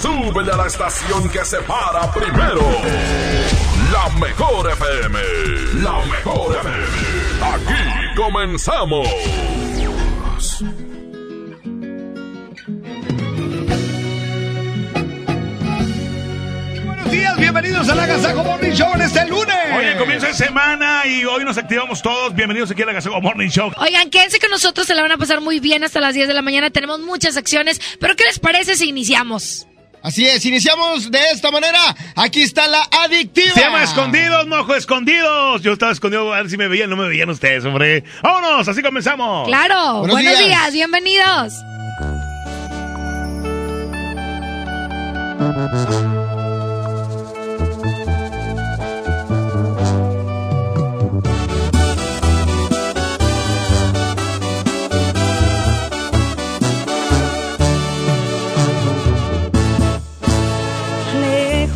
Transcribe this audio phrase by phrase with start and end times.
[0.00, 2.62] Súbele a la estación que se para primero.
[3.92, 5.18] La mejor FM.
[5.82, 6.86] La mejor FM.
[7.42, 9.06] Aquí comenzamos.
[16.86, 19.56] Buenos días, bienvenidos a la Agasajo Morning Show en este lunes.
[19.76, 22.34] Oye, comienza de semana y hoy nos activamos todos.
[22.34, 23.72] Bienvenidos aquí a la Agasajo Morning Show.
[23.76, 26.34] Oigan, quédense con nosotros, se la van a pasar muy bien hasta las 10 de
[26.34, 26.70] la mañana.
[26.70, 29.66] Tenemos muchas acciones, pero ¿qué les parece si iniciamos?
[30.02, 31.78] Así es, iniciamos de esta manera.
[32.16, 33.52] Aquí está la adictiva.
[33.54, 35.62] Se llama Escondidos, mojo, escondidos.
[35.62, 38.04] Yo estaba escondido a ver si me veían, no me veían ustedes, hombre.
[38.22, 39.46] Vámonos, así comenzamos.
[39.48, 40.46] Claro, Buenos buenos, días.
[40.46, 40.72] días.
[40.72, 41.52] bienvenidos.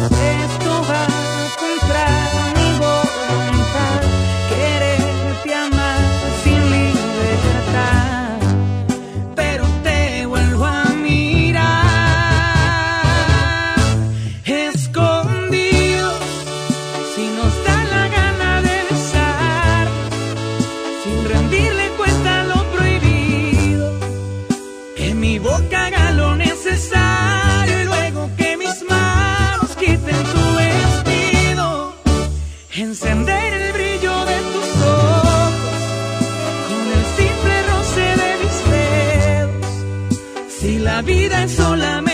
[0.00, 0.49] Esto
[41.48, 42.09] solamente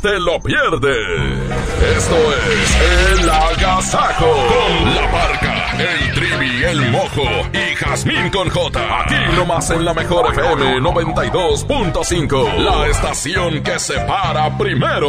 [0.00, 0.96] te lo pierdes.
[1.96, 2.16] Esto
[2.52, 4.26] es El Agasajo.
[4.26, 7.22] Con la parca, el trivi, el mojo
[7.52, 9.00] y Jazmín con J.
[9.02, 12.56] Aquí nomás en la mejor FM 92.5.
[12.58, 15.08] La estación que se para primero.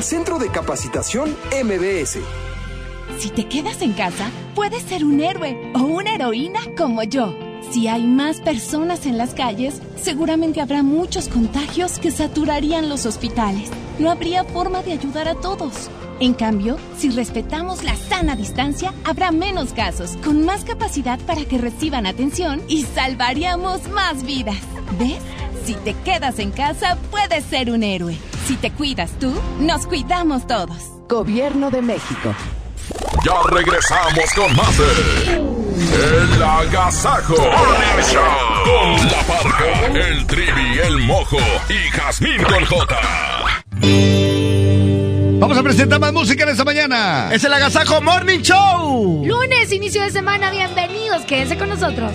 [0.00, 2.18] Centro de Capacitación MBS.
[3.18, 7.34] Si te quedas en casa, puedes ser un héroe o una heroína como yo.
[7.72, 13.70] Si hay más personas en las calles, seguramente habrá muchos contagios que saturarían los hospitales.
[13.98, 15.90] No habría forma de ayudar a todos.
[16.20, 21.58] En cambio, si respetamos la sana distancia, habrá menos casos, con más capacidad para que
[21.58, 24.60] reciban atención y salvaríamos más vidas.
[24.96, 25.22] ¿Ves?
[25.68, 28.16] Si te quedas en casa, puedes ser un héroe.
[28.46, 30.78] Si te cuidas tú, nos cuidamos todos.
[31.10, 32.34] Gobierno de México.
[33.22, 34.86] Ya regresamos con más de
[35.34, 38.24] El Agasajo Morning Show.
[38.64, 41.36] Con la parca, el trivi, el mojo
[41.68, 43.00] y Jazmín con J.
[45.38, 47.28] Vamos a presentar más música en esta mañana.
[47.30, 49.22] Es el Agasajo Morning Show.
[49.26, 52.14] Lunes, inicio de semana, bienvenidos, quédense con nosotros.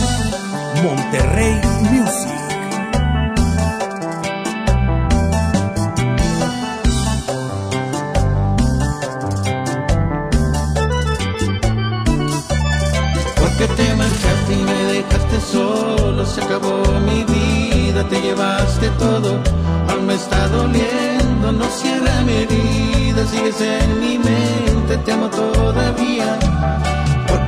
[0.83, 1.61] Monterrey
[1.91, 2.31] Music.
[13.37, 19.39] Porque te marchaste y me dejaste solo, se acabó mi vida, te llevaste todo,
[19.87, 26.39] aún me está doliendo, no cierra mi herida, sigues en mi mente, te amo todavía.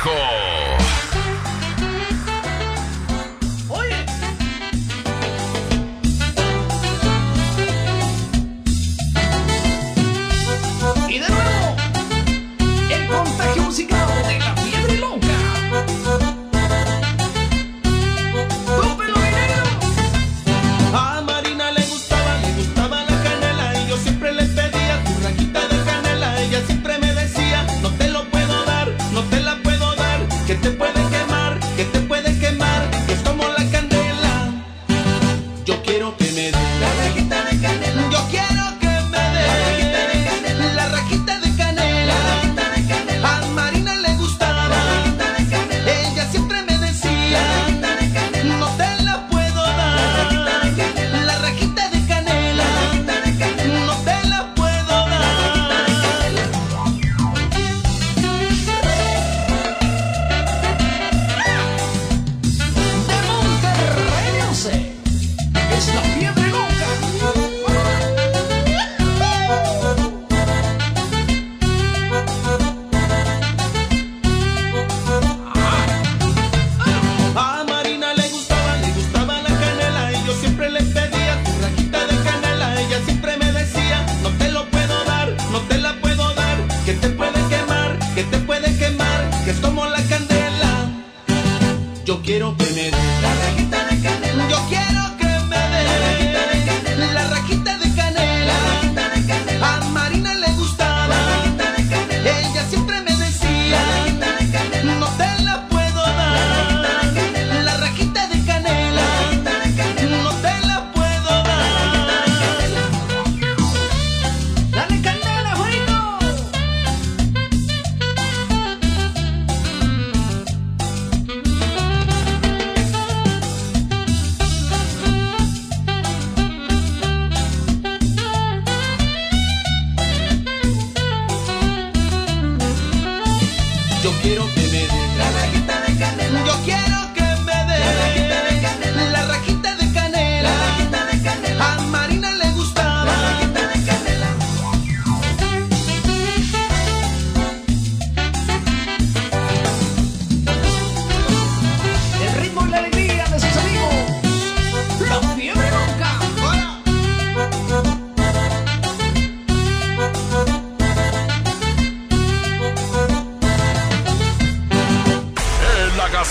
[0.00, 0.39] Agasajo.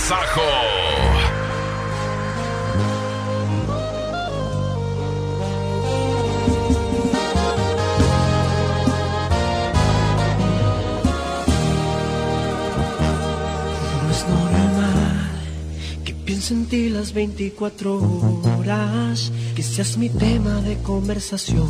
[0.10, 0.16] No
[14.10, 15.30] es normal
[16.04, 18.02] que piense en ti las 24
[18.58, 21.70] horas, que seas mi tema de conversación.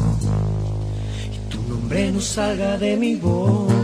[1.67, 3.78] nombre no salga de mi boca.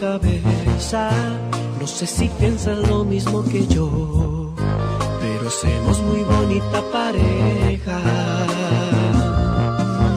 [0.00, 4.54] No sé si piensas lo mismo que yo,
[5.20, 8.00] pero hacemos muy bonita pareja.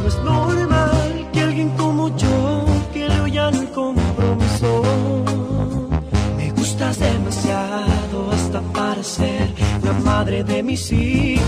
[0.02, 4.84] No es normal que alguien como yo, que le oyan el compromiso,
[6.38, 11.44] me gustas demasiado hasta para ser la madre de mis hijos.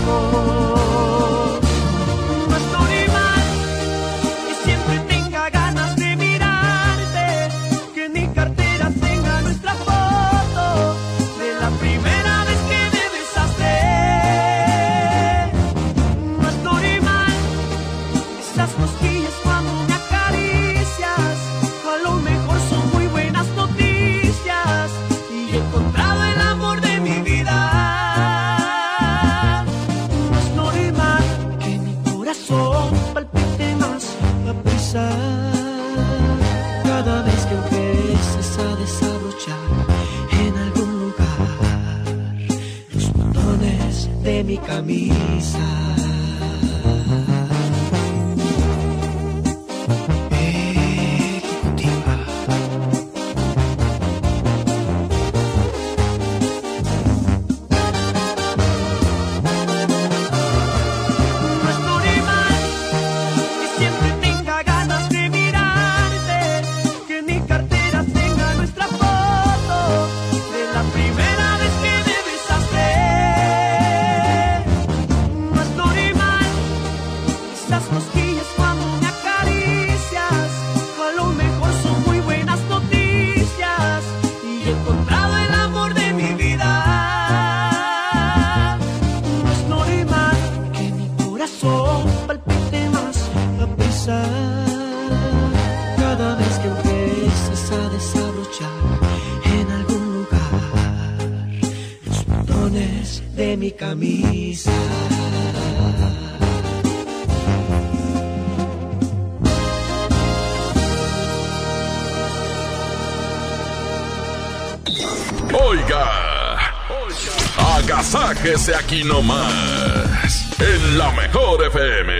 [118.66, 122.12] Agasáquese aquí nomás, en la mejor FM.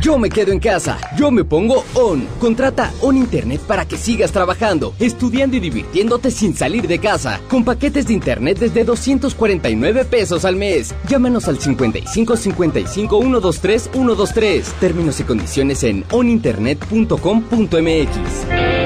[0.00, 2.26] Yo me quedo en casa, yo me pongo on.
[2.38, 7.40] Contrata On Internet para que sigas trabajando, estudiando y divirtiéndote sin salir de casa.
[7.48, 10.94] Con paquetes de internet desde 249 pesos al mes.
[11.06, 14.72] Llámanos al 55 55 123 123.
[14.80, 18.79] Términos y condiciones en oninternet.com.mx.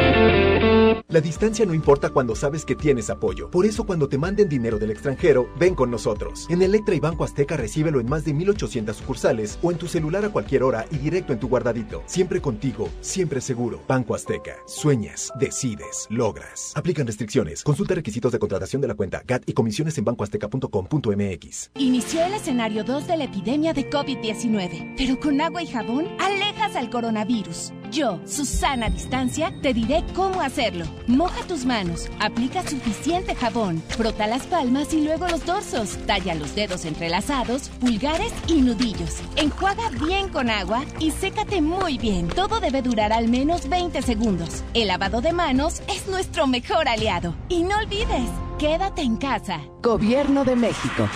[1.15, 3.49] La distancia no importa cuando sabes que tienes apoyo.
[3.49, 6.49] Por eso cuando te manden dinero del extranjero, ven con nosotros.
[6.51, 10.25] En Electra y Banco Azteca recíbelo en más de 1800 sucursales o en tu celular
[10.25, 12.03] a cualquier hora y directo en tu guardadito.
[12.07, 13.81] Siempre contigo, siempre seguro.
[13.87, 14.57] Banco Azteca.
[14.67, 16.73] Sueñas, decides, logras.
[16.75, 17.63] Aplican restricciones.
[17.63, 21.71] Consulta requisitos de contratación de la cuenta GAT y comisiones en bancoazteca.com.mx.
[21.79, 26.75] Inició el escenario 2 de la epidemia de COVID-19, pero con agua y jabón alejas
[26.75, 27.73] al coronavirus.
[27.95, 30.85] Yo, Susana Distancia, te diré cómo hacerlo.
[31.07, 36.57] Moja tus manos, aplica suficiente jabón, frota las palmas y luego los dorsos, talla los
[36.57, 39.21] dedos entrelazados, pulgares y nudillos.
[39.37, 42.27] Enjuaga bien con agua y sécate muy bien.
[42.27, 44.65] Todo debe durar al menos 20 segundos.
[44.75, 47.37] El lavado de manos es nuestro mejor aliado.
[47.49, 48.29] Y no olvides,
[48.59, 49.61] quédate en casa.
[49.85, 51.09] Gobierno de México.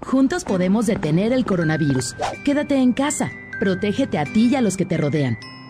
[0.00, 2.16] Juntos podemos detener el coronavirus.
[2.46, 3.30] Quédate en casa.
[3.60, 5.36] Protégete a ti y a los que te rodean.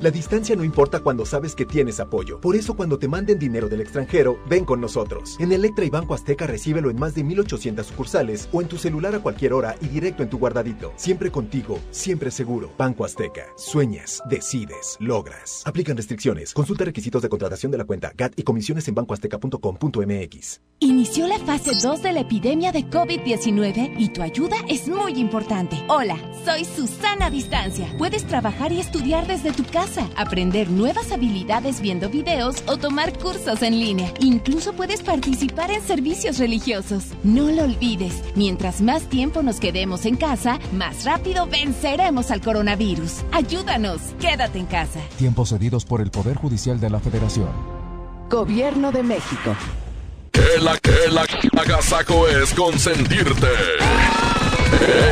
[0.00, 2.40] La distancia no importa cuando sabes que tienes apoyo.
[2.40, 5.36] Por eso cuando te manden dinero del extranjero, ven con nosotros.
[5.40, 9.16] En Electra y Banco Azteca recíbelo en más de 1800 sucursales o en tu celular
[9.16, 10.92] a cualquier hora y directo en tu guardadito.
[10.94, 12.70] Siempre contigo, siempre seguro.
[12.78, 13.46] Banco Azteca.
[13.56, 15.64] Sueñas, decides, logras.
[15.66, 16.54] Aplican restricciones.
[16.54, 20.60] Consulta requisitos de contratación de la cuenta GAT y comisiones en bancoazteca.com.mx.
[20.78, 25.76] Inició la fase 2 de la epidemia de COVID-19 y tu ayuda es muy importante.
[25.88, 27.92] Hola, soy Susana Distancia.
[27.98, 33.62] Puedes trabajar y estudiar desde tu casa aprender nuevas habilidades viendo videos o tomar cursos
[33.62, 34.12] en línea.
[34.20, 37.04] Incluso puedes participar en servicios religiosos.
[37.22, 43.24] No lo olvides, mientras más tiempo nos quedemos en casa, más rápido venceremos al coronavirus.
[43.32, 45.00] Ayúdanos, quédate en casa.
[45.16, 47.48] Tiempos cedidos por el Poder Judicial de la Federación.
[48.28, 49.56] Gobierno de México.
[50.32, 51.24] Que la que la
[51.60, 53.48] agasaco es consentirte.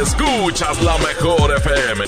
[0.01, 2.05] Escuchas la mejor FM.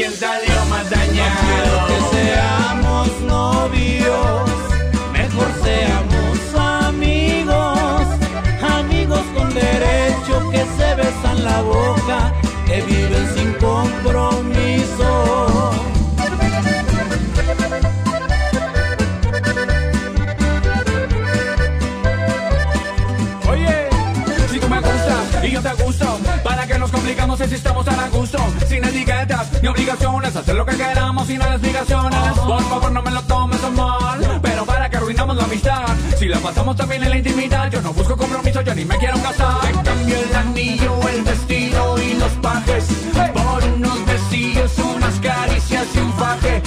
[0.00, 1.89] de quién salió más dañado.
[29.90, 32.38] Obligaciones, hacer lo que queramos sin explicaciones.
[32.38, 35.84] Por favor, no me lo tomes a mal, pero para que arruinamos la amistad,
[36.16, 39.20] si la pasamos también en la intimidad, yo no busco compromiso, yo ni me quiero
[39.20, 39.60] casar.
[39.60, 42.86] Te cambio el anillo, el vestido y los pajes,
[43.34, 46.62] por unos besillos, unas caricias y un faje,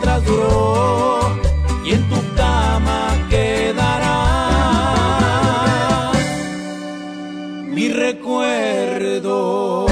[0.00, 1.20] mientras duró
[1.84, 4.16] y en tu cama quedará
[7.66, 9.84] mi recuerdo.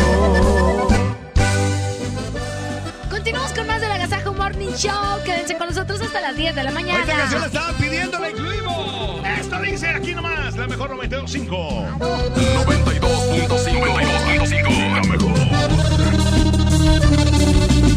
[3.10, 5.22] Continuamos con más del Agasajo Morning Show.
[5.24, 7.00] Quédense con nosotros hasta las 10 de la mañana.
[7.00, 9.26] Esta canción la estaban pidiendo, la incluimos.
[9.40, 11.98] Esto dice aquí nomás, la mejor 92.5.
[11.98, 14.94] 92.5.
[14.94, 15.34] La mejor.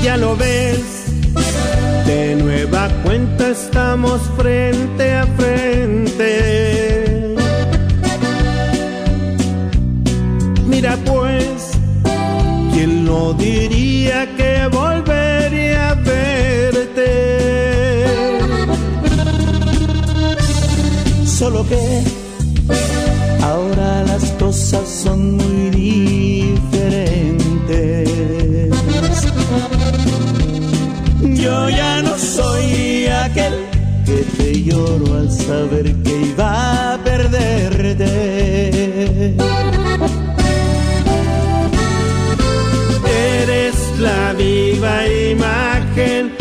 [0.02, 1.01] Ya lo ves,
[2.12, 6.32] de nueva cuenta estamos frente a frente.
[10.66, 11.72] Mira pues,
[12.74, 17.12] ¿quién lo diría que volvería a verte.
[21.26, 22.11] Solo que
[32.36, 33.54] soy aquel
[34.06, 38.12] que te lloro al saber que iba a perderte.
[43.42, 46.41] Eres la viva imagen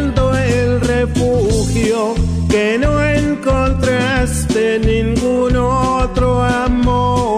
[2.49, 7.30] que no encontraste en ningún otro amor.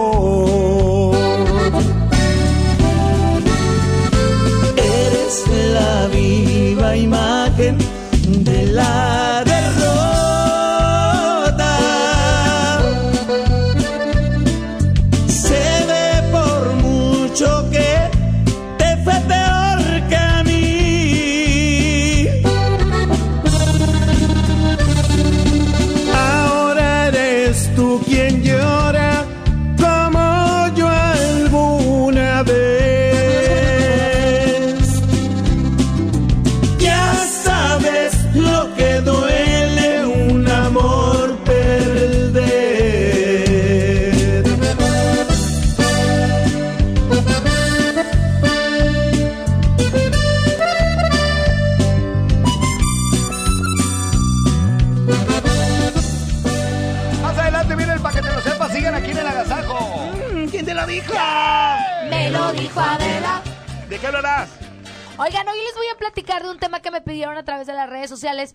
[67.04, 68.54] Pidieron a través de las redes sociales.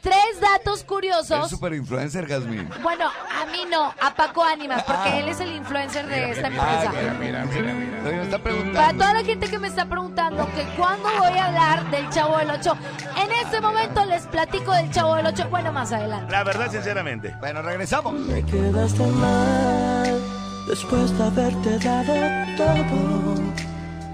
[0.00, 1.50] Tres datos Es curiosos.
[1.50, 2.68] super influencer, Jazmín.
[2.82, 6.90] Bueno, a mí no, a Paco Ánimas, porque él es el influencer de esta empresa.
[6.90, 8.02] mira, mira, mira, mira.
[8.02, 8.78] Me está preguntando.
[8.80, 12.38] Para toda la gente que me está preguntando que cuándo voy a hablar del Chavo
[12.38, 12.76] del Ocho,
[13.22, 15.48] en este momento les platico del Chavo del Ocho.
[15.50, 16.32] Bueno, más adelante.
[16.32, 17.34] La verdad, sinceramente.
[17.40, 18.14] Bueno, regresamos.
[18.14, 20.18] Me quedaste mal
[20.66, 23.34] después de haberte dado todo.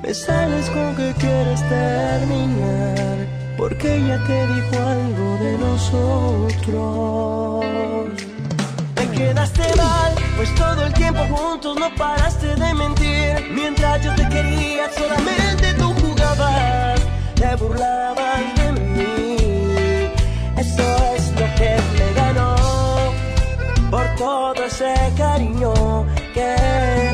[0.02, 3.36] Me sales con que quieres terminar
[3.68, 6.87] porque ella te dijo algo de nosotros.
[8.94, 13.50] Me quedaste mal, pues todo el tiempo juntos no paraste de mentir.
[13.50, 17.00] Mientras yo te quería, solamente tú jugabas,
[17.35, 19.37] te burlabas de mí.
[20.57, 20.85] Eso
[21.16, 22.55] es lo que me ganó
[23.90, 27.06] por todo ese cariño que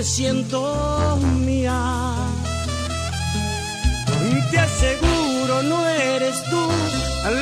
[0.00, 2.14] te siento mía.
[4.50, 6.62] Te aseguro no eres tú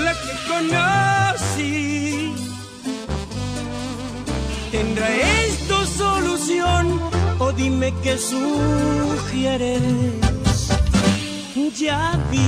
[0.04, 2.32] la que conocí.
[4.72, 5.08] ¿Tendrá
[5.44, 7.00] esto solución
[7.38, 9.80] o dime qué sugieres?
[11.78, 12.47] Ya vi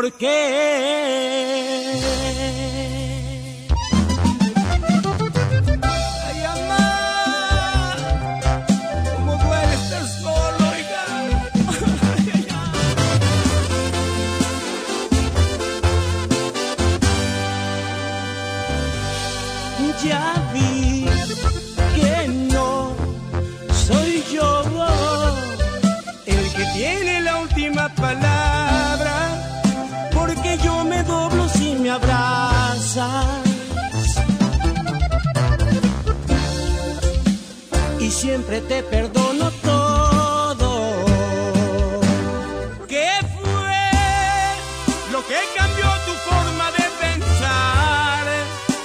[0.00, 0.10] ¿por
[38.58, 41.04] te perdono todo.
[42.88, 43.80] ¿Qué fue
[45.12, 48.26] lo que cambió tu forma de pensar?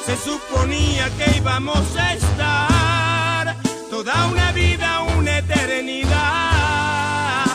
[0.05, 3.55] Se suponía que íbamos a estar
[3.89, 7.45] toda una vida, una eternidad.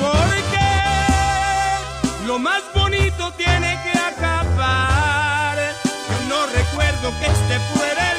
[0.00, 0.66] Porque
[2.26, 5.56] lo más bonito tiene que acabar.
[6.08, 8.11] Yo no recuerdo que este fuera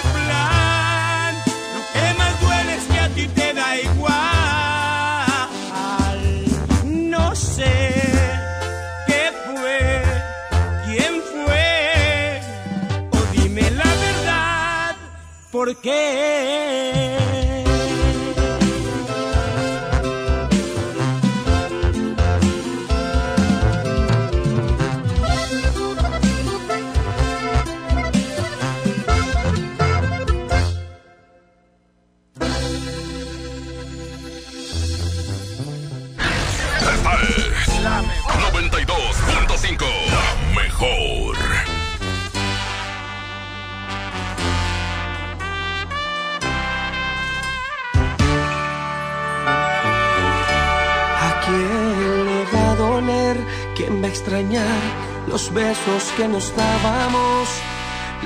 [15.64, 15.76] ¿por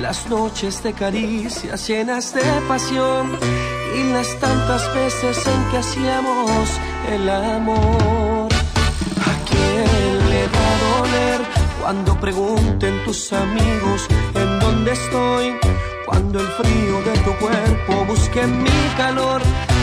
[0.08, 3.38] Las noches de caricias llenas de pasión
[3.94, 6.70] y las tantas veces en que hacíamos
[7.12, 8.48] el amor.
[9.30, 11.40] ¿A quién le va a doler
[11.82, 15.54] cuando pregunten tus amigos en dónde estoy?
[16.06, 19.42] Cuando el frío de tu cuerpo busque mi calor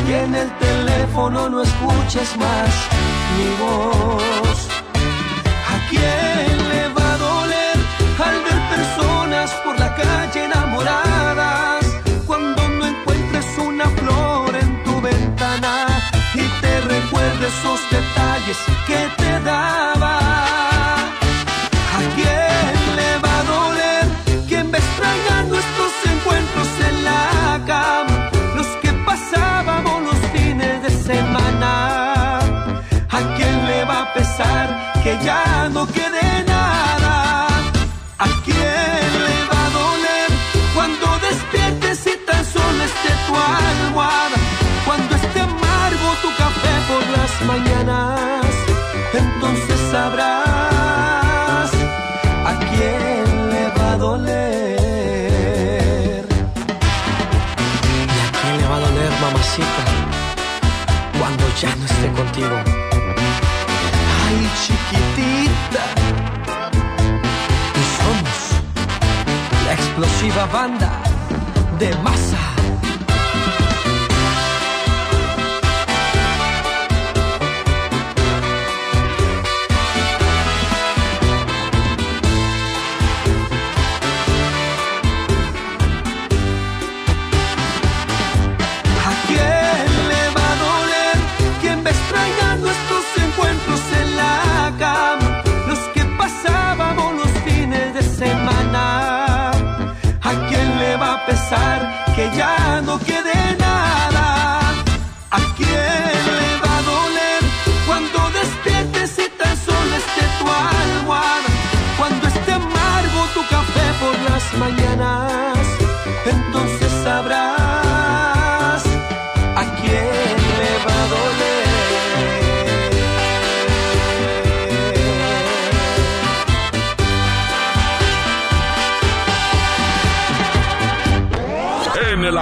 [0.09, 2.71] y en el teléfono no escuches más
[3.37, 4.44] mi voz.
[17.45, 17.94] Recuerdes esos
[70.51, 70.91] banda
[71.79, 72.24] de masa.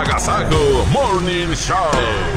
[0.03, 1.77] Agasajo Morning Show.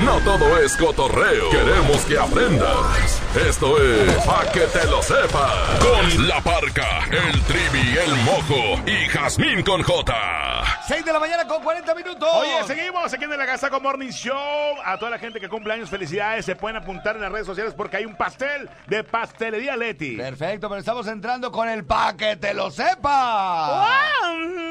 [0.05, 1.51] No todo es cotorreo.
[1.51, 3.21] Queremos que aprendas.
[3.35, 5.81] Esto es Pa' que te lo sepas.
[5.81, 10.46] Con la parca, el trivi, el mojo y Jazmín con J.
[10.87, 12.29] 6 de la mañana con 40 minutos.
[12.33, 14.77] Oye, seguimos aquí en el Agasaco Morning Show.
[14.85, 16.45] A toda la gente que cumple años, felicidades.
[16.45, 20.17] Se pueden apuntar en las redes sociales porque hay un pastel de pastelería Leti.
[20.17, 23.85] Perfecto, pero estamos entrando con el pa' que te lo sepa.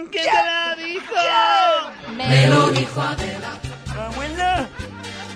[0.09, 1.15] ¿Quién te la dijo?
[2.15, 4.69] Me lo dijo Abuela.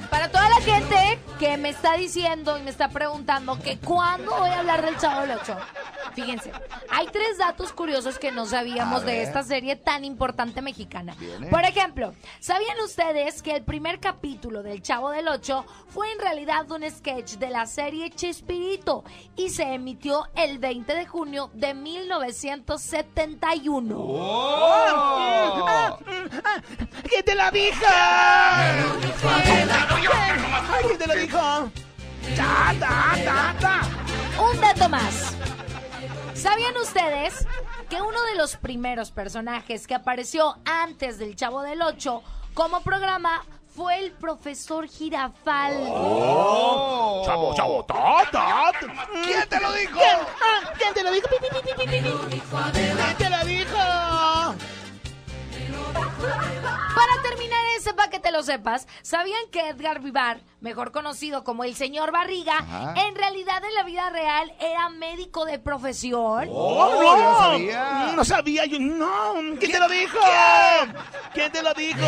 [0.09, 4.49] Para toda la gente que me está diciendo y me está preguntando que cuándo voy
[4.49, 5.55] a hablar del Chavo del Ocho.
[6.13, 6.51] Fíjense,
[6.89, 11.15] hay tres datos curiosos que no sabíamos de esta serie tan importante mexicana.
[11.17, 11.47] Viene.
[11.47, 16.69] Por ejemplo, ¿sabían ustedes que el primer capítulo del Chavo del Ocho fue en realidad
[16.71, 19.05] un sketch de la serie Chespirito
[19.37, 23.95] y se emitió el 20 de junio de 1971?
[27.07, 27.85] ¿Quién te la dijo?
[30.81, 31.28] ¿Quién te lo dijo?
[31.30, 31.69] Ta,
[32.36, 33.82] ta, ta, ta.
[34.41, 35.36] Un dato más.
[36.34, 37.45] ¿Sabían ustedes
[37.89, 42.23] que uno de los primeros personajes que apareció antes del Chavo del Ocho
[42.53, 43.43] como programa
[43.75, 45.75] fue el profesor Girafal?
[45.88, 47.21] Oh.
[47.25, 48.71] Chavo, chavo, ta, ta.
[49.23, 49.99] ¿Quién te lo dijo?
[49.99, 51.27] ¿Quién, ah, ¿quién te lo dijo?
[51.30, 53.77] ¿Quién te lo dijo?
[55.93, 61.63] Para terminar ese pa' que te lo sepas, ¿sabían que Edgar Vivar, mejor conocido como
[61.63, 62.93] el señor Barriga, Ajá.
[63.07, 66.49] en realidad en la vida real era médico de profesión?
[66.51, 68.11] Oh, no, yo no sabía.
[68.15, 69.33] No sabía, yo no.
[69.59, 70.17] ¿Quién te lo dijo?
[71.33, 71.99] ¿Quién te lo dijo?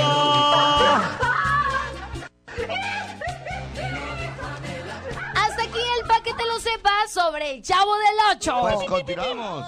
[5.35, 8.57] Hasta aquí el pa' que te lo sepas sobre el Chavo del Ocho.
[8.61, 9.65] Pues continuamos.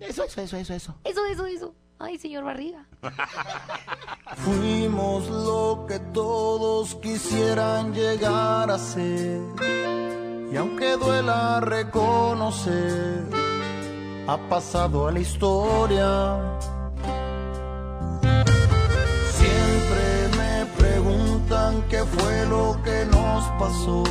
[0.00, 0.94] Eso, eso, eso, eso, eso.
[1.04, 1.74] Eso, eso, eso.
[2.04, 2.84] Ay, señor Barriga.
[4.38, 9.40] Fuimos lo que todos quisieran llegar a ser.
[10.52, 13.22] Y aunque duela reconocer,
[14.26, 16.58] ha pasado a la historia.
[19.38, 24.02] Siempre me preguntan qué fue lo que nos pasó.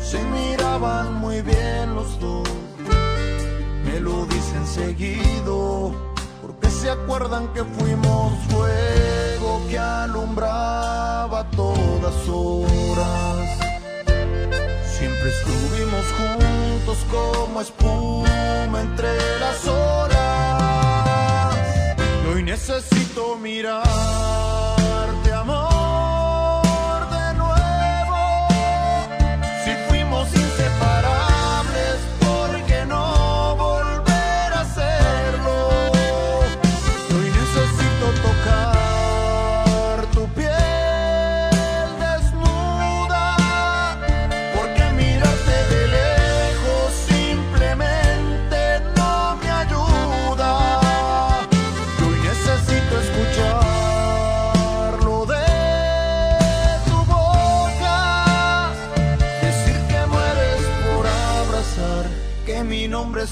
[0.00, 2.48] Se miraban muy bien los dos,
[3.84, 6.09] me lo dicen seguido
[6.80, 13.58] se acuerdan que fuimos fuego que alumbraba todas horas.
[14.86, 19.08] Siempre estuvimos juntos como espuma entre
[19.40, 21.56] las olas.
[22.24, 23.90] Y hoy necesito mirarte,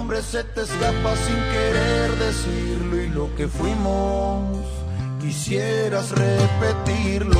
[0.00, 4.64] nombre se te escapa sin querer decirlo y lo que fuimos
[5.20, 7.38] quisieras repetirlo.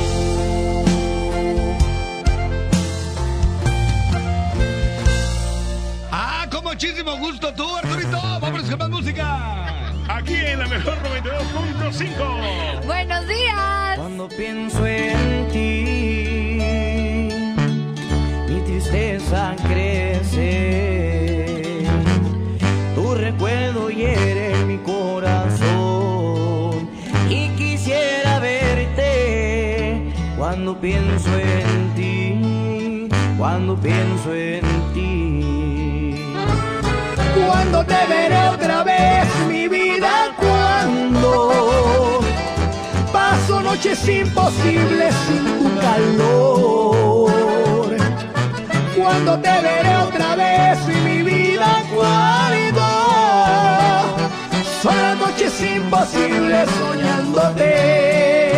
[6.11, 8.21] Ah, con muchísimo gusto tú, Arturito.
[8.39, 9.93] Vámonos con más música.
[10.07, 12.85] Aquí en la mejor 92.5.
[12.85, 13.97] Buenos días.
[13.97, 16.59] Cuando pienso en ti,
[18.53, 20.90] mi tristeza crece.
[30.71, 34.61] Cuando pienso en ti, cuando pienso en
[34.93, 36.33] ti.
[37.45, 42.21] Cuando te veré otra vez, mi vida, cuando
[43.11, 47.31] paso noches imposibles sin tu calor.
[48.95, 52.81] Cuando te veré otra vez, mi vida, cuando
[54.81, 58.50] son las noches imposibles soñándote.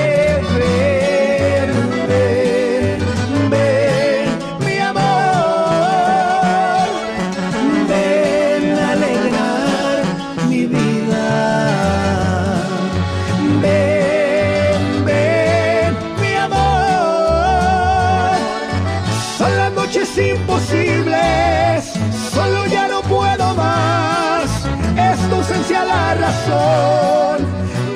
[26.13, 27.47] Razón.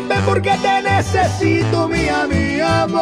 [0.07, 2.97] Ven porque te necesito, mía, mi amor.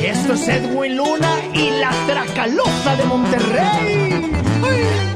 [0.00, 4.32] Y esto es Edwin Luna y la Tracalosa de Monterrey.
[4.68, 5.15] El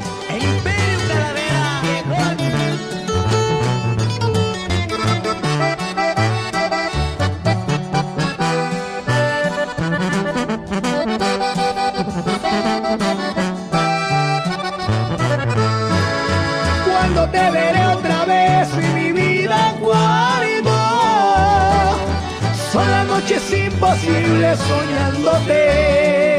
[23.91, 26.30] noches imposibles soñándote.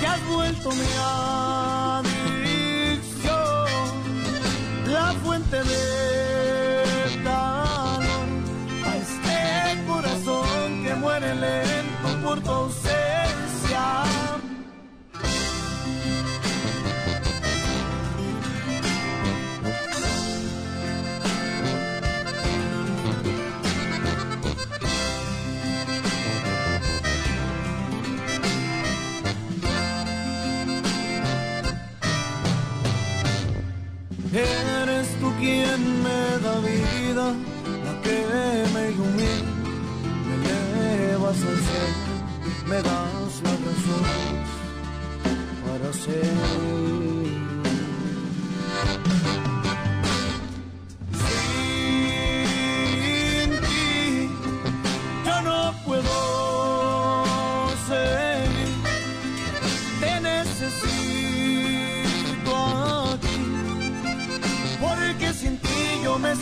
[0.00, 1.29] te has vuelto mi adicción,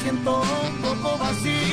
[0.03, 1.68] siento un poco vacío.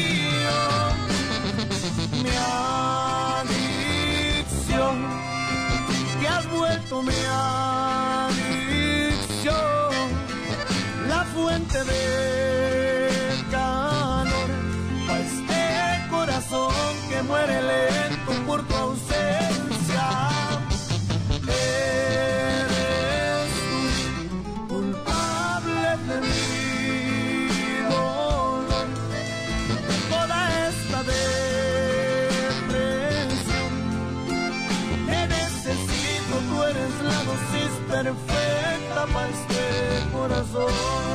[40.28, 41.15] Corazón.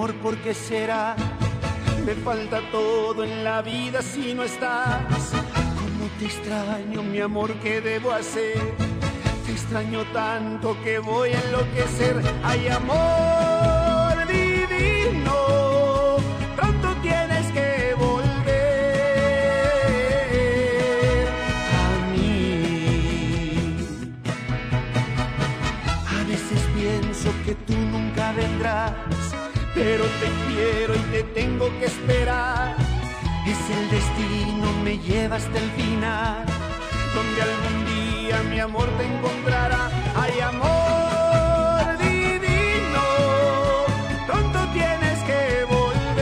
[0.00, 1.14] Amor, ¿por qué será?
[2.06, 4.96] Me falta todo en la vida si no estás.
[5.78, 8.56] Cómo te extraño, mi amor, ¿qué debo hacer?
[9.44, 12.22] Te extraño tanto que voy a enloquecer.
[12.42, 15.36] Hay amor divino,
[16.56, 18.48] pronto tienes que volver
[21.84, 22.54] a mí.
[26.08, 28.89] A veces pienso que tú nunca vendrás,
[29.80, 32.76] pero te quiero y te tengo que esperar.
[33.46, 36.44] Es el destino, me lleva hasta el final,
[37.14, 39.90] donde algún día mi amor te encontrará.
[40.14, 43.04] Hay amor divino,
[44.26, 46.20] pronto tienes que volver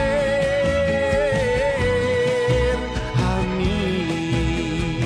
[3.31, 5.01] a mí.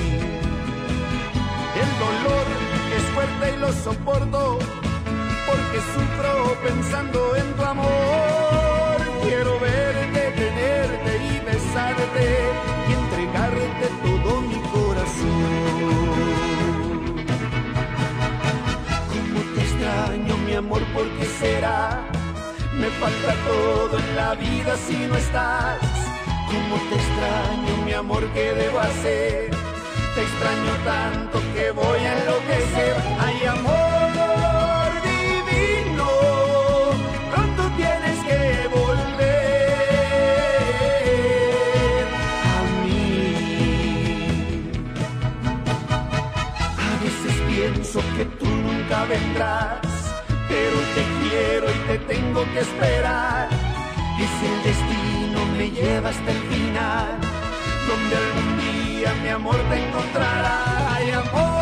[1.83, 2.45] El dolor
[2.97, 4.59] es fuerte y lo soporto
[5.47, 6.33] porque sufro
[6.63, 7.52] pensando en
[20.73, 22.03] amor, ¿por qué será?
[22.73, 25.79] Me falta todo en la vida si no estás.
[26.47, 28.27] ¿Cómo te extraño, mi amor?
[28.33, 29.51] ¿Qué debo hacer?
[30.15, 32.95] Te extraño tanto que voy a enloquecer.
[33.19, 36.07] Ay, amor dolor divino,
[37.31, 39.55] pronto tienes que volver
[42.55, 43.07] a mí.
[46.77, 49.72] A veces pienso que tú nunca vendrás
[50.63, 53.49] quiero, te quiero y te tengo que esperar.
[54.17, 57.19] Y si el destino me lleva hasta el final,
[57.87, 60.95] donde algún día mi amor te encontrará.
[60.95, 61.52] Ay, amor.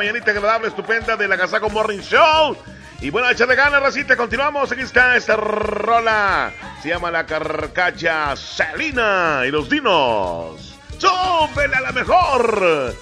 [0.00, 2.56] mañanita agradable, estupenda del Agasaco Morning Show.
[3.02, 4.72] Y bueno, échale ganas, racita, continuamos.
[4.72, 6.52] Aquí está esta rola.
[6.82, 10.74] Se llama La Carcacha Salina y los Dinos.
[10.96, 12.94] ¡Súbele a la mejor!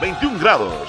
[0.00, 0.79] 21 grados.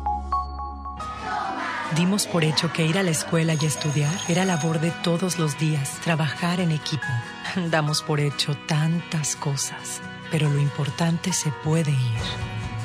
[1.95, 5.59] Dimos por hecho que ir a la escuela y estudiar era labor de todos los
[5.59, 7.03] días, trabajar en equipo.
[7.69, 12.21] Damos por hecho tantas cosas, pero lo importante se puede ir,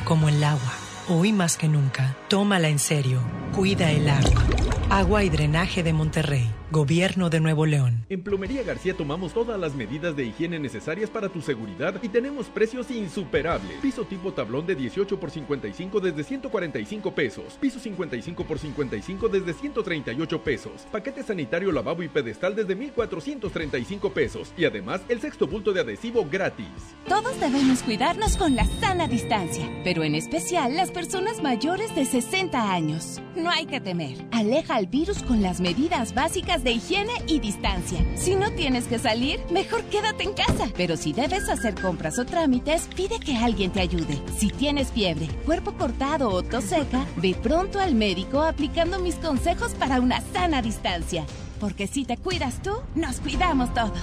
[0.05, 0.73] como el agua.
[1.09, 3.21] Hoy más que nunca, tómala en serio,
[3.55, 4.45] cuida el agua.
[4.89, 6.49] Agua y drenaje de Monterrey.
[6.71, 8.05] Gobierno de Nuevo León.
[8.09, 12.47] En Plomería García tomamos todas las medidas de higiene necesarias para tu seguridad y tenemos
[12.47, 13.79] precios insuperables.
[13.81, 17.57] Piso tipo tablón de 18 por 55 desde 145 pesos.
[17.61, 20.73] Piso 55 por 55 desde 138 pesos.
[20.91, 24.53] Paquete sanitario lavabo y pedestal desde 1435 pesos.
[24.57, 26.67] Y además el sexto bulto de adhesivo gratis.
[27.09, 32.26] Todos debemos cuidarnos con la sana distancia, pero en especial las personas mayores de 60
[32.55, 33.21] años.
[33.35, 34.27] No hay que temer.
[34.33, 38.05] Aleja al virus con las medidas básicas de higiene y distancia.
[38.17, 40.69] Si no tienes que salir, mejor quédate en casa.
[40.77, 44.21] Pero si debes hacer compras o trámites, pide que alguien te ayude.
[44.37, 49.75] Si tienes fiebre, cuerpo cortado o tos seca, ve pronto al médico aplicando mis consejos
[49.75, 51.25] para una sana distancia.
[51.61, 54.01] Porque si te cuidas tú, nos cuidamos todos.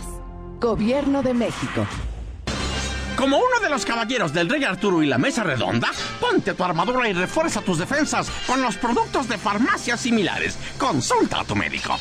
[0.59, 1.85] Gobierno de México.
[3.17, 7.07] Como uno de los caballeros del Rey Arturo y la Mesa Redonda, ponte tu armadura
[7.07, 10.57] y refuerza tus defensas con los productos de farmacias similares.
[10.77, 11.95] Consulta a tu médico.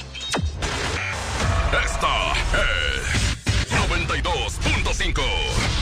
[1.84, 5.81] Esta es 92.5.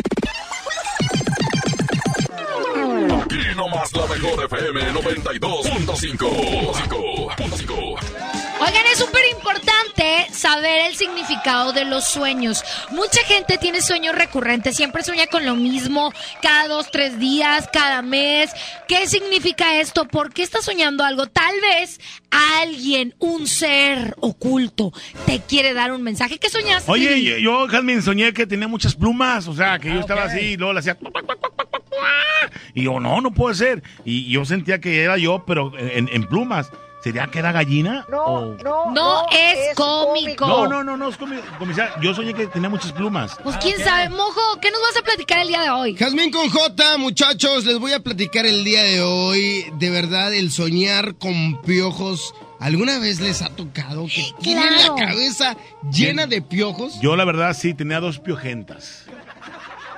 [2.63, 6.27] Oh, Aquí nomás la mejor FM 92.5.
[8.59, 12.61] Oigan, es súper importante saber el significado de los sueños.
[12.89, 16.11] Mucha gente tiene sueños recurrentes, siempre sueña con lo mismo,
[16.41, 18.51] cada dos, tres días, cada mes.
[18.89, 20.09] ¿Qué significa esto?
[20.09, 21.27] ¿Por qué estás soñando algo?
[21.27, 22.01] Tal vez
[22.59, 24.91] alguien, un ser oculto,
[25.25, 26.37] te quiere dar un mensaje.
[26.37, 26.91] ¿Qué soñaste?
[26.91, 30.39] Oye, yo, yo, Jasmine, soñé que tenía muchas plumas, o sea, que yo estaba así
[30.39, 30.97] y luego le hacía...
[32.73, 33.83] Y yo, no, no puede ser.
[34.05, 36.71] Y yo sentía que era yo, pero en, en plumas.
[37.01, 38.05] ¿Sería que era gallina?
[38.09, 40.45] No, no, no, es, cómico.
[40.45, 41.41] No, no, no, no es cómico.
[41.57, 43.37] Comisario, yo soñé que tenía muchas plumas.
[43.43, 45.95] Pues quién sabe, Mojo, ¿qué nos vas a platicar el día de hoy?
[45.95, 49.65] Jazmín con J, muchachos, les voy a platicar el día de hoy.
[49.79, 52.35] De verdad, el soñar con piojos.
[52.59, 55.57] ¿Alguna vez les ha tocado que tienen la cabeza
[55.91, 57.01] llena de piojos?
[57.01, 59.05] Yo, la verdad, sí, tenía dos piojentas.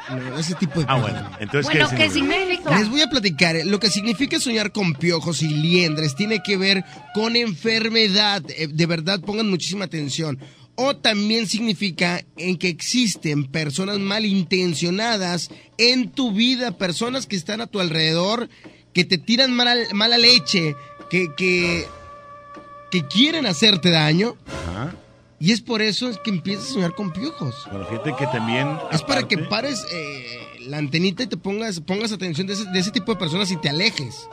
[0.10, 1.30] No, ese tipo de Ah, bueno.
[1.40, 2.78] Entonces, Bueno, ¿qué ¿qué significa?
[2.78, 3.56] Les voy a platicar.
[3.66, 6.84] Lo que significa soñar con piojos y liendres tiene que ver
[7.14, 8.44] con enfermedad.
[8.50, 10.40] Eh, De verdad, pongan muchísima atención.
[10.76, 17.68] O también significa en que existen personas malintencionadas en tu vida, personas que están a
[17.68, 18.50] tu alrededor,
[18.94, 20.76] que te tiran mala, mala leche,
[21.12, 21.86] que, que,
[22.92, 24.36] que quieren hacerte daño.
[24.68, 24.96] Ajá.
[25.44, 27.68] Y es por eso es que empiezas a soñar con piojos.
[27.70, 28.78] Bueno, fíjate que también...
[28.94, 32.80] Es para que pares eh, la antenita y te pongas, pongas atención de ese, de
[32.80, 34.30] ese tipo de personas y te alejes.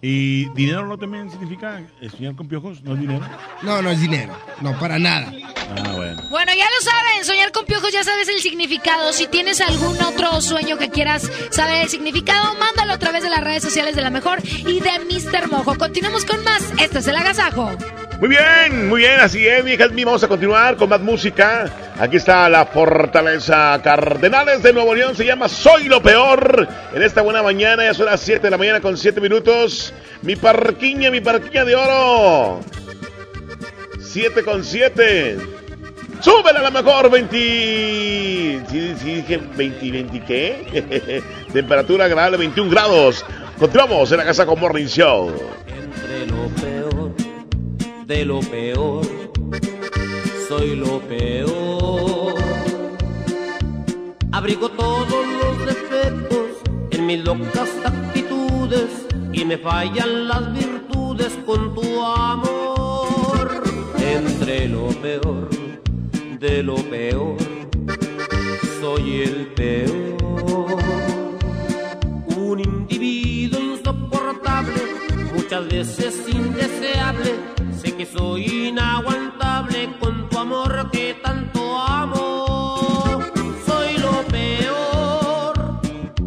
[0.00, 2.82] ¿Y dinero no también significa soñar con piojos?
[2.84, 3.20] ¿No es dinero?
[3.60, 4.34] No, no es dinero.
[4.62, 5.30] No, para nada.
[5.76, 6.22] Ah, bueno.
[6.30, 9.12] Bueno, ya lo saben, soñar con piojos ya sabes el significado.
[9.12, 13.44] Si tienes algún otro sueño que quieras saber el significado, mándalo a través de las
[13.44, 15.50] redes sociales de La Mejor y de Mr.
[15.50, 15.76] Mojo.
[15.76, 16.62] Continuamos con más.
[16.80, 17.76] Esto es El Agasajo.
[18.18, 20.04] Muy bien, muy bien, así es, mi Jasmine.
[20.06, 21.70] Vamos a continuar con más música.
[22.00, 25.14] Aquí está la Fortaleza Cardenales de Nuevo León.
[25.14, 26.66] Se llama Soy lo Peor.
[26.92, 29.94] En esta buena mañana, ya son las 7 de la mañana con 7 minutos.
[30.22, 32.60] Mi parquiña, mi parquiña de oro.
[34.00, 35.38] 7 con 7.
[36.20, 37.36] Súbela a la mejor 20.
[38.68, 41.22] Sí, sí, dije 20, 20, ¿qué?
[41.52, 43.24] Temperatura agradable 21 grados.
[43.60, 45.32] Continuamos en la casa con Morning Show.
[45.68, 46.77] Entre
[48.08, 49.02] de lo peor,
[50.48, 52.34] soy lo peor.
[54.32, 56.46] Abrigo todos los defectos
[56.90, 63.62] en mis locas actitudes y me fallan las virtudes con tu amor.
[63.98, 65.50] Entre lo peor
[66.40, 67.36] de lo peor,
[68.80, 70.78] soy el peor.
[72.38, 74.80] Un individuo insoportable,
[75.34, 77.57] muchas veces indeseable.
[77.98, 83.20] Que soy inaguantable con tu amor que tanto amo.
[83.66, 85.80] Soy lo peor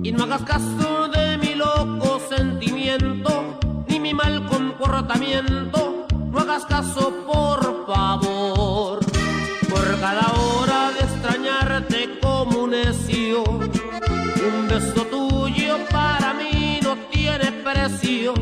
[0.04, 3.58] y no hagas caso de mi loco sentimiento
[3.88, 6.08] ni mi mal comportamiento.
[6.30, 9.00] No hagas caso, por favor.
[9.70, 17.50] Por cada hora de extrañarte como un necio, un beso tuyo para mí no tiene
[17.64, 18.34] precio.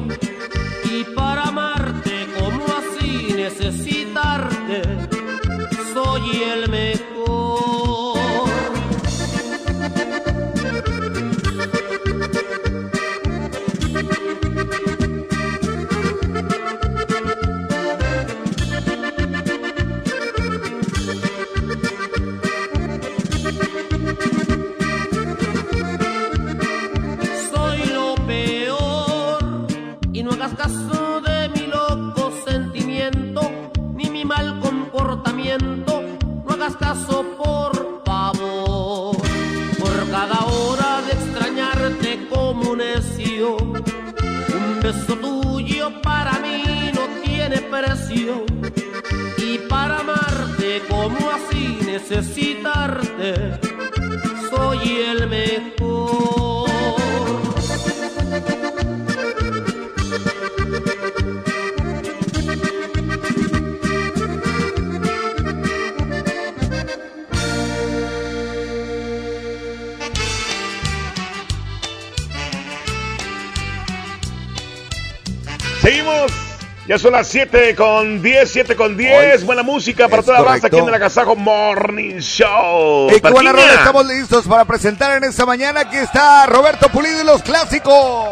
[76.89, 79.43] Ya son las 7 con 10, 7 con 10.
[79.43, 80.77] Buena música para toda la raza correcto.
[80.77, 83.11] aquí en el Agasajo Morning Show.
[83.15, 85.81] Y qué buena rola estamos listos para presentar en esta mañana.
[85.81, 88.29] Aquí está Roberto Pulido y los clásicos.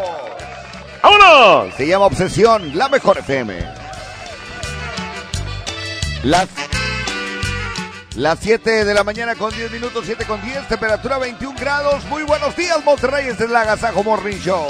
[1.00, 1.72] ¡Vámonos!
[1.76, 3.64] Se llama Obsesión, la mejor FM.
[6.24, 6.48] Las,
[8.16, 12.04] las 7 de la mañana con 10 minutos, 7 con 10, temperatura 21 grados.
[12.06, 13.28] Muy buenos días, Monterrey.
[13.28, 14.66] Este es el Agasajo Morning Show.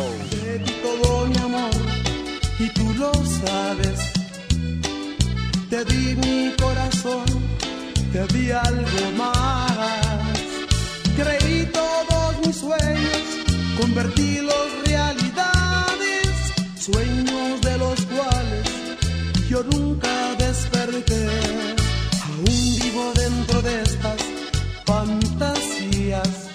[5.70, 7.26] Te di mi corazón,
[8.12, 9.72] te di algo más.
[11.16, 13.22] Creí todos mis sueños,
[13.80, 16.28] convertílos realidades,
[16.78, 18.66] sueños de los cuales
[19.48, 21.26] yo nunca desperté.
[22.26, 24.20] Aún vivo dentro de estas
[24.86, 26.48] fantasías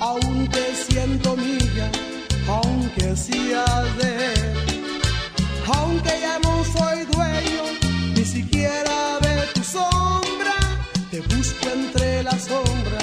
[0.00, 1.90] aún te siento mía,
[2.48, 4.34] aunque seas de.
[5.72, 7.49] Aunque ya no soy dueño,
[8.30, 10.54] siquiera de tu sombra,
[11.10, 13.00] te busco entre la sombra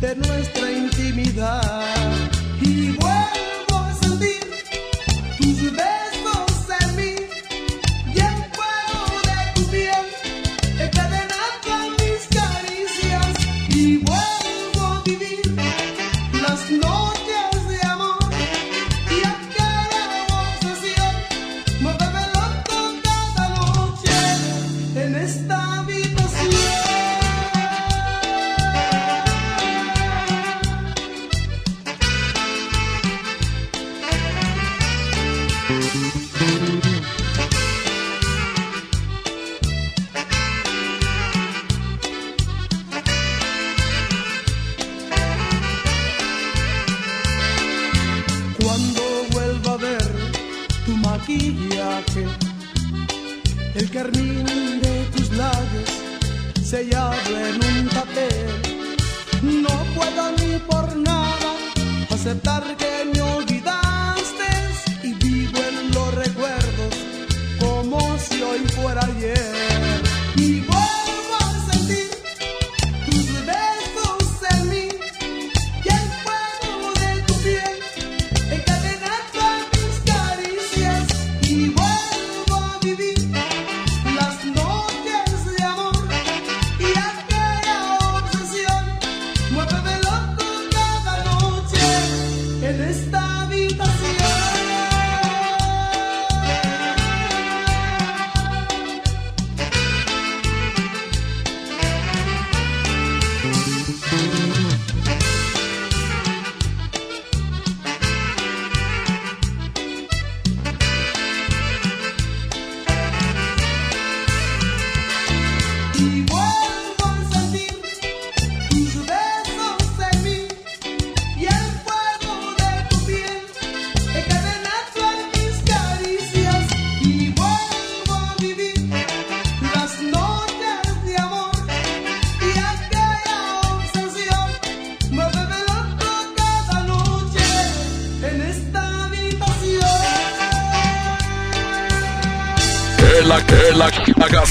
[0.00, 1.94] de nuestra intimidad.
[2.60, 3.49] Y vuelvo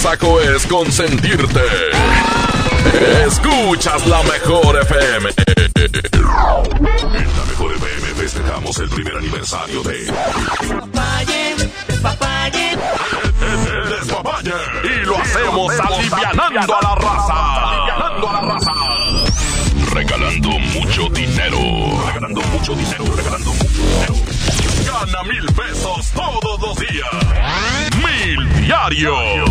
[0.09, 1.61] agasaco es consentirte.
[3.27, 5.29] Escuchas la mejor FM.
[5.35, 5.91] En
[7.37, 11.55] la mejor FM festejamos el primer aniversario de Despapalle,
[13.89, 14.57] Despapalle.
[14.83, 17.69] Y lo hacemos alivianando a la raza.
[17.69, 18.71] Alivianando a la raza.
[19.93, 21.59] Regalando mucho dinero.
[22.07, 23.05] Regalando mucho dinero.
[23.15, 24.15] Regalando mucho dinero.
[24.85, 27.28] Gana mil pesos todos los días.
[28.89, 29.45] Diario.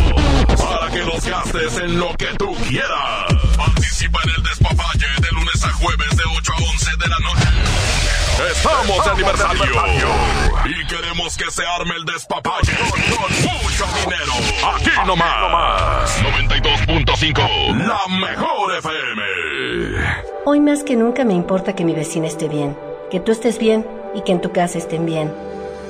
[0.57, 3.27] Para que los gastes en lo que tú quieras.
[3.57, 7.49] Participa en el despapalle de lunes a jueves de 8 a 11 de la noche.
[8.51, 10.11] Estamos de aniversario.
[10.65, 13.01] Y queremos que se arme el despapalle con
[13.43, 14.33] mucho dinero.
[14.75, 16.21] Aquí nomás.
[16.21, 17.87] 92.5.
[17.87, 19.23] La mejor FM.
[20.47, 22.77] Hoy más que nunca me importa que mi vecina esté bien,
[23.11, 25.33] que tú estés bien y que en tu casa estén bien.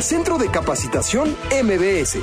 [0.00, 1.34] Centro de Capacitación
[1.64, 2.18] MBS.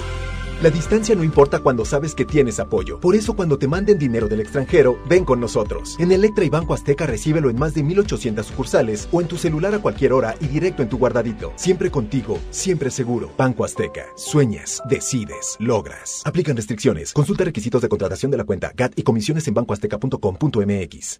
[0.62, 2.98] La distancia no importa cuando sabes que tienes apoyo.
[3.02, 5.98] Por eso cuando te manden dinero del extranjero, ven con nosotros.
[6.00, 9.76] En Electra y Banco Azteca recíbelo en más de 1800 sucursales o en tu celular
[9.76, 11.52] a cualquier hora y directo en tu guardadito.
[11.58, 13.30] Siempre contigo, siempre seguro.
[13.38, 14.06] Banco Azteca.
[14.16, 16.22] Sueñas, decides, logras.
[16.24, 17.12] Aplican restricciones.
[17.12, 21.20] Consulta requisitos de contratación de la cuenta GAT y comisiones en bancoazteca.com.mx.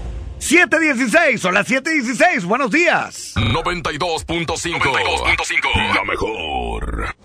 [0.41, 3.35] 716, son las 716, buenos días.
[3.35, 5.93] 92.5.
[5.93, 7.15] La mejor.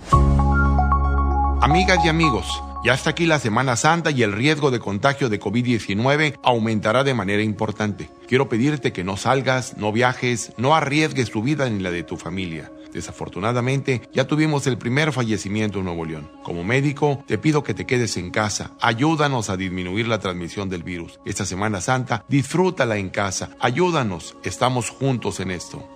[1.62, 5.40] Amigas y amigos, ya está aquí la Semana Santa y el riesgo de contagio de
[5.40, 8.10] COVID-19 aumentará de manera importante.
[8.28, 12.18] Quiero pedirte que no salgas, no viajes, no arriesgues tu vida ni la de tu
[12.18, 12.70] familia.
[12.96, 16.30] Desafortunadamente, ya tuvimos el primer fallecimiento en Nuevo León.
[16.42, 18.70] Como médico, te pido que te quedes en casa.
[18.80, 21.20] Ayúdanos a disminuir la transmisión del virus.
[21.26, 23.50] Esta Semana Santa, disfrútala en casa.
[23.60, 24.38] Ayúdanos.
[24.44, 25.86] Estamos juntos en esto.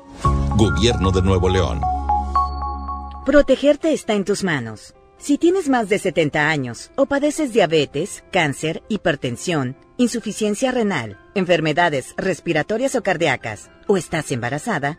[0.56, 1.80] Gobierno de Nuevo León.
[3.24, 4.94] Protegerte está en tus manos.
[5.16, 12.94] Si tienes más de 70 años o padeces diabetes, cáncer, hipertensión, insuficiencia renal, enfermedades respiratorias
[12.94, 14.98] o cardíacas, o estás embarazada,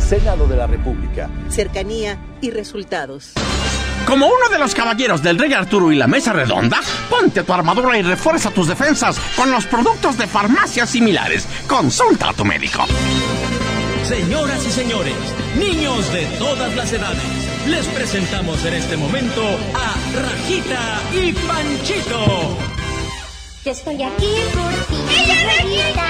[0.00, 1.28] Senado de la República.
[1.48, 3.32] Cercanía y resultados.
[4.06, 7.96] Como uno de los caballeros del Rey Arturo y la Mesa Redonda, ponte tu armadura
[7.96, 11.46] y refuerza tus defensas con los productos de farmacias similares.
[11.68, 12.84] Consulta a tu médico.
[14.04, 15.14] Señoras y señores,
[15.56, 17.22] niños de todas las edades,
[17.68, 19.42] les presentamos en este momento
[19.74, 22.56] a Rajita y Panchito.
[23.64, 24.96] Yo estoy aquí por ti.
[25.44, 26.08] Rajita.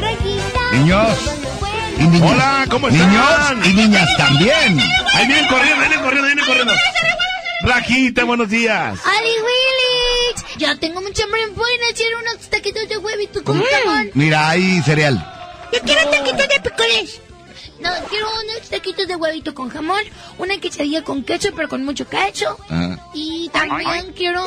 [0.00, 0.72] Rajita.
[0.72, 1.57] Niños.
[1.98, 2.30] Y niñas.
[2.30, 3.10] Hola, ¿cómo están?
[3.60, 4.80] Niños y niñas también.
[5.14, 6.72] Ahí vienen corriendo, vienen corriendo, vienen corriendo.
[7.62, 8.98] Rajita, buenos días.
[9.04, 10.58] ¡Ali Willy!
[10.58, 11.46] Ya tengo mucha hambre.
[11.46, 14.10] ¿Me pueden hacer unos taquitos de huevito con jamón?
[14.14, 15.16] Mira, hay cereal.
[15.72, 17.20] Yo quiero taquitos de picoles.
[17.80, 20.00] No, quiero unos taquitos de huevito con jamón,
[20.38, 22.56] una quesadilla con queso, pero con mucho queso.
[22.70, 22.96] Ah.
[23.14, 24.44] Y también quiero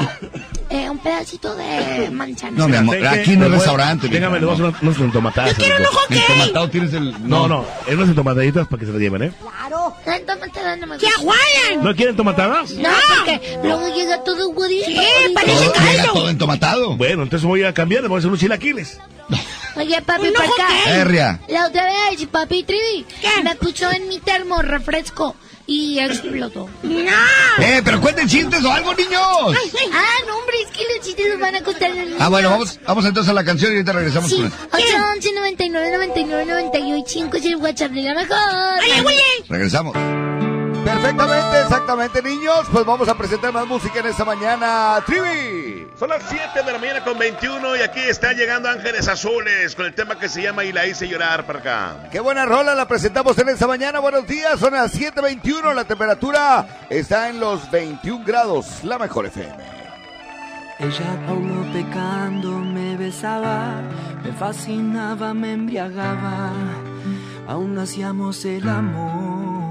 [0.69, 2.57] eh, un pedacito de manzana.
[2.57, 4.07] No, mi amor, aquí no es restaurante.
[4.07, 5.57] Déjame, le vamos a unos, unos entomatadas.
[5.57, 7.29] Yo quiero un ojo El tomatado tienes el...
[7.29, 9.31] No, no, es unas entomataditas para que se las lleven, ¿eh?
[9.41, 9.95] Claro.
[10.05, 11.21] La entomatada no me ¡Que gusta.
[11.21, 11.83] aguayan!
[11.83, 12.71] ¿No quieren tomatadas?
[12.71, 12.89] No,
[13.25, 14.85] porque luego llega todo gordito.
[14.87, 14.97] Sí,
[15.33, 16.97] Todo, llega todo entomatado.
[16.97, 18.99] Bueno, entonces voy a cambiar, le voy a hacer unos chilaquiles.
[19.75, 21.39] Oye, papi, para acá.
[21.47, 23.05] La otra vez, papi Trivi,
[23.43, 25.35] me puso en mi termo refresco
[25.67, 26.69] y explotó.
[26.83, 27.63] ¡No!
[27.63, 29.21] Eh, pero cuenten chistes o algo, niños.
[29.93, 32.51] Ah, no, hombre, es que los chistes nos van a costar los Ah, bueno, niños.
[32.75, 34.51] vamos, vamos entonces a la canción y ahorita regresamos Sí, con él.
[34.73, 38.37] 811 99 99 98 5 es el WhatsApp de la mejor.
[39.47, 39.93] Regresamos.
[40.83, 42.67] Perfectamente, exactamente, niños.
[42.71, 45.03] Pues vamos a presentar más música en esta mañana.
[45.05, 45.87] Trivi.
[45.97, 49.85] Son las 7 de la mañana con 21 y aquí están llegando Ángeles Azules con
[49.85, 52.09] el tema que se llama Y la hice llorar para acá.
[52.11, 53.99] Qué buena rola la presentamos en esta mañana.
[53.99, 55.73] Buenos días, son las 7:21.
[55.73, 58.83] La temperatura está en los 21 grados.
[58.83, 59.81] La mejor FM.
[60.79, 63.81] Ella Paulo pecando me besaba,
[64.23, 66.51] me fascinaba, me embriagaba,
[67.47, 69.70] aún no hacíamos el amor.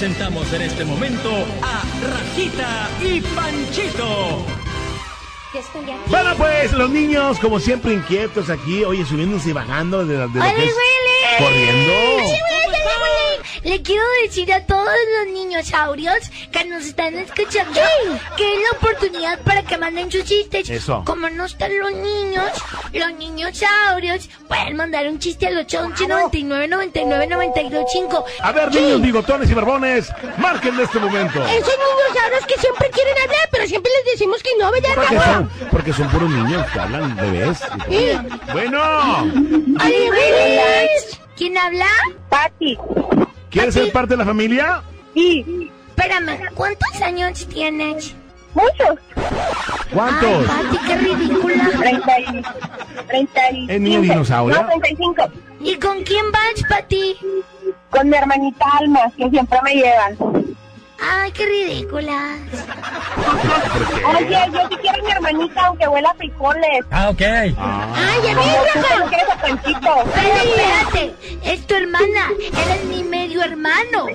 [0.00, 4.46] presentamos en este momento a Rajita y Panchito.
[6.06, 10.24] Bueno, pues los niños, como siempre, inquietos aquí, oye, subiéndose y bajando de, de lo
[10.24, 11.44] ¡Hola, que es Willy!
[11.44, 11.92] corriendo.
[12.24, 12.78] Sí, Willy,
[13.52, 13.70] Willy.
[13.70, 16.29] Le quiero decir a todos los niñosaurios
[16.80, 17.78] nos están escuchando
[18.38, 20.70] que es la oportunidad para que manden sus chistes.
[20.70, 21.02] Eso.
[21.04, 22.50] Como no están los niños,
[22.94, 28.24] los niñosaurios pueden mandar un chiste al 811 99 99 92 5.
[28.40, 31.44] A ver, niños bigotones y barbones, marquen de este momento.
[31.44, 35.50] Esos niñosaurios que siempre quieren hablar, pero siempre les decimos que no, ¿verdad, Porque son,
[35.70, 37.58] porque son puros niños que hablan bebés.
[37.90, 38.10] Sí.
[38.52, 39.30] Bueno.
[41.36, 41.86] ¿Quién habla?
[42.30, 42.78] Pati.
[43.50, 44.82] ¿quieres ser parte de la familia?
[45.14, 45.70] Sí.
[46.00, 48.14] Espérame, ¿cuántos años tienes?
[48.54, 48.98] Muchos.
[49.92, 50.48] ¿Cuántos?
[50.48, 51.70] Ay, Pati, qué ridícula.
[51.78, 52.42] 30 y...
[53.06, 53.70] 30 y...
[53.70, 54.66] ¿Es niño dinosaurio?
[54.66, 55.24] 35.
[55.60, 57.18] ¿Y con quién vas, Pati?
[57.90, 60.16] Con mi hermanita Alma, que siempre me llevan.
[61.02, 62.38] Ay, qué ridículas.
[64.16, 66.84] Oye, yo sí quiero a mi hermanita, aunque huela a frijoles.
[66.90, 67.22] Ah, ok.
[67.22, 67.54] Ay,
[68.24, 69.08] ya ves, Rafa.
[69.08, 69.94] quieres a Panchito?
[70.14, 71.14] Pero espérate,
[71.44, 74.06] es tu hermana, él es mi medio hermano.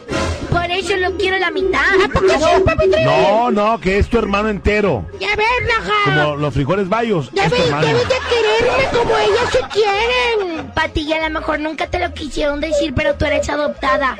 [0.51, 1.81] Por eso lo quiero la mitad.
[2.03, 2.87] ¿A poco sí, papi?
[3.03, 5.05] No, no, que es tu hermano entero.
[5.19, 5.93] Ya ves, Raja.
[6.05, 7.29] Como los frijoles bayos.
[7.33, 10.71] Ya ves, debes de quererme como ellas se quieren.
[10.73, 14.17] Pati, a lo mejor nunca te lo quisieron decir, pero tú eres adoptada.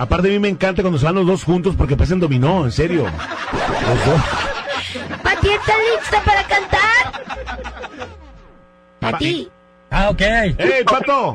[0.00, 2.72] Aparte a mí me encanta cuando se van los dos juntos porque parecen dominó, en
[2.72, 3.04] serio.
[3.04, 4.20] Los dos.
[5.22, 8.08] Pati, ¿estás lista para cantar?
[8.98, 9.50] Pati.
[9.90, 10.20] Ah, ok.
[10.22, 11.34] ¡Ey, Pato!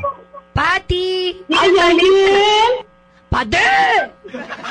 [0.51, 1.45] Pati.
[1.55, 2.85] ¡Ay, Daniel!
[3.29, 3.57] ¡Pati!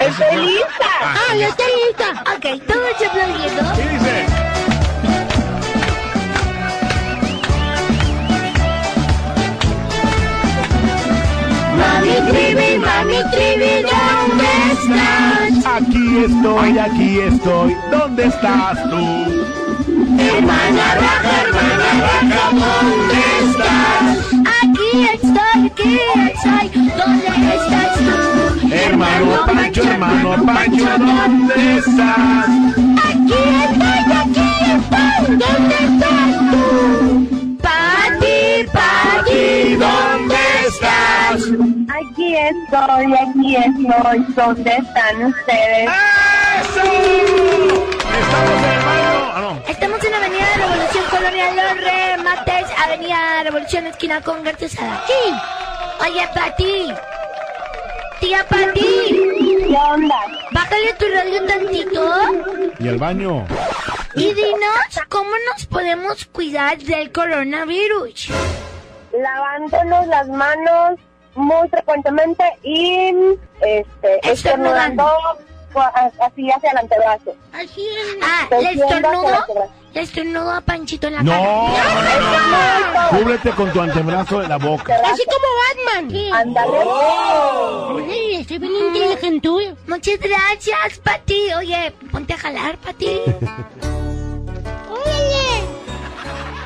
[0.01, 0.91] ¡Estoy lista!
[1.01, 2.25] Ah, ya está lista.
[2.35, 3.63] Ok, todos aplaudiendo.
[3.77, 4.27] ¿Qué dice?
[11.85, 15.53] Mami Trivi, Mami Trivi, ¿dónde estás?
[15.77, 17.71] Aquí estoy, aquí estoy.
[17.91, 19.05] ¿Dónde estás tú?
[20.19, 24.05] Hermana Raja, hermana Raja, ¿dónde estás?
[24.61, 25.93] Aquí estoy, aquí
[26.31, 26.67] estoy,
[26.99, 28.15] ¿dónde estás tú?
[28.73, 32.49] Hermano Pancho, hermano Pancho, ¿dónde estás?
[33.09, 36.63] Aquí estoy, aquí estoy, ¿dónde estás tú?
[37.63, 38.39] Pati,
[38.73, 40.24] Pati, ¿dónde
[40.85, 41.43] estás?
[41.89, 44.19] Aquí estoy, aquí estoy.
[44.35, 45.91] ¿Dónde están ustedes?
[48.21, 49.33] ¡Estamos en el baño!
[49.35, 49.71] Ah, no.
[49.71, 55.03] Estamos en Avenida Revolución Colonia Los Remates, Avenida Revolución esquina con Gartesada.
[55.07, 55.33] Sí.
[56.01, 56.93] Oye, Pati.
[58.21, 58.81] Tía Pati.
[59.69, 60.21] ¿Qué onda?
[60.53, 62.75] Bájale tu radio tantito.
[62.79, 63.47] ¿Y el baño?
[64.17, 68.29] Y dinos cómo nos podemos cuidar del coronavirus.
[69.21, 70.99] Lavándonos las manos
[71.35, 73.13] muy frecuentemente y
[73.61, 75.07] este, estornudando
[75.73, 75.83] por-
[76.21, 77.35] así hacia el antebrazo.
[77.53, 78.17] Así es.
[78.23, 79.37] Ah, Te le estornudo.
[79.93, 81.43] Le estornudo a Panchito en la No, cara.
[81.43, 81.69] no,
[83.03, 83.19] no, no.
[83.19, 84.97] Cúbrete con tu antebrazo de la boca.
[85.05, 85.47] Así como
[85.95, 86.33] Batman.
[86.33, 86.79] Ándale.
[87.95, 89.49] Oye, estoy bien inteligente.
[89.87, 91.53] Muchas gracias, Pati.
[91.55, 93.21] Oye, ponte a jalar, Pati.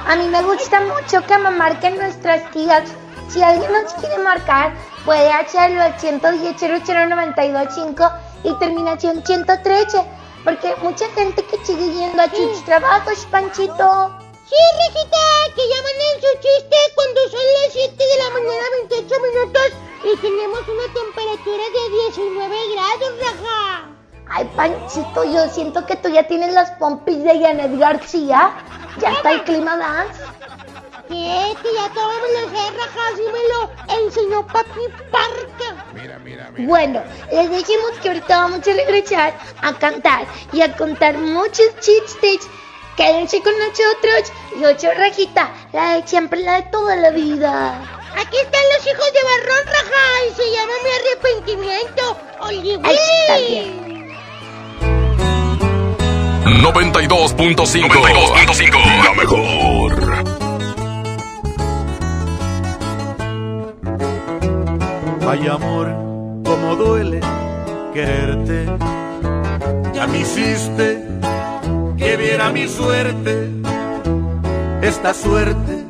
[0.09, 2.85] A mí me gusta mucho que me marquen nuestras tías.
[3.29, 4.73] Si alguien nos quiere marcar,
[5.05, 8.11] puede hacerlo al 110 00925
[8.45, 10.03] y terminación 113.
[10.45, 14.19] Porque mucha gente que sigue yendo a sus trabajos, Panchito.
[14.49, 19.15] Sí, Rejita, que llaman en su chiste cuando son las 7 de la mañana 28
[19.21, 19.73] minutos
[20.05, 21.83] y tenemos una temperatura de
[22.15, 23.89] 19 grados, Raja.
[24.31, 28.55] Ay, Panchito, yo siento que tú ya tienes las pompis de Janet García.
[29.01, 30.23] Ya está el clima dance.
[31.09, 31.57] ¿Qué?
[31.63, 32.67] Que ya todo me lo sé,
[33.13, 34.81] así me lo enseñó Papi
[35.11, 35.85] Parca.
[35.95, 37.03] Mira, mira, Bueno,
[37.33, 42.47] les dijimos que ahorita vamos a regresar a cantar y a contar muchos chistes.
[42.97, 47.81] Quédense con nosotros y ocho rajita, la de siempre, la de toda la vida.
[48.17, 52.17] Aquí están los hijos de Barrón, Raja, y se llama mi arrepentimiento.
[52.41, 53.88] Oye,
[56.49, 59.93] 92.5 92.5 La mejor.
[65.29, 65.89] Ay amor,
[66.45, 67.21] como duele
[67.93, 68.67] quererte.
[69.93, 71.05] Ya me hiciste
[71.99, 73.51] que viera mi suerte,
[74.81, 75.85] esta suerte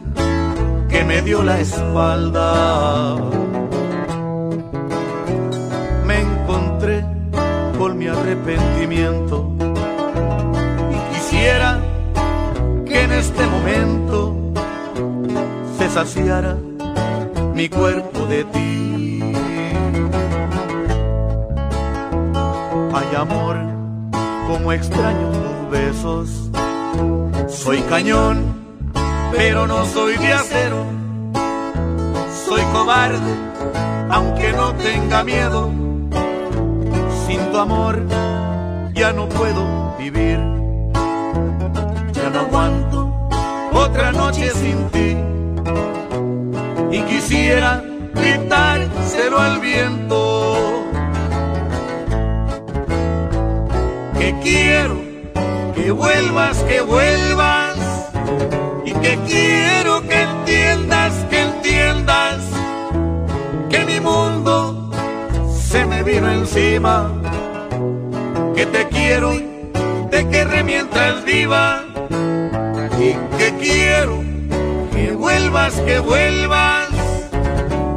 [0.89, 3.17] que me dio la espalda.
[6.05, 7.05] Me encontré
[7.79, 9.68] con mi arrepentimiento
[11.49, 11.81] quisiera
[12.85, 14.37] que en este momento
[15.79, 16.57] se saciara
[17.55, 19.23] mi cuerpo de ti.
[22.95, 23.57] Hay amor,
[24.47, 26.51] como extraño tus besos.
[27.49, 28.45] Soy cañón,
[29.33, 30.85] pero no soy de acero.
[32.47, 33.35] Soy cobarde,
[34.11, 35.71] aunque no tenga miedo.
[37.27, 38.03] Sin tu amor
[38.95, 40.58] ya no puedo vivir.
[42.33, 43.11] No aguanto
[43.73, 45.17] otra noche sin ti.
[46.95, 47.83] Y quisiera
[48.15, 50.85] gritárselo al viento.
[54.19, 55.01] Que quiero
[55.75, 57.79] que vuelvas, que vuelvas.
[58.85, 62.37] Y que quiero que entiendas, que entiendas.
[63.71, 64.91] Que mi mundo
[65.51, 67.11] se me vino encima.
[68.55, 69.33] Que te quiero,
[70.11, 71.88] te querré mientras viva.
[73.61, 74.23] Quiero
[74.93, 76.89] que vuelvas, que vuelvas.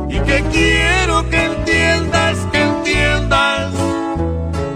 [0.10, 3.74] Y que quiero que entiendas, que entiendas.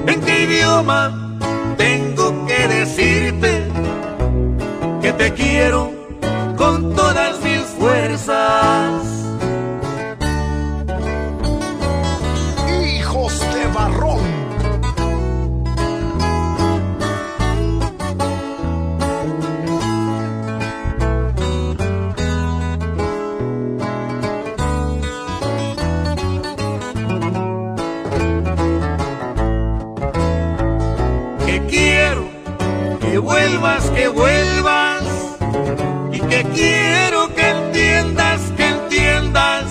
[0.08, 1.38] En qué idioma
[1.78, 3.64] tengo que decirte
[5.02, 5.92] que te quiero
[6.56, 9.05] con todas mis fuerzas.
[33.96, 35.04] Que vuelvas
[36.12, 39.66] y que quiero que entiendas, que entiendas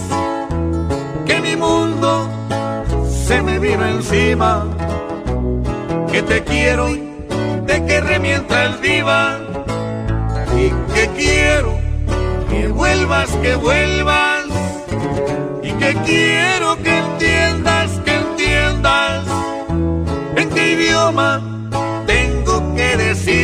[1.24, 2.28] que mi mundo
[3.26, 4.66] se me vino encima,
[6.10, 6.88] que te quiero,
[7.68, 9.38] te querré mientras viva
[10.56, 11.78] y que quiero
[12.50, 14.44] que vuelvas, que vuelvas
[15.62, 19.24] y que quiero que entiendas, que entiendas
[20.34, 21.40] en qué idioma
[22.06, 23.43] tengo que decirte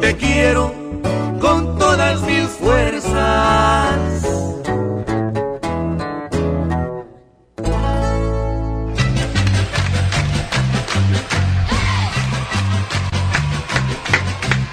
[0.00, 0.72] te quiero
[1.40, 3.98] con todas mis fuerzas.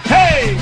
[0.05, 0.57] ¡Hey!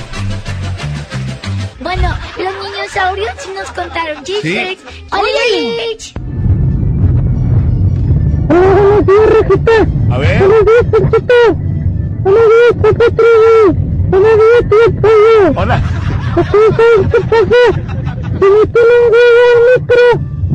[1.80, 4.80] Bueno, los dinosaurios sí nos contaron chistes.
[5.11, 6.14] Oye, Lich.
[10.10, 10.44] A ver.
[15.56, 15.81] Hola.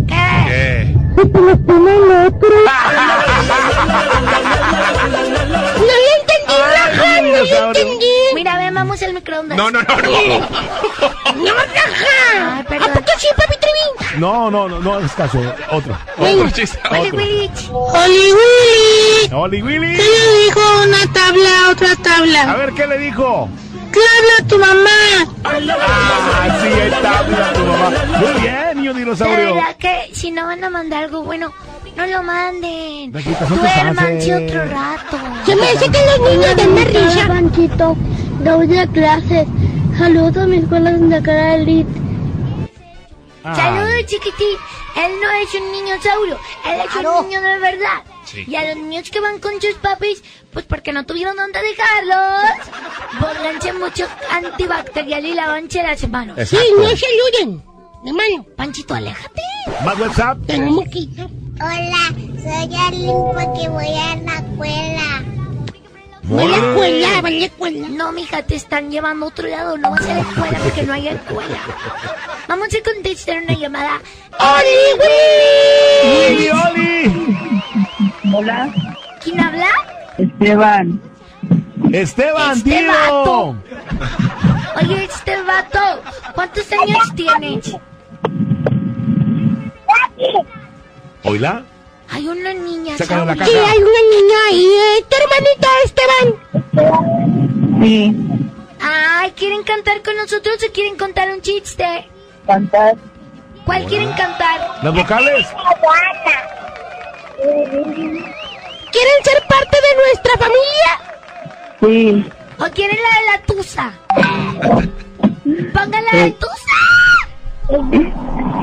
[0.07, 0.95] ¿Qué?
[1.17, 1.25] No
[9.29, 9.59] microondas.
[9.59, 10.39] No, no, no, no.
[11.39, 12.91] No, perdón.
[12.91, 14.21] ¿A poco sí, papi Trevín?
[14.21, 15.39] No, no, no, no es caso.
[15.71, 15.97] Otro.
[16.17, 16.79] Otro chiste.
[16.91, 17.11] Oli.
[17.11, 17.69] Willich.
[17.71, 19.33] Oli Willy.
[19.33, 19.97] Oli Willy.
[19.97, 22.53] ¿Qué le dijo una tabla a otra tabla?
[22.53, 23.49] A ver, ¿qué le dijo?
[23.93, 24.91] ¿Qué habla tu mamá?
[25.45, 27.91] Ah, sí, está, mira tu mamá.
[28.19, 29.55] Muy bien, niño De dinosaurio.
[29.55, 31.53] verdad que si no van a mandar algo bueno,
[31.97, 33.13] no lo manden.
[33.13, 35.19] Duérmanse otro rato.
[35.47, 37.29] Se me hace que los niños más risa.
[37.29, 37.97] Panchito,
[38.45, 39.47] doy a clases.
[39.97, 41.91] Saludos a mi escuela de cara elite.
[43.45, 43.55] Ah.
[43.55, 44.57] Saludos, chiquitín.
[44.97, 48.03] Él no es un niñosaurio, él es un niño de verdad.
[48.25, 48.45] Sí.
[48.49, 52.67] Y a los niños que van con sus papis, pues porque no tuvieron dónde dejarlos,
[53.21, 56.37] pónganse mucho antibacterial y lavanse las manos.
[56.37, 56.67] Exacto.
[56.67, 57.65] Sí, no saluden.
[58.03, 58.45] Mi mano.
[58.57, 59.43] Panchito, aléjate.
[59.85, 60.39] Más WhatsApp.
[60.47, 61.09] Tenemos que...
[61.61, 62.09] Hola,
[62.43, 65.38] soy Arlene porque voy a la escuela.
[66.31, 67.89] Va a la escuela, va a la escuela.
[67.91, 69.79] No, mija, te están llevando a otro lado.
[69.79, 71.59] No vas a la escuela porque no hay escuela.
[72.47, 74.01] Vamos a contestar una llamada.
[74.39, 75.01] ¡Oli,
[76.29, 77.39] Willy, Oli.
[78.35, 78.69] Hola,
[79.23, 79.69] ¿Quién habla?
[80.19, 81.01] Esteban.
[81.93, 82.89] Esteban, Este tío.
[82.89, 83.57] vato.
[84.83, 86.03] Oye, este vato,
[86.35, 87.75] ¿cuántos años tienes?
[91.25, 91.63] ¿Oila?
[92.11, 92.97] Hay una niña.
[92.97, 93.53] Sácalo de la ¿sabes?
[93.53, 94.67] Sí, hay una niña ahí.
[94.67, 95.05] ¿eh?
[95.09, 96.27] ¿Tu hermanita Esteban?
[97.83, 98.17] Sí,
[98.81, 102.09] Ay, ¿quieren cantar con nosotros o quieren contar un chiste?
[102.47, 102.97] cantar.
[103.67, 104.79] ¿Cuál quieren cantar?
[104.83, 105.47] ¿Las vocales?
[107.37, 110.91] ¿Quieren ser parte de nuestra familia?
[111.81, 113.93] Sí, ¿O quieren la de la tusa?
[115.75, 116.79] Pongan la de tusa.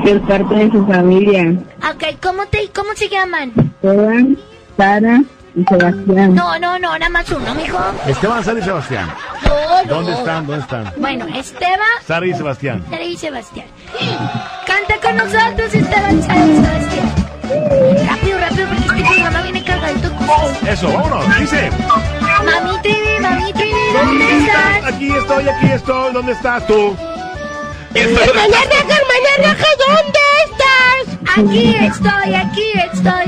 [0.04, 1.54] Ser parte de su familia.
[1.90, 3.52] Ok, ¿cómo, te, ¿cómo se llaman?
[3.56, 4.36] Esteban,
[4.76, 5.22] Sara
[5.54, 6.34] y Sebastián.
[6.34, 7.78] No, no, no, nada más uno, mijo.
[8.06, 9.08] Esteban, Sara y Sebastián.
[9.44, 9.94] No, no.
[9.94, 10.46] ¿Dónde están?
[10.46, 10.92] ¿Dónde están?
[10.98, 12.84] Bueno, Esteban, Sara y Sebastián.
[12.90, 13.66] Sara y Sebastián.
[14.66, 17.26] Canta con nosotros, Esteban, Sara y Sebastián.
[18.08, 21.38] Rápido, rápido, porque este programa viene cargadito con Eso, vámonos.
[21.38, 21.70] Dice.
[22.44, 24.94] Mami Trivi, mami Trivi, ¿Dónde estás?
[24.94, 26.12] Aquí estoy, aquí estoy.
[26.12, 26.96] ¿Dónde estás tú?
[27.98, 31.38] Hermana Raja, hermana Raja, ¿dónde estás?
[31.38, 33.26] Aquí estoy, aquí estoy.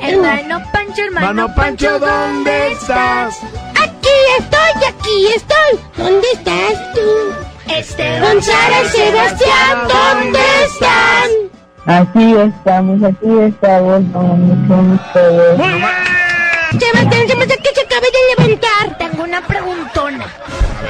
[0.00, 3.38] Hermano Pancho, hermano Mano Pancho, ¿dónde estás?
[3.80, 5.80] Aquí estoy, aquí estoy.
[5.96, 7.72] ¿Dónde estás tú?
[7.72, 11.30] Esteban, Sara y Sebastián, ¿dónde están?
[11.86, 16.17] Aquí estamos, aquí estamos, con ustedes.
[16.70, 18.98] Sebastián, Sebastián, que se acabe de levantar.
[18.98, 20.26] Tengo una preguntona.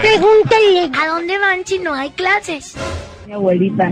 [0.00, 0.90] Pregúntale.
[0.98, 2.74] ¿A dónde van si no hay clases?
[3.26, 3.90] Mi abuelita.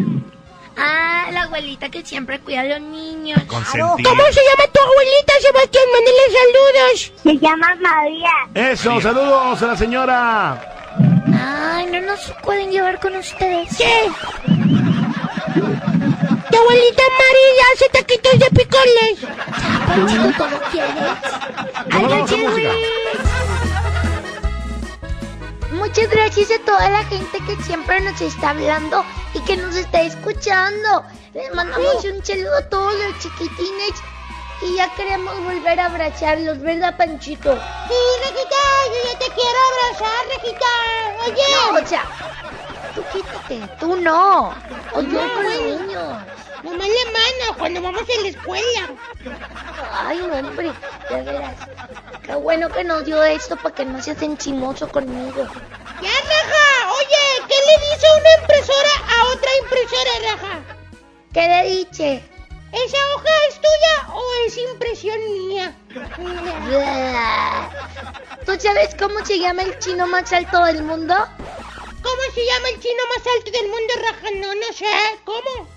[0.76, 3.40] Ah, la abuelita que siempre cuida a los niños.
[3.46, 5.84] ¿Cómo se llama tu abuelita, Sebastián?
[5.92, 7.12] Mándale saludos.
[7.22, 8.72] Se llama María.
[8.72, 10.72] Eso, saludos a la señora.
[11.38, 13.76] Ay, no nos pueden llevar con ustedes.
[13.76, 14.10] ¿Qué?
[16.50, 19.18] Tu abuelita María hace taquitos de picoles.
[20.70, 20.94] Quieres.
[21.90, 22.72] Ay, vamos a música.
[25.72, 29.04] Muchas gracias a toda la gente que siempre nos está hablando
[29.34, 31.04] y que nos está escuchando.
[31.34, 33.92] Les mandamos un saludo a todos los chiquitines
[34.62, 37.54] y ya queremos volver a abrazarlos, ¿verdad, Panchito?
[37.54, 38.56] Sí, Rejita,
[38.86, 40.66] yo ya te quiero abrazar, Rejita.
[41.26, 41.42] Oye.
[41.72, 42.04] No, o sea,
[42.94, 44.54] tú quítate, tú no.
[44.92, 46.18] O yo No, con los niños.
[46.62, 48.90] Nomás la mano cuando vamos a la escuela.
[49.92, 50.72] Ay, hombre,
[51.10, 51.54] de veras.
[52.22, 55.44] Qué bueno que nos dio esto para que no seas encimoso conmigo.
[56.02, 56.92] Ya, Raja.
[56.98, 60.60] Oye, ¿qué le dice una impresora a otra impresora, Raja?
[61.32, 62.35] ¿Qué le dice?
[62.84, 65.74] ¿Esa hoja es tuya o es impresión mía?
[68.44, 71.14] ¿Tú sabes cómo se llama el chino más alto del mundo?
[71.16, 74.30] ¿Cómo se llama el chino más alto del mundo, Raja?
[74.34, 74.86] No, no sé.
[75.24, 75.68] ¿Cómo?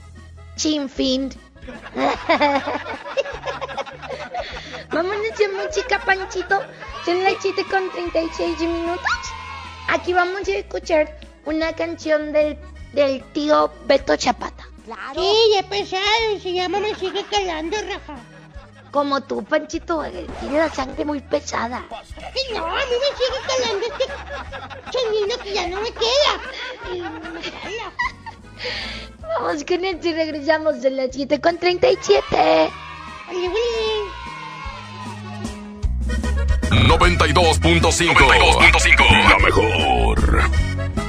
[0.58, 1.34] Chinfin.
[4.92, 6.62] Vámonos de música, Panchito.
[7.06, 9.06] Son las 7 con 36 minutos.
[9.88, 12.58] Aquí vamos a escuchar una canción del,
[12.92, 14.69] del tío Beto Chapata.
[15.14, 16.40] Sí, ya pesado.
[16.42, 18.18] Se llama Me sigue calando, Raja.
[18.92, 21.86] Como tú, Panchito, eh, tiene la sangre muy pesada.
[21.90, 24.06] Que no, a mí me sigue calando este
[24.92, 26.42] sonido que ya no me queda.
[26.92, 27.94] Y me cala.
[29.22, 32.72] Vamos con esto y regresamos de las 7 con 37.
[33.30, 34.20] Oli, oli.
[36.88, 38.16] 92.5.
[38.16, 39.30] 92.5.
[39.30, 41.09] La mejor.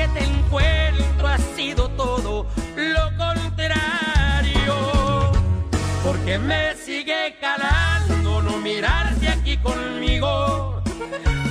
[0.00, 4.74] Que te encuentro ha sido todo lo contrario,
[6.02, 10.82] porque me sigue calando no mirarte aquí conmigo.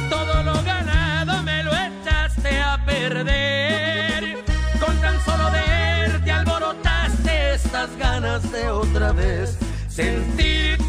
[0.09, 4.43] Todo lo ganado me lo echaste a perder.
[4.79, 10.88] Con tan solo verte alborotaste estas ganas de otra vez sentir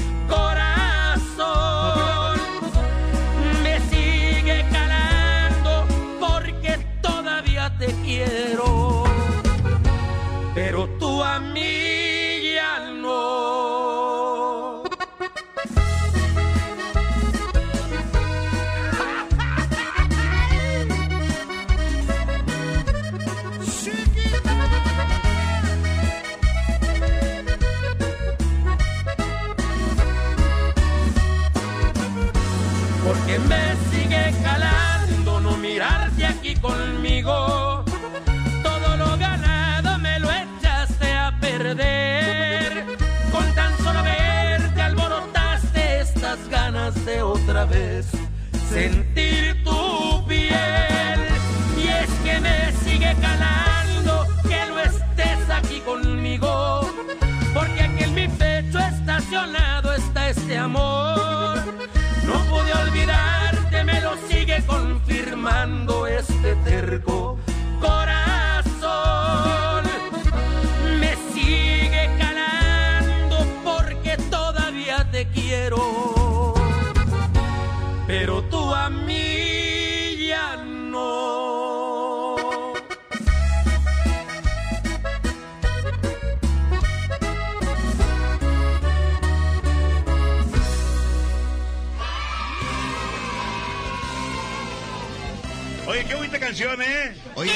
[96.51, 97.15] canción, ¿eh?
[97.35, 97.51] Oye,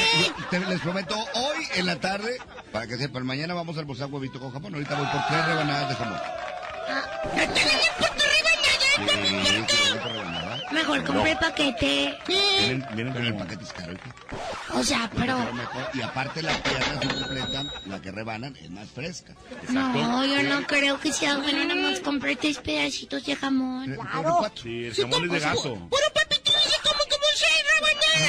[0.50, 2.38] te- les prometo hoy en la tarde,
[2.72, 4.74] para que sepan, mañana vamos a almorzar huevito con jamón.
[4.74, 6.20] Ahorita voy por tres rebanadas de jamón.
[8.96, 9.04] Sí,
[9.68, 10.62] sí, voy por rebanada.
[10.72, 12.18] Mejor compré el paquete.
[12.26, 13.92] Vienen, vienen con el paquete es caro.
[13.92, 13.98] ¿eh?
[14.74, 15.38] O sea, pero...
[15.54, 15.90] Mejor.
[15.94, 19.36] Y aparte la pierna se completa, la que rebanan es más fresca.
[19.70, 21.66] No, yo no creo que sea bueno.
[21.66, 23.94] Nada más compré tres pedacitos de jamón.
[23.94, 24.50] Claro.
[24.56, 25.90] Sí, el jamón es de gato.
[25.92, 26.14] Pero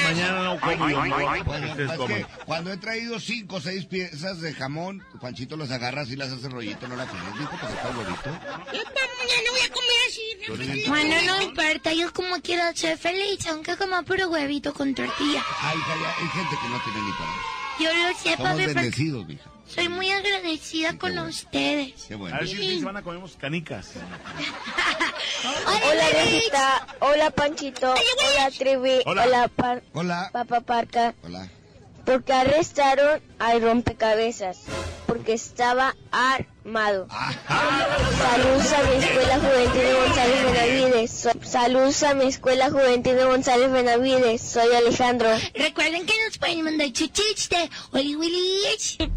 [0.05, 0.97] Mañana no como yo.
[1.45, 2.17] Bueno, Ustedes es coman.
[2.19, 6.31] que cuando he traído cinco o seis piezas de jamón, Panchito las agarra así las
[6.33, 8.31] hace rollito, no la quieres, dijo, pues está huevito.
[8.31, 10.89] Mañana voy a comer así.
[10.89, 11.93] Bueno, no importa.
[11.93, 15.43] Yo como quiero ser feliz, aunque como puro huevito con tortilla.
[15.63, 17.47] Ay, hija, ya hay gente que no tiene ni para eso.
[17.79, 19.51] Yo lo sé, Somos papi, bendecidos, mija.
[19.67, 22.05] Soy muy agradecida con ustedes.
[22.09, 22.37] Qué bueno.
[22.37, 23.93] A ver si ustedes van a comemos canicas.
[25.45, 26.87] Hola, Rosita.
[27.01, 27.93] Hola, Panchito.
[27.93, 29.03] Hola, Trivi.
[29.07, 29.25] Hola.
[29.25, 29.51] Hola,
[29.93, 30.31] Hola.
[30.33, 31.15] Papa Parca.
[31.23, 31.49] Hola.
[32.07, 34.59] Porque arrestaron al rompecabezas.
[35.07, 37.07] Porque estaba armado.
[38.19, 41.11] Saludos a mi escuela juvenil de González Benavides.
[41.11, 44.41] So- Saludos a mi escuela juvenil de González Benavides.
[44.43, 45.29] Soy Alejandro.
[45.55, 47.71] Recuerden que nos pueden mandar su chiste.
[47.93, 48.63] Oli Willy.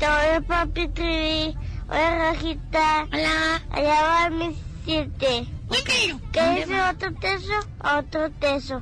[0.02, 1.56] Hola, papi Trivi.
[1.90, 3.08] Hola, Rajita.
[3.14, 3.62] Hola.
[3.72, 4.56] Allá va mi
[4.86, 5.46] siete.
[6.32, 7.54] ¿Qué dice otro teso?
[7.98, 8.82] Otro teso.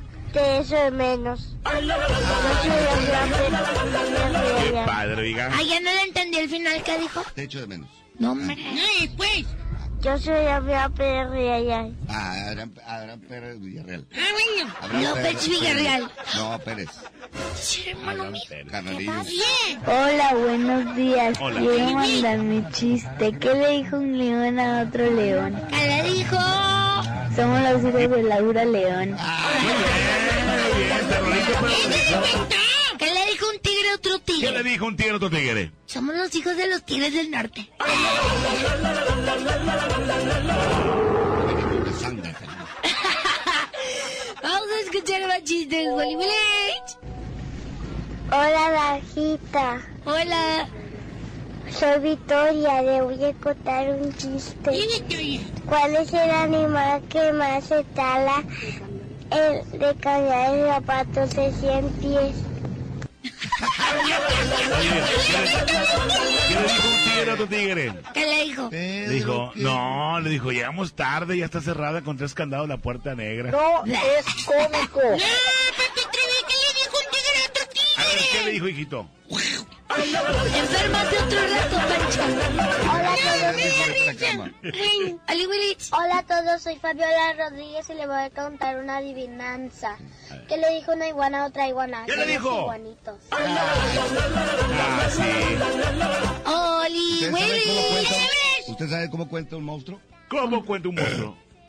[0.92, 1.56] Menos.
[1.64, 3.30] Yo soy el gran
[4.62, 5.50] Qué padre, oiga.
[5.54, 7.22] Ay, ya no le entendí el final que dijo.
[7.34, 7.88] Te echo de menos.
[8.18, 8.56] No, hombre.
[8.56, 9.46] No, pues.
[10.00, 11.88] Yo soy gran Pepe allá.
[12.08, 14.06] Ah, Abraham, Abraham Pérez Villarreal.
[14.14, 14.74] Ah, bueno.
[14.80, 16.12] Abraham López Pérez- Villarreal.
[16.36, 16.88] No, Pérez.
[17.56, 18.42] Sí, hermano mío.
[18.70, 19.12] Carnalillo.
[19.24, 19.80] Bien.
[19.86, 21.38] Hola, buenos días.
[21.40, 21.60] Hola.
[21.60, 23.32] Quiero mandar mi chiste.
[23.38, 25.60] ¿Qué le dijo un león a otro león?
[25.68, 26.36] ¿Qué le dijo?
[27.34, 29.16] Somos los hijos de Laura León.
[32.98, 34.62] ¿Qué le dijo un tigre a otro ¿Qué tigre?
[34.62, 35.72] le dijo un tigre a otro tigre?
[35.86, 37.70] Somos los hijos de los tigres del norte.
[44.42, 46.26] Vamos a escuchar más chistes, Willy.
[48.30, 49.80] Hola, Rajita.
[50.04, 50.68] Hola.
[51.70, 52.82] Soy Victoria.
[52.82, 54.70] Le voy a contar un chiste.
[55.66, 58.42] ¿Cuál es el animal que más se tala
[59.30, 62.34] el de cambiar de zapatos de 100 pies?
[63.58, 63.64] ¿Qué
[66.54, 67.92] le dijo un tigre a otro tigre?
[68.14, 68.68] ¿Qué le dijo?
[68.70, 73.14] Le dijo, no, le dijo, llegamos tarde, ya está cerrada con tres candados la puerta
[73.14, 73.50] negra.
[73.50, 75.00] No es cómico.
[75.00, 75.16] No,
[75.76, 77.62] papi Trevi, ¿qué le dijo un tigre a otro
[77.96, 78.44] A ver, ¿qué tigre?
[78.44, 79.08] le dijo, hijito?
[79.30, 82.22] Enférmate otro rato, Pancho.
[82.90, 83.56] Hola a todos.
[85.92, 89.96] Hola a todos, soy Fabiola Rodríguez y le voy a contar una adivinanza.
[90.48, 92.04] ¿Qué le dijo una iguana a otra iguana?
[92.06, 92.60] ¿Qué le dijo?
[92.60, 93.20] iguanitos.
[93.32, 95.22] Ah, sí.
[96.46, 97.90] Oli ¿Usted sabe cómo Willy.
[97.90, 100.00] cuenta, ¿Usted sabe cómo cuenta un monstruo?
[100.28, 101.36] ¿Cómo cuenta un monstruo?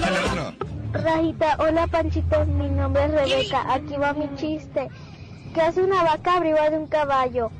[0.00, 0.71] Dale otro.
[0.92, 4.88] Rajita, hola Panchito, mi nombre es Rebeca, aquí va mi chiste.
[5.54, 7.50] ¿Qué hace una vaca arriba de un caballo?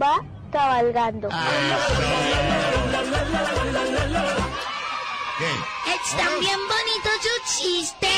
[0.00, 0.16] Va
[0.52, 1.28] cabalgando.
[5.38, 5.94] ¿Qué?
[5.94, 8.10] Están bien bonitos sus chistes.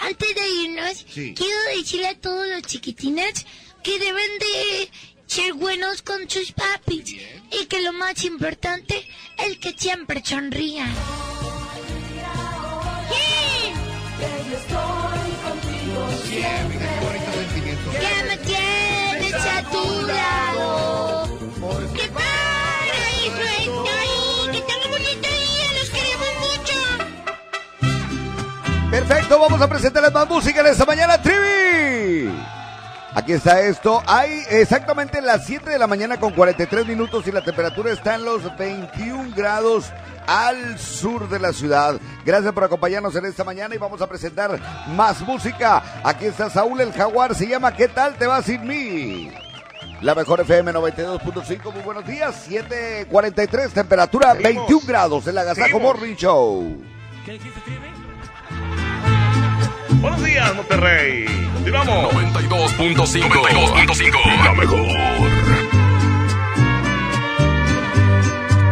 [0.00, 1.34] Antes de irnos, Sí.
[1.36, 3.46] quiero decirle a todos los chiquitines
[3.82, 4.90] que deben de
[5.26, 7.14] ser buenos con sus papis.
[7.50, 9.04] Y que lo más importante
[9.38, 10.92] es que siempre sonrían.
[28.90, 32.32] Perfecto, vamos a presentarles más música en esta mañana, Trivi.
[33.14, 34.02] Aquí está esto.
[34.06, 38.24] Hay exactamente las 7 de la mañana con 43 minutos y la temperatura está en
[38.24, 39.92] los 21 grados
[40.28, 41.98] al sur de la ciudad.
[42.24, 46.00] Gracias por acompañarnos en esta mañana y vamos a presentar más música.
[46.04, 49.30] Aquí está Saúl el Jaguar, se llama ¿Qué tal te va sin mí?
[50.02, 55.80] La mejor FM 92.5, muy buenos días, 7.43, temperatura 21 grados en la Gazaco.
[55.80, 56.76] Morning Show.
[57.24, 57.60] ¿Qué dijiste?
[60.00, 61.26] Buenos días, Monterrey.
[61.54, 62.14] Continuamos.
[62.14, 63.28] 92.5.
[63.28, 64.44] 92.5.
[64.44, 65.67] La mejor.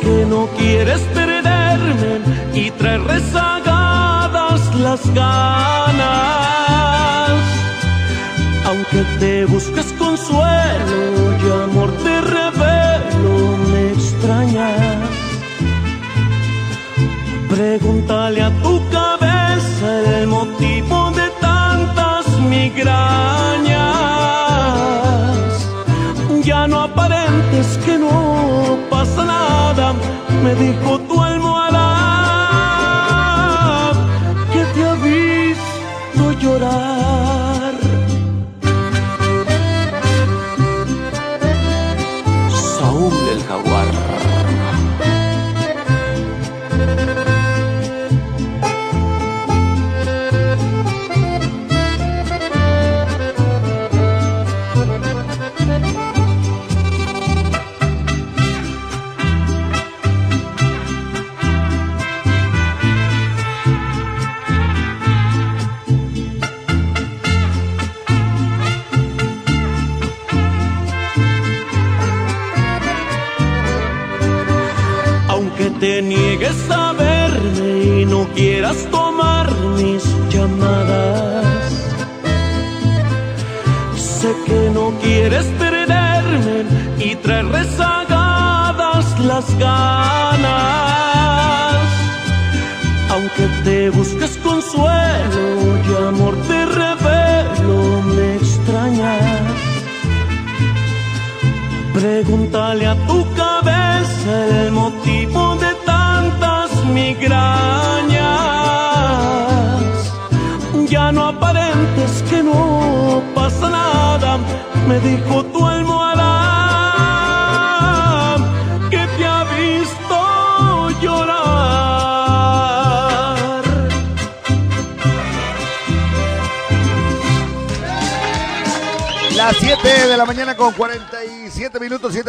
[0.00, 2.20] que no quieres perderme
[2.54, 6.10] y traer rezagadas las ganas.
[8.66, 15.10] Aunque te busques consuelo y amor te revelo, me extrañas.
[17.48, 18.81] Pregúntale a tu
[30.42, 31.01] me dijo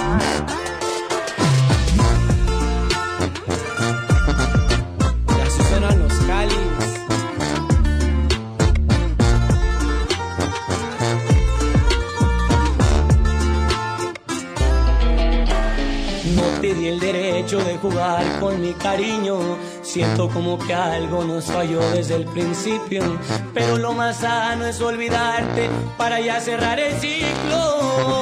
[5.27, 5.63] Y así
[5.97, 6.11] los
[16.91, 19.57] el derecho de jugar con mi cariño.
[19.81, 23.03] Siento como que algo nos falló desde el principio.
[23.53, 28.21] Pero lo más sano es olvidarte para ya cerrar el ciclo.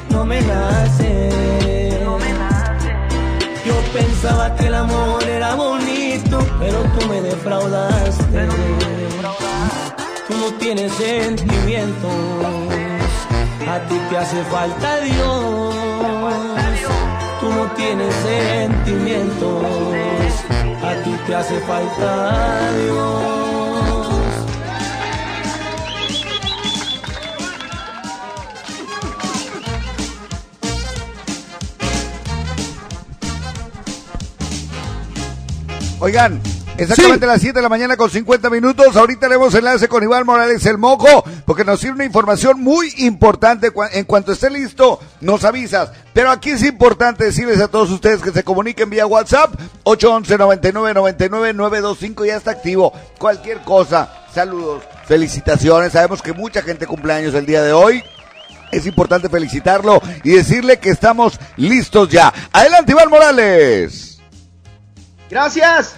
[0.21, 1.29] No me nace.
[3.65, 8.47] Yo pensaba que el amor era bonito, pero tú me defraudaste.
[10.27, 12.11] Tú no tienes sentimientos,
[13.67, 15.75] a ti te hace falta Dios.
[17.39, 19.65] Tú no tienes sentimientos,
[20.83, 23.70] a ti te hace falta Dios.
[36.03, 36.41] Oigan,
[36.79, 38.95] exactamente a las 7 de la mañana con 50 minutos.
[38.95, 43.71] Ahorita haremos enlace con Iván Morales el Mojo, porque nos sirve una información muy importante.
[43.91, 45.91] En cuanto esté listo, nos avisas.
[46.11, 49.53] Pero aquí es importante decirles a todos ustedes que se comuniquen vía WhatsApp
[49.83, 52.91] 811 99 99 925 ya está activo.
[53.19, 54.25] Cualquier cosa.
[54.33, 55.93] Saludos, felicitaciones.
[55.93, 58.03] Sabemos que mucha gente cumpleaños el día de hoy.
[58.71, 62.33] Es importante felicitarlo y decirle que estamos listos ya.
[62.51, 64.10] Adelante, Iván Morales.
[65.31, 65.95] Gracias.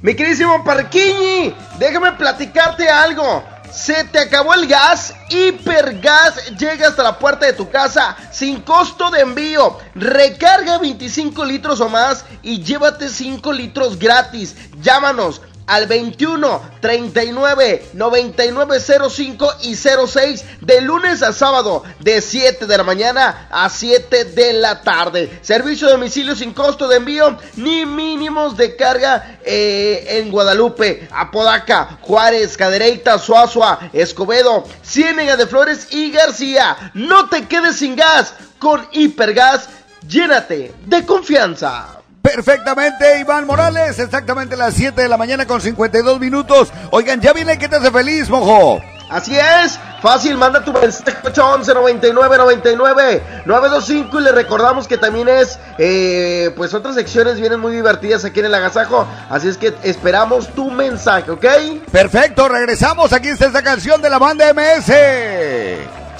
[0.00, 3.44] Mi queridísimo Parquiñi, déjame platicarte algo.
[3.70, 9.10] Se te acabó el gas, Hipergas llega hasta la puerta de tu casa sin costo
[9.10, 9.78] de envío.
[9.94, 14.56] Recarga 25 litros o más y llévate 5 litros gratis.
[14.80, 22.76] Llámanos al 21 39 99 05 y 06 de lunes a sábado de 7 de
[22.76, 25.38] la mañana a 7 de la tarde.
[25.42, 31.98] Servicio de domicilio sin costo de envío ni mínimos de carga eh, en Guadalupe, Apodaca,
[32.00, 36.90] Juárez, Cadereyta, Suazua, Escobedo, Ciénega de Flores y García.
[36.94, 39.68] No te quedes sin gas con Hipergas.
[40.08, 41.99] Llénate de confianza.
[42.22, 46.70] Perfectamente, Iván Morales, exactamente las 7 de la mañana con 52 minutos.
[46.90, 48.80] Oigan, ya viene que te hace feliz, mojo.
[49.10, 55.28] Así es, fácil, manda tu mensaje 811 99 99 925 y le recordamos que también
[55.28, 59.74] es, eh, pues otras secciones vienen muy divertidas aquí en el agasajo, así es que
[59.82, 61.44] esperamos tu mensaje, ¿ok?
[61.90, 64.92] Perfecto, regresamos, aquí está esta canción de la banda MS.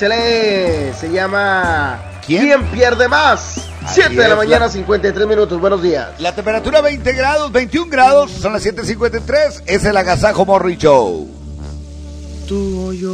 [0.00, 3.68] Chale, se llama ¿Quién, pierde más?
[3.86, 6.18] 7 de la mañana, la- 53 minutos, buenos días.
[6.20, 11.28] La temperatura 20 grados, 21 grados, son las 7.53, es el Agasajo Morri Show.
[12.48, 13.12] tú o yo.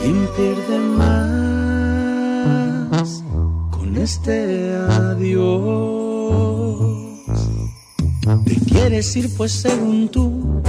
[0.00, 0.78] ¿Quién pierde
[2.98, 3.22] más
[3.70, 5.60] con este adiós?
[8.44, 10.60] Te quieres ir pues según tú,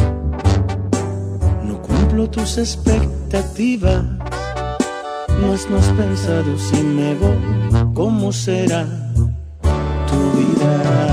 [2.14, 4.04] cumplo tus expectativas.
[5.42, 8.86] Más no has pensado si me voy, cómo será
[10.08, 11.13] tu vida.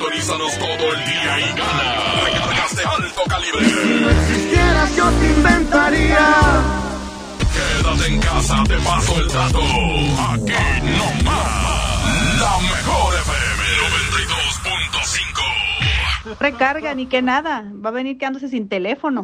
[0.31, 2.21] sintonízanos todo el día y gana.
[2.23, 3.65] Recargas de alto calibre.
[3.65, 6.27] Si no existieras, yo te inventaría.
[7.53, 9.59] Quédate en casa, te paso el dato.
[9.59, 10.53] Aquí
[10.83, 12.39] no más.
[12.39, 13.63] La mejor FM
[16.25, 16.37] 92.5.
[16.39, 17.65] Recarga, ni que nada.
[17.83, 19.23] Va a venir quedándose sin teléfono.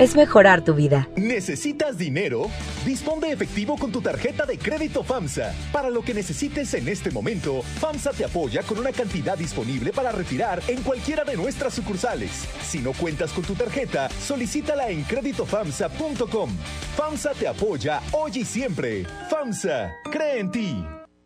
[0.00, 1.08] es mejorar tu vida.
[1.14, 2.50] ¿Necesitas dinero?
[2.86, 5.54] Dispón de efectivo con tu tarjeta de crédito FAMSA.
[5.72, 10.10] Para lo que necesites en este momento, FAMSA te apoya con una cantidad disponible para
[10.10, 12.30] retirar en cualquiera de nuestras sucursales.
[12.66, 16.50] Si no cuentas con tu tarjeta, solicítala en creditofamsa.com.
[16.96, 19.04] FAMSA te apoya hoy y siempre.
[19.28, 20.99] FAMSA, cree en ti.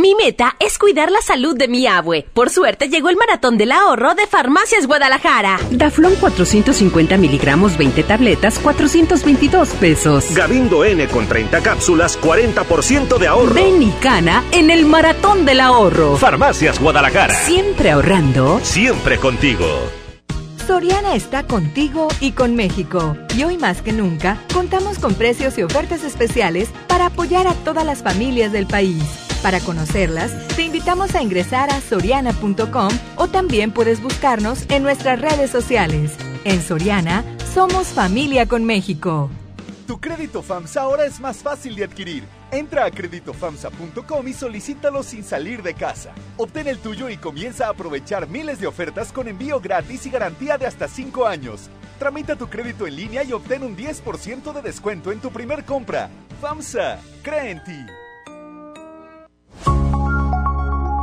[0.00, 2.26] Mi meta es cuidar la salud de mi abue.
[2.32, 5.60] Por suerte llegó el maratón del ahorro de Farmacias Guadalajara.
[5.70, 10.34] Daflón 450 miligramos, 20 tabletas, 422 pesos.
[10.34, 13.52] Gabindo N con 30 cápsulas, 40% de ahorro.
[13.52, 16.16] Ven y cana en el maratón del ahorro.
[16.16, 17.34] Farmacias Guadalajara.
[17.34, 18.58] Siempre ahorrando.
[18.62, 19.66] Siempre contigo.
[20.66, 23.18] Soriana está contigo y con México.
[23.36, 27.84] Y hoy más que nunca, contamos con precios y ofertas especiales para apoyar a todas
[27.84, 29.29] las familias del país.
[29.42, 35.50] Para conocerlas, te invitamos a ingresar a soriana.com o también puedes buscarnos en nuestras redes
[35.50, 36.12] sociales.
[36.44, 39.30] En Soriana, somos familia con México.
[39.86, 42.22] Tu crédito FAMSA ahora es más fácil de adquirir.
[42.52, 46.12] Entra a creditofamsa.com y solicítalo sin salir de casa.
[46.36, 50.58] Obtén el tuyo y comienza a aprovechar miles de ofertas con envío gratis y garantía
[50.58, 51.70] de hasta 5 años.
[51.98, 56.10] Tramita tu crédito en línea y obtén un 10% de descuento en tu primer compra.
[56.40, 57.99] FAMSA, cree en ti.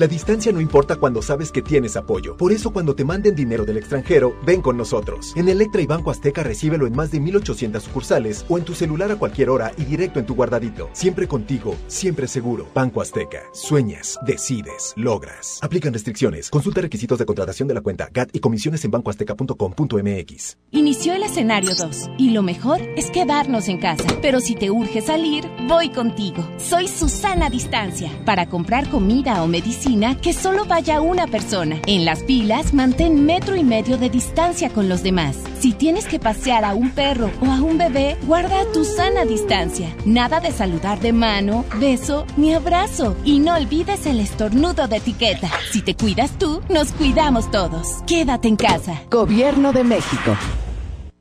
[0.00, 2.34] La distancia no importa cuando sabes que tienes apoyo.
[2.34, 5.34] Por eso cuando te manden dinero del extranjero, ven con nosotros.
[5.36, 9.12] En Electra y Banco Azteca recíbelo en más de 1800 sucursales o en tu celular
[9.12, 10.88] a cualquier hora y directo en tu guardadito.
[10.94, 12.66] Siempre contigo, siempre seguro.
[12.74, 13.42] Banco Azteca.
[13.52, 15.58] Sueñas, decides, logras.
[15.60, 16.48] Aplican restricciones.
[16.48, 20.56] Consulta requisitos de contratación de la cuenta GAT y comisiones en bancoazteca.com.mx.
[20.70, 24.08] Inició el escenario 2 y lo mejor es quedarnos en casa.
[24.22, 26.42] Pero si te urge salir, voy contigo.
[26.56, 29.89] Soy Susana Distancia para comprar comida o medicina
[30.22, 31.80] que solo vaya una persona.
[31.86, 35.36] En las pilas, mantén metro y medio de distancia con los demás.
[35.58, 39.88] Si tienes que pasear a un perro o a un bebé, guarda tu sana distancia.
[40.04, 43.16] Nada de saludar de mano, beso ni abrazo.
[43.24, 45.50] Y no olvides el estornudo de etiqueta.
[45.72, 48.02] Si te cuidas tú, nos cuidamos todos.
[48.06, 49.02] Quédate en casa.
[49.10, 50.36] Gobierno de México.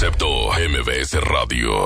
[0.00, 1.84] Concepto MBS Radio.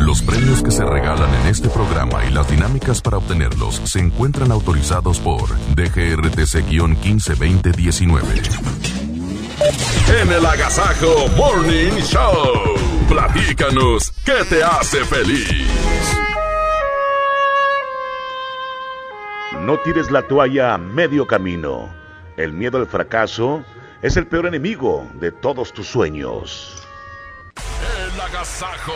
[0.00, 4.50] Los premios que se regalan en este programa y las dinámicas para obtenerlos se encuentran
[4.50, 8.22] autorizados por DGRTC-152019.
[10.20, 12.74] En el Agasajo Morning Show.
[13.08, 15.64] Platícanos qué te hace feliz.
[19.60, 21.94] No tires la toalla a medio camino.
[22.36, 23.62] El miedo al fracaso
[24.02, 26.81] es el peor enemigo de todos tus sueños.
[28.14, 28.92] El Agasajo.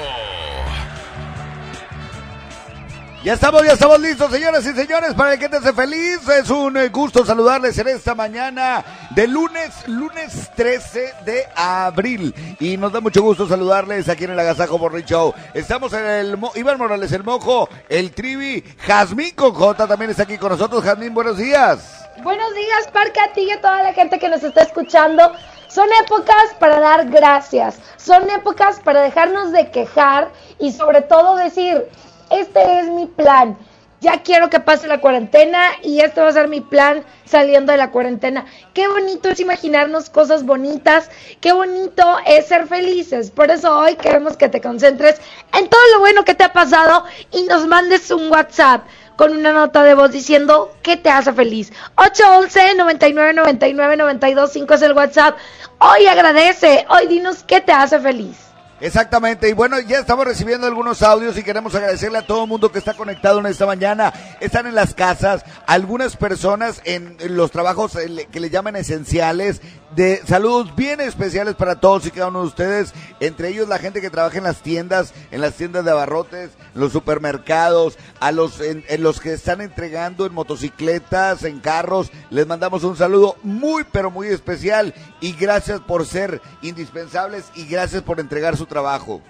[3.24, 6.20] Ya estamos, ya estamos listos, señoras y señores, para el que te hace feliz.
[6.28, 12.32] Es un eh, gusto saludarles en esta mañana de lunes, lunes 13 de abril.
[12.60, 15.34] Y nos da mucho gusto saludarles aquí en el Agasajo Morning Show.
[15.54, 20.38] Estamos en el Mo- Iván Morales, el Mojo, el Trivi, Jazmín Cojota también está aquí
[20.38, 20.84] con nosotros.
[20.84, 22.06] Jazmín, buenos días.
[22.22, 25.32] Buenos días, Parque, a ti y a toda la gente que nos está escuchando.
[25.68, 31.86] Son épocas para dar gracias, son épocas para dejarnos de quejar y sobre todo decir,
[32.30, 33.56] este es mi plan.
[34.00, 37.78] Ya quiero que pase la cuarentena y este va a ser mi plan saliendo de
[37.78, 38.44] la cuarentena.
[38.74, 41.10] Qué bonito es imaginarnos cosas bonitas,
[41.40, 43.30] qué bonito es ser felices.
[43.30, 45.20] Por eso hoy queremos que te concentres
[45.58, 48.82] en todo lo bueno que te ha pasado y nos mandes un WhatsApp
[49.16, 51.72] con una nota de voz diciendo qué te hace feliz.
[51.96, 55.36] 811 99 99 92 5 es el WhatsApp.
[55.78, 58.36] Hoy agradece, hoy dinos qué te hace feliz.
[58.78, 62.70] Exactamente, y bueno, ya estamos recibiendo algunos audios y queremos agradecerle a todo el mundo
[62.70, 64.12] que está conectado en esta mañana.
[64.38, 69.62] Están en las casas, algunas personas en los trabajos eh, que le llaman esenciales,
[69.96, 74.02] de saludos bien especiales para todos y cada uno de ustedes, entre ellos la gente
[74.02, 78.60] que trabaja en las tiendas, en las tiendas de abarrotes, en los supermercados, a los
[78.60, 83.84] en, en los que están entregando en motocicletas, en carros, les mandamos un saludo muy
[83.90, 84.92] pero muy especial
[85.22, 89.22] y gracias por ser indispensables y gracias por entregar su trabajo.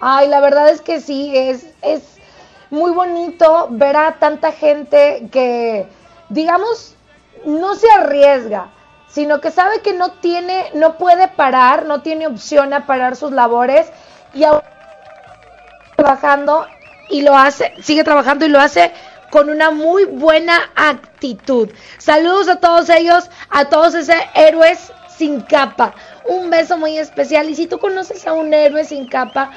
[0.00, 2.02] Ay, la verdad es que sí, es, es
[2.68, 5.86] muy bonito ver a tanta gente que,
[6.28, 6.94] digamos,
[7.46, 8.70] no se arriesga,
[9.10, 13.32] sino que sabe que no tiene, no puede parar, no tiene opción a parar sus
[13.32, 13.90] labores
[14.34, 14.60] y aún
[15.96, 16.66] trabajando
[17.08, 18.92] y lo hace, sigue trabajando y lo hace
[19.30, 21.68] con una muy buena actitud.
[21.98, 25.94] Saludos a todos ellos, a todos esos héroes sin capa.
[26.28, 27.48] Un beso muy especial.
[27.48, 29.50] Y si tú conoces a un héroe sin capa,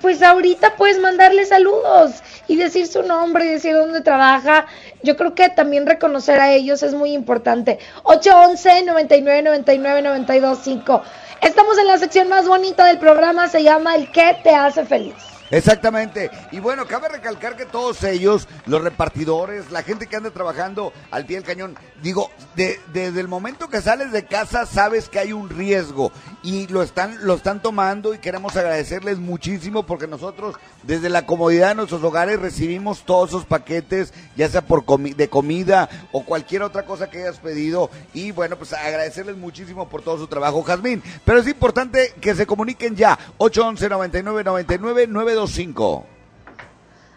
[0.00, 4.66] pues ahorita puedes mandarle saludos y decir su nombre y decir dónde trabaja.
[5.02, 7.78] Yo creo que también reconocer a ellos es muy importante.
[8.04, 11.02] 811 99 99 92 5.
[11.40, 15.31] Estamos en la sección más bonita del programa, se llama El que te hace feliz.
[15.52, 16.30] Exactamente.
[16.50, 21.26] Y bueno, cabe recalcar que todos ellos, los repartidores, la gente que anda trabajando al
[21.26, 25.34] pie del cañón, digo, de- desde el momento que sales de casa sabes que hay
[25.34, 26.10] un riesgo
[26.42, 31.68] y lo están, lo están tomando y queremos agradecerles muchísimo porque nosotros desde la comodidad
[31.68, 36.62] de nuestros hogares recibimos todos esos paquetes, ya sea por comi- de comida o cualquier
[36.62, 41.02] otra cosa que hayas pedido y bueno, pues agradecerles muchísimo por todo su trabajo, Jazmín.
[41.26, 45.06] Pero es importante que se comuniquen ya, 811 99 99
[45.42, 46.06] 925.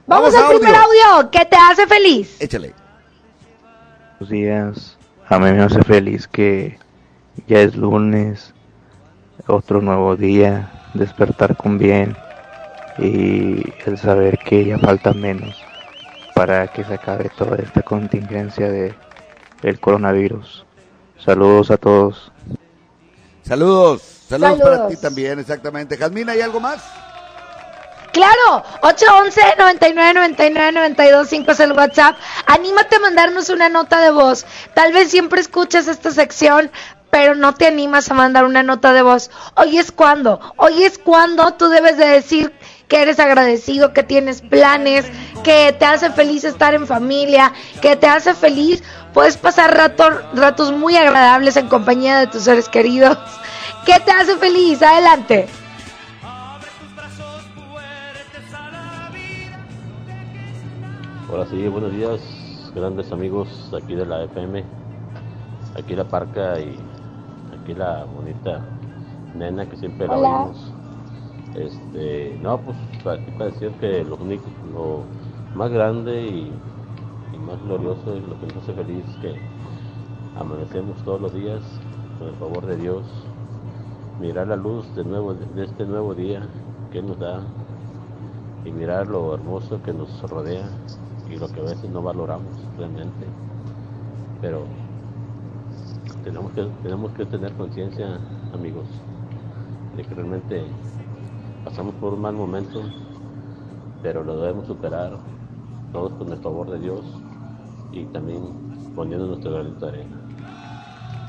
[0.08, 0.60] Vamos, al audio.
[0.60, 1.30] primer audio.
[1.32, 2.36] ¿Qué te hace feliz?
[2.40, 2.74] Échale.
[4.20, 4.98] Buenos días.
[5.28, 6.80] A mí me hace feliz que
[7.48, 8.54] ya es lunes,
[9.48, 12.16] otro nuevo día, despertar con bien
[12.98, 15.56] y el saber que ya falta menos
[16.34, 18.94] para que se acabe toda esta contingencia de
[19.64, 20.66] el coronavirus.
[21.18, 22.32] Saludos a todos.
[23.44, 24.02] Saludos.
[24.28, 25.98] Saludos, para ti también, exactamente.
[25.98, 26.84] Jazmín, ¿hay algo más?
[28.16, 32.16] Claro, 811 99 99 92 5 es el WhatsApp.
[32.46, 34.46] Anímate a mandarnos una nota de voz.
[34.74, 36.72] Tal vez siempre escuchas esta sección,
[37.10, 39.32] pero no te animas a mandar una nota de voz.
[39.58, 42.54] Hoy es cuando, hoy es cuando tú debes de decir
[42.88, 45.06] que eres agradecido, que tienes planes,
[45.44, 47.52] que te hace feliz estar en familia,
[47.82, 48.82] que te hace feliz,
[49.14, 53.18] puedes pasar ratos muy agradables en compañía de tus seres queridos.
[53.86, 54.82] ¿Qué te hace feliz?
[54.82, 55.50] Adelante.
[61.28, 62.22] Hola, sí, buenos días,
[62.76, 64.64] grandes amigos aquí de la FM,
[65.76, 66.78] aquí la parca y
[67.52, 68.64] aquí la bonita
[69.36, 70.72] nena que siempre la oímos.
[71.56, 75.00] Este, no, pues para, decir que lo, único, lo
[75.56, 76.54] más grande y,
[77.40, 79.36] más glorioso y lo que nos hace feliz es que
[80.40, 81.62] amanecemos todos los días
[82.20, 83.04] con el favor de Dios,
[84.22, 86.48] mirar la luz de, nuevo, de este nuevo día
[86.92, 87.42] que nos da
[88.64, 90.70] y mirar lo hermoso que nos rodea
[91.36, 93.26] y lo que a veces no valoramos realmente.
[94.42, 94.64] Pero
[96.24, 98.20] tenemos que, tenemos que tener conciencia,
[98.54, 98.86] amigos,
[99.98, 100.64] de que realmente
[101.64, 102.82] pasamos por un mal momento,
[104.02, 105.18] pero lo debemos superar
[105.92, 107.02] todos con el favor de Dios
[107.92, 108.42] y también
[108.96, 110.22] poniendo nuestro granito de arena.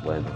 [0.05, 0.27] Bueno,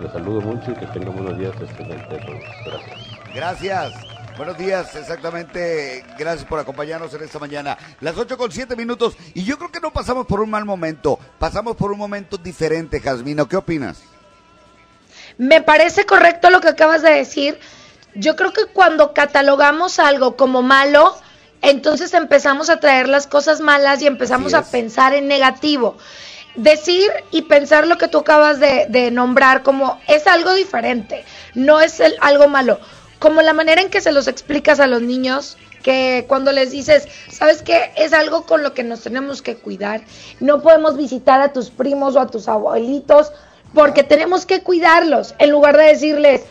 [0.00, 2.22] les saludo mucho y que tengan buenos días excelentes
[2.64, 3.34] Gracias.
[3.34, 4.19] Gracias.
[4.40, 6.02] Buenos días, exactamente.
[6.18, 7.76] Gracias por acompañarnos en esta mañana.
[8.00, 9.14] Las 8 con 7 minutos.
[9.34, 11.18] Y yo creo que no pasamos por un mal momento.
[11.38, 13.46] Pasamos por un momento diferente, Jasmino.
[13.46, 14.02] ¿Qué opinas?
[15.36, 17.58] Me parece correcto lo que acabas de decir
[18.14, 21.14] yo creo que cuando catalogamos algo como malo,
[21.60, 25.98] entonces empezamos a traer las cosas malas y empezamos a pensar en negativo.
[26.54, 32.02] Decir y pensar lo que tú acabas de, nombrar como es algo diferente, no es
[32.22, 32.80] algo malo.
[33.20, 37.06] Como la manera en que se los explicas a los niños, que cuando les dices,
[37.30, 37.92] ¿sabes qué?
[37.96, 40.02] Es algo con lo que nos tenemos que cuidar.
[40.40, 43.32] No podemos visitar a tus primos o a tus abuelitos
[43.74, 46.42] porque tenemos que cuidarlos, en lugar de decirles,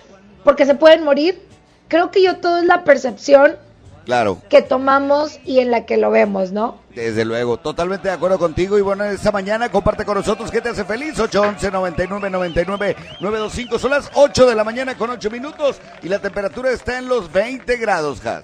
[0.43, 1.41] porque se pueden morir,
[1.87, 3.57] creo que yo todo es la percepción
[4.05, 4.41] claro.
[4.49, 6.77] que tomamos y en la que lo vemos, ¿no?
[6.99, 8.77] Desde luego, totalmente de acuerdo contigo.
[8.77, 11.17] Y bueno, esta mañana comparte con nosotros qué te hace feliz.
[11.17, 13.79] 811 99 99 925.
[13.79, 17.31] Son las 8 de la mañana con 8 minutos y la temperatura está en los
[17.31, 18.43] 20 grados, Has.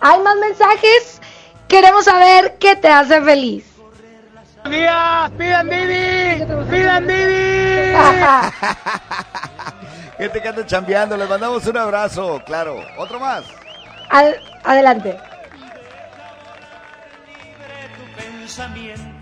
[0.00, 1.20] Hay más mensajes.
[1.66, 3.64] Queremos saber qué te hace feliz.
[4.62, 7.96] Buenos días, pidan Didi, pidan Didi.
[10.18, 12.76] Gente que anda chambeando, les mandamos un abrazo, claro.
[12.96, 13.44] Otro más.
[14.64, 15.18] adelante.
[18.46, 19.15] pensamiento.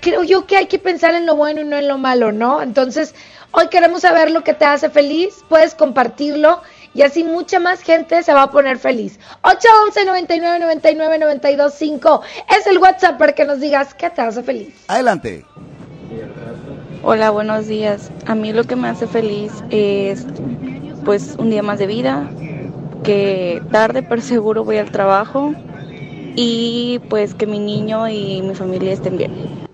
[0.00, 2.60] Creo yo que hay que pensar en lo bueno y no en lo malo, ¿no?
[2.60, 3.14] Entonces,
[3.50, 6.60] hoy queremos saber lo que te hace feliz, puedes compartirlo
[6.92, 9.18] y así mucha más gente se va a poner feliz.
[9.42, 12.22] 811 99 99 92 5
[12.58, 14.84] es el WhatsApp para que nos digas qué te hace feliz.
[14.88, 15.44] Adelante.
[17.02, 18.10] Hola, buenos días.
[18.26, 20.26] A mí lo que me hace feliz es
[21.04, 22.28] pues un día más de vida,
[23.06, 25.54] que tarde pero seguro voy al trabajo
[26.34, 29.66] y pues que mi niño y mi familia estén bien.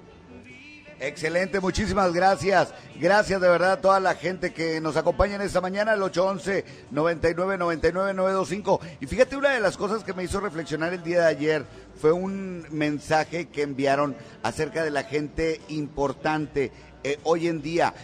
[1.01, 2.73] Excelente, muchísimas gracias.
[3.01, 6.65] Gracias de verdad a toda la gente que nos acompaña en esta mañana, el 811
[6.93, 8.81] 99 99 925.
[9.01, 11.65] Y fíjate, una de las cosas que me hizo reflexionar el día de ayer
[12.01, 14.15] fue un mensaje que enviaron
[14.45, 16.71] acerca de la gente importante
[17.03, 17.95] eh, hoy en día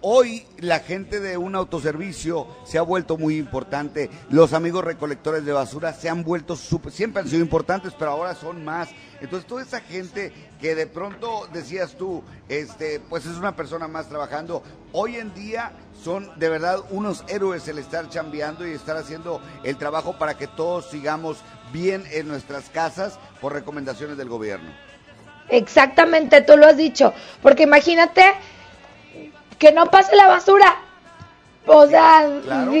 [0.00, 4.08] Hoy la gente de un autoservicio se ha vuelto muy importante.
[4.30, 8.36] Los amigos recolectores de basura se han vuelto super, siempre han sido importantes, pero ahora
[8.36, 8.88] son más.
[9.20, 14.08] Entonces toda esa gente que de pronto decías tú, este, pues es una persona más
[14.08, 15.72] trabajando, hoy en día
[16.04, 20.46] son de verdad unos héroes el estar chambeando y estar haciendo el trabajo para que
[20.46, 21.38] todos sigamos
[21.72, 24.70] bien en nuestras casas por recomendaciones del gobierno.
[25.48, 28.22] Exactamente, tú lo has dicho, porque imagínate
[29.58, 30.76] que no pase la basura.
[31.66, 32.26] O sea,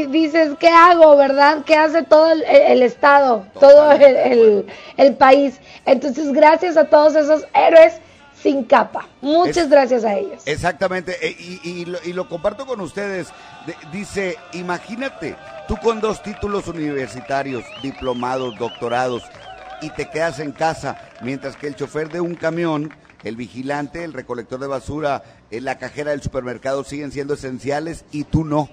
[0.08, 1.58] dices, ¿qué hago, verdad?
[1.66, 4.64] ¿Qué hace todo el, Estado, todo el,
[4.96, 5.60] el, país?
[5.84, 8.00] Entonces, gracias a todos esos héroes
[8.42, 9.06] sin capa.
[9.20, 10.42] Muchas gracias a ellos.
[10.46, 13.28] Exactamente, e, y, lo, y, lo, comparto con ustedes.
[13.92, 15.36] dice, imagínate,
[15.66, 19.22] tú con dos títulos universitarios, diplomados, doctorados,
[19.82, 22.90] y te quedas en casa, mientras que el chofer de un camión
[23.24, 28.44] el vigilante, el recolector de basura, la cajera del supermercado siguen siendo esenciales y tú
[28.44, 28.68] no.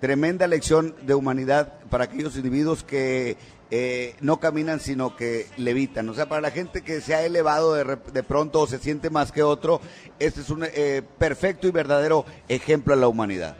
[0.00, 3.36] Tremenda lección de humanidad para aquellos individuos que
[3.70, 6.08] eh, no caminan sino que levitan.
[6.08, 9.32] O sea, para la gente que se ha elevado de, pronto o se siente más
[9.32, 9.80] que otro,
[10.18, 13.56] este es un eh, perfecto y verdadero ejemplo a la humanidad.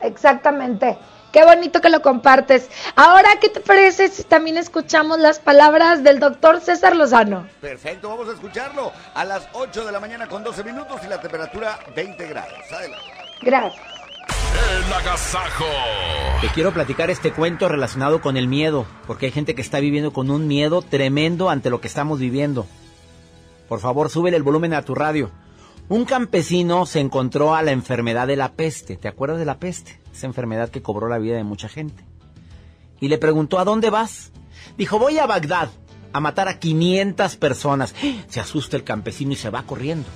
[0.00, 0.98] Exactamente.
[1.34, 2.70] Qué bonito que lo compartes.
[2.94, 7.48] Ahora, ¿qué te parece si también escuchamos las palabras del doctor César Lozano?
[7.60, 11.20] Perfecto, vamos a escucharlo a las 8 de la mañana con 12 minutos y la
[11.20, 12.52] temperatura 20 grados.
[12.70, 13.06] Adelante.
[13.42, 13.82] Gracias.
[14.76, 15.64] El agasajo.
[16.40, 20.12] Te quiero platicar este cuento relacionado con el miedo, porque hay gente que está viviendo
[20.12, 22.64] con un miedo tremendo ante lo que estamos viviendo.
[23.68, 25.32] Por favor, súbele el volumen a tu radio.
[25.88, 28.96] Un campesino se encontró a la enfermedad de la peste.
[28.96, 30.04] ¿Te acuerdas de la peste?
[30.14, 32.04] esa enfermedad que cobró la vida de mucha gente.
[33.00, 34.30] Y le preguntó, ¿a dónde vas?
[34.78, 35.68] Dijo, voy a Bagdad
[36.12, 37.94] a matar a 500 personas.
[38.28, 40.08] Se asusta el campesino y se va corriendo.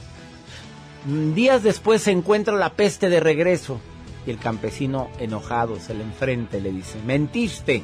[1.35, 3.81] Días después se encuentra la peste de regreso
[4.27, 7.83] y el campesino enojado se le enfrenta y le dice, mentiste.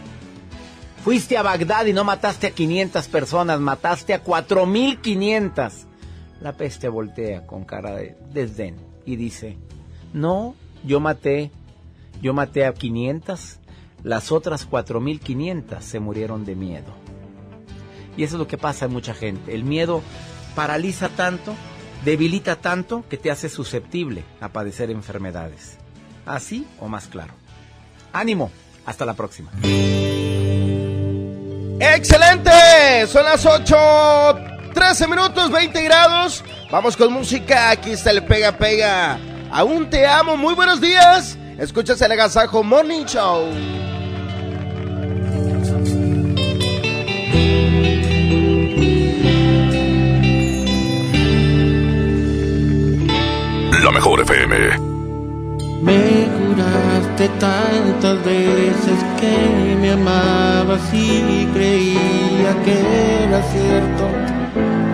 [1.03, 5.87] Fuiste a Bagdad y no mataste a 500 personas, mataste a 4500.
[6.41, 9.57] La peste voltea con cara de desdén y dice,
[10.13, 10.55] no,
[10.85, 11.51] yo maté
[12.25, 13.59] yo maté a 500,
[14.03, 16.95] las otras 4.500 se murieron de miedo.
[18.17, 19.55] Y eso es lo que pasa en mucha gente.
[19.55, 20.03] El miedo
[20.55, 21.55] paraliza tanto,
[22.05, 25.77] debilita tanto que te hace susceptible a padecer enfermedades.
[26.25, 27.35] Así o más claro.
[28.13, 28.51] Ánimo,
[28.87, 29.51] hasta la próxima.
[31.81, 36.45] Excelente, son las 8, 13 minutos, 20 grados.
[36.71, 39.19] Vamos con música, aquí está el pega pega.
[39.51, 41.39] Aún te amo, muy buenos días.
[41.59, 43.47] Escuchas el Agasajo Morning Show.
[53.85, 54.57] La mejor FM.
[55.83, 64.34] Me juraste tantas veces que me amabas y creía que era cierto.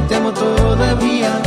[0.00, 1.42] te amo todavía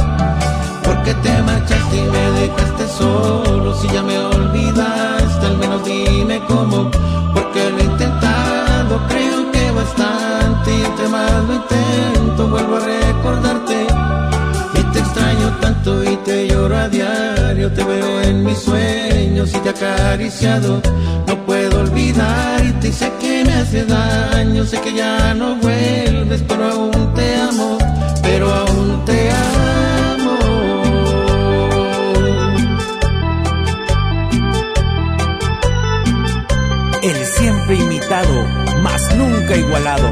[1.05, 3.73] que te marchaste y me dejaste solo.
[3.79, 6.89] Si ya me olvidaste, al menos dime cómo.
[7.33, 10.75] Porque lo he intentado, creo que bastante.
[10.75, 13.87] Y entre más lo intento, vuelvo a recordarte.
[14.79, 17.71] Y te extraño tanto y te lloro a diario.
[17.71, 20.81] Te veo en mis sueños y te acariciado.
[21.27, 24.65] No puedo olvidarte y sé que me hace daño.
[24.65, 27.84] Sé que ya no vuelves, pero aún te amo.
[28.35, 30.37] Pero aún te amo.
[37.25, 38.45] siempre imitado,
[38.83, 40.09] mas nunca igualado.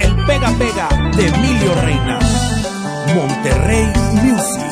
[0.00, 2.18] El pega pega de Emilio Reina.
[3.14, 4.63] Monterrey Music.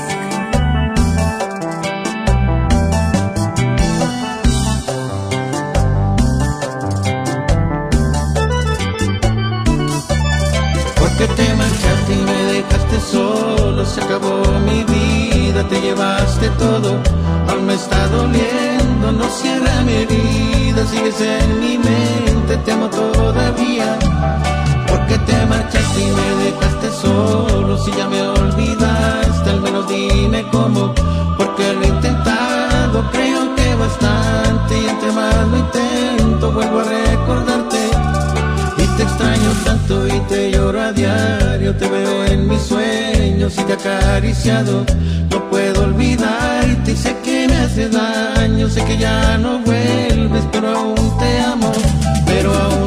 [13.01, 16.97] solo, se acabó mi vida, te llevaste todo,
[17.48, 23.98] aún me está doliendo, no cierra mi herida, sigues en mi mente, te amo todavía,
[24.89, 30.94] porque te marchaste y me dejaste solo, si ya me olvidaste, al menos dime cómo,
[31.36, 37.90] porque lo he intentado, creo que bastante, y entre más lo intento, vuelvo a recordarte,
[38.78, 43.55] y te extraño tanto y te lloro a diario diario te veo en mis sueños
[43.57, 44.85] y te acariciado.
[45.31, 48.69] No puedo olvidarte y te sé que me hace daño.
[48.69, 51.73] Sé que ya no vuelves, pero aún te amo.
[52.27, 52.82] Pero aún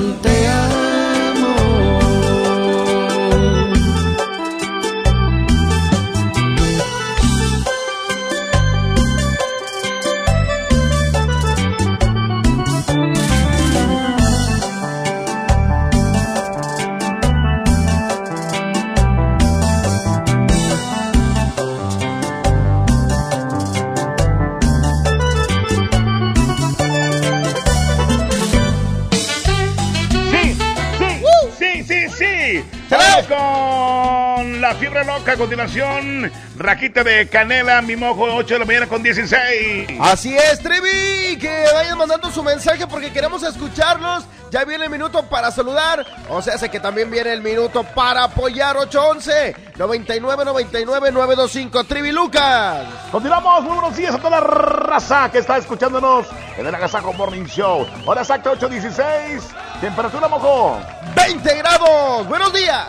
[35.05, 35.33] loca.
[35.33, 39.99] A continuación, raquita de canela, mi mojo, 8 de la mañana con 16.
[40.01, 41.37] Así es, Trevi.
[41.39, 44.25] Que vayan mandando su mensaje porque queremos escucharlos.
[44.51, 46.05] Ya viene el minuto para saludar.
[46.29, 48.77] O sea, sé que también viene el minuto para apoyar.
[48.77, 52.85] 811 99 99 925 Trivi Lucas.
[53.11, 53.63] Continuamos.
[53.63, 56.27] Muy buenos días a toda la raza que está escuchándonos
[56.57, 57.85] en el Agasajo Morning Show.
[58.05, 59.43] Hora exacta 816.
[59.81, 60.79] Temperatura mojo.
[61.15, 62.27] 20 grados.
[62.27, 62.85] Buenos días.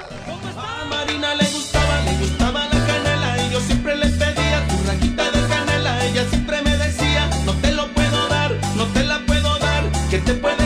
[10.27, 10.66] te puede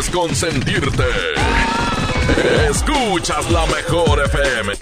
[0.00, 1.04] quieres consentirte.
[2.68, 4.72] Escuchas la mejor FM.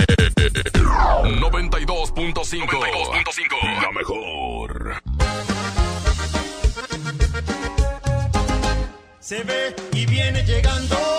[1.41, 2.67] 92.5.
[2.67, 3.83] 92.5.
[3.83, 5.03] La mejor.
[9.19, 11.18] Se ve y viene llegando.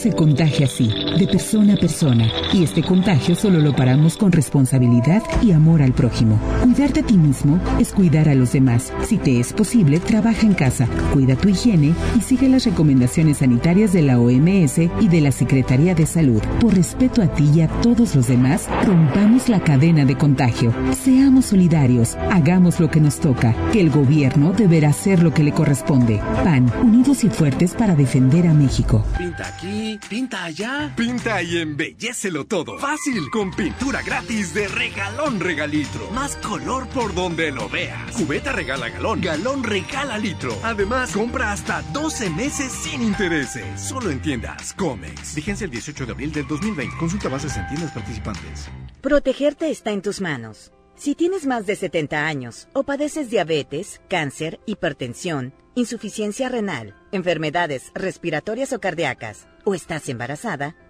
[0.00, 0.88] Se contagia así,
[1.18, 6.38] de persona persona, y este contagio solo lo paramos con responsabilidad y amor al prójimo.
[6.62, 8.92] Cuidarte a ti mismo es cuidar a los demás.
[9.06, 13.92] Si te es posible, trabaja en casa, cuida tu higiene y sigue las recomendaciones sanitarias
[13.92, 16.42] de la OMS y de la Secretaría de Salud.
[16.60, 20.74] Por respeto a ti y a todos los demás, rompamos la cadena de contagio.
[21.02, 25.52] Seamos solidarios, hagamos lo que nos toca, que el gobierno deberá hacer lo que le
[25.52, 26.20] corresponde.
[26.44, 29.04] PAN, unidos y fuertes para defender a México.
[29.16, 30.92] Pinta aquí, pinta allá.
[30.94, 32.78] Pinta y embellecelo todo.
[32.78, 36.10] Fácil, con pintura gratis de regalón regalitro.
[36.10, 38.12] Más color por donde lo veas.
[38.16, 40.52] Cubeta regala galón, galón regala litro.
[40.62, 43.80] Además, compra hasta 12 meses sin intereses.
[43.80, 45.34] Solo en tiendas Comex.
[45.34, 46.96] Vigencia el 18 de abril del 2020.
[46.98, 48.68] Consulta bases en tiendas participantes.
[49.00, 50.72] Protegerte está en tus manos.
[50.96, 58.72] Si tienes más de 70 años o padeces diabetes, cáncer, hipertensión, insuficiencia renal, enfermedades respiratorias
[58.72, 60.76] o cardíacas, o estás embarazada,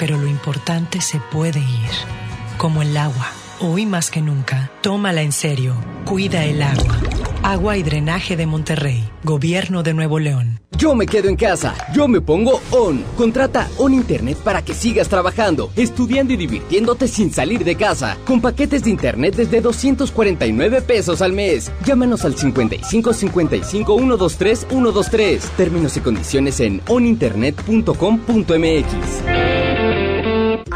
[0.00, 1.90] pero lo importante se puede ir,
[2.56, 3.28] como el agua.
[3.60, 5.74] Hoy más que nunca, tómala en serio,
[6.06, 6.98] cuida el agua.
[7.42, 10.58] Agua y Drenaje de Monterrey, Gobierno de Nuevo León.
[10.78, 13.04] Yo me quedo en casa, yo me pongo ON.
[13.18, 18.16] Contrata ON Internet para que sigas trabajando, estudiando y divirtiéndote sin salir de casa.
[18.24, 21.70] Con paquetes de Internet desde 249 pesos al mes.
[21.84, 25.44] Llámanos al 55 55 123 123.
[25.58, 29.59] Términos y condiciones en oninternet.com.mx.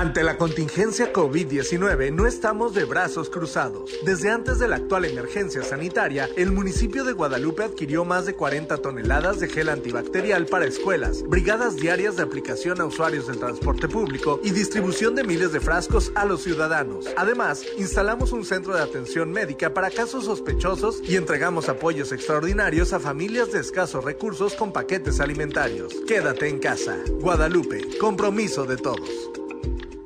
[0.05, 3.91] Ante la contingencia COVID-19 no estamos de brazos cruzados.
[4.05, 8.77] Desde antes de la actual emergencia sanitaria, el municipio de Guadalupe adquirió más de 40
[8.83, 14.41] toneladas de gel antibacterial para escuelas, brigadas diarias de aplicación a usuarios del transporte público
[14.45, 17.07] y distribución de miles de frascos a los ciudadanos.
[17.17, 23.01] Además, instalamos un centro de atención médica para casos sospechosos y entregamos apoyos extraordinarios a
[23.01, 25.95] familias de escasos recursos con paquetes alimentarios.
[26.07, 26.99] Quédate en casa.
[27.21, 29.31] Guadalupe, compromiso de todos.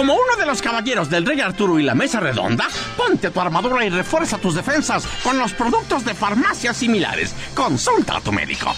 [0.00, 3.84] Como uno de los caballeros del Rey Arturo y la Mesa Redonda, ponte tu armadura
[3.84, 7.34] y refuerza tus defensas con los productos de farmacias similares.
[7.54, 8.74] Consulta a tu médico.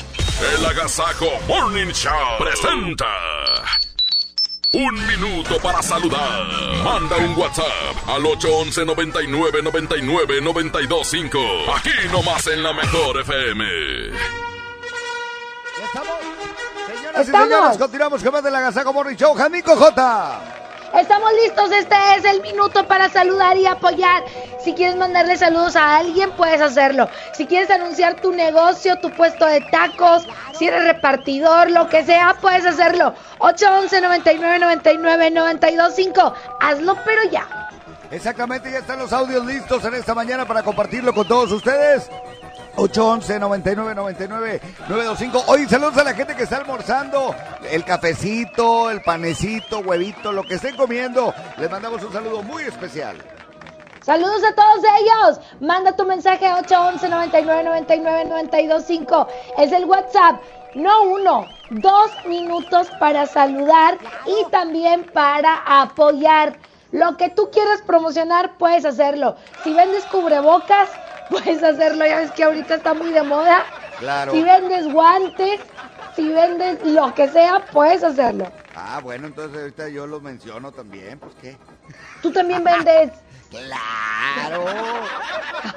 [0.58, 2.10] El Agasajo Morning Show
[2.40, 3.06] presenta.
[4.72, 6.44] Un minuto para saludar.
[6.82, 11.38] Manda un WhatsApp al 811 99 99 925.
[11.72, 13.64] Aquí nomás en la mejor FM.
[16.96, 19.36] Señoras y señores, continuamos con más del Agasajo Morning Show.
[19.36, 20.61] Jamico J.
[20.94, 24.24] Estamos listos, este es el minuto para saludar y apoyar.
[24.62, 27.08] Si quieres mandarle saludos a alguien, puedes hacerlo.
[27.32, 32.36] Si quieres anunciar tu negocio, tu puesto de tacos, si eres repartidor, lo que sea,
[32.40, 33.14] puedes hacerlo.
[33.38, 36.34] 811 99 99 925.
[36.60, 37.70] Hazlo, pero ya.
[38.10, 42.10] Exactamente, ya están los audios listos en esta mañana para compartirlo con todos ustedes.
[42.76, 45.44] 811 99 99 925.
[45.46, 47.34] Hoy saludos a la gente que está almorzando.
[47.70, 51.34] El cafecito, el panecito, huevito, lo que estén comiendo.
[51.58, 53.16] Les mandamos un saludo muy especial.
[54.02, 55.40] Saludos a todos ellos.
[55.60, 59.28] Manda tu mensaje a 811 99 99 925.
[59.58, 60.40] Es el WhatsApp.
[60.74, 66.58] No uno, dos minutos para saludar y también para apoyar.
[66.90, 69.36] Lo que tú quieras promocionar, puedes hacerlo.
[69.62, 70.90] Si vendes cubrebocas,
[71.32, 72.06] puedes hacerlo.
[72.06, 73.64] Ya ves que ahorita está muy de moda.
[73.98, 74.32] Claro.
[74.32, 75.60] Si vendes guantes,
[76.14, 78.50] si vendes lo que sea, puedes hacerlo.
[78.74, 81.56] Ah, bueno, entonces ahorita yo lo menciono también, pues qué.
[82.20, 83.10] Tú también vendes.
[83.52, 84.64] Claro.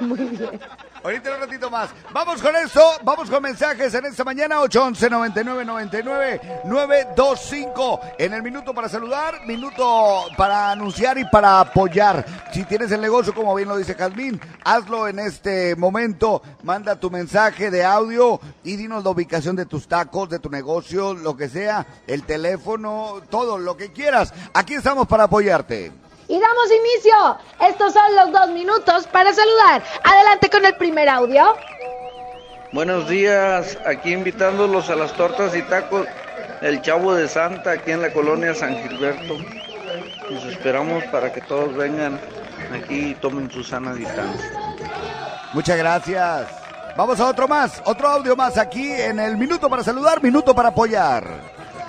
[0.00, 0.60] Muy bien.
[1.04, 1.90] Ahorita un ratito más.
[2.12, 2.80] Vamos con esto.
[3.04, 4.60] Vamos con mensajes en esta mañana.
[4.62, 8.00] 811 99 99 925.
[8.18, 12.24] En el minuto para saludar, minuto para anunciar y para apoyar.
[12.52, 16.42] Si tienes el negocio, como bien lo dice Jazmín, hazlo en este momento.
[16.62, 21.14] Manda tu mensaje de audio y dinos la ubicación de tus tacos, de tu negocio,
[21.14, 24.32] lo que sea, el teléfono, todo lo que quieras.
[24.54, 26.05] Aquí estamos para apoyarte.
[26.28, 27.38] Y damos inicio.
[27.68, 29.82] Estos son los dos minutos para saludar.
[30.02, 31.54] Adelante con el primer audio.
[32.72, 36.06] Buenos días, aquí invitándolos a las tortas y tacos
[36.60, 39.38] El Chavo de Santa, aquí en la colonia San Gilberto.
[40.28, 42.20] Los esperamos para que todos vengan
[42.74, 44.50] aquí y tomen su sana distancia.
[45.52, 46.48] Muchas gracias.
[46.96, 50.70] Vamos a otro más, otro audio más aquí en el minuto para saludar, minuto para
[50.70, 51.24] apoyar.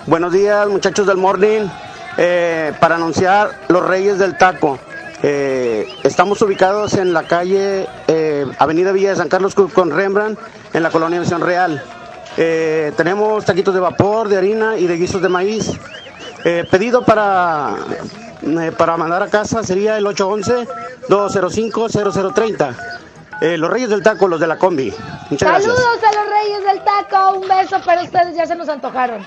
[0.05, 1.67] Buenos días, muchachos del Morning.
[2.17, 4.79] Eh, para anunciar los Reyes del Taco.
[5.23, 10.39] Eh, estamos ubicados en la calle eh, Avenida Villa de San Carlos con Rembrandt,
[10.73, 11.81] en la colonia Misión Real.
[12.37, 15.71] Eh, tenemos taquitos de vapor, de harina y de guisos de maíz.
[16.43, 17.75] Eh, pedido para,
[18.43, 22.75] eh, para mandar a casa sería el 811-205-0030.
[23.41, 24.93] Eh, los Reyes del Taco, los de la combi.
[25.29, 25.75] Muchas gracias.
[25.75, 27.39] Saludos a los Reyes del Taco.
[27.39, 28.35] Un beso para ustedes.
[28.35, 29.25] Ya se nos antojaron.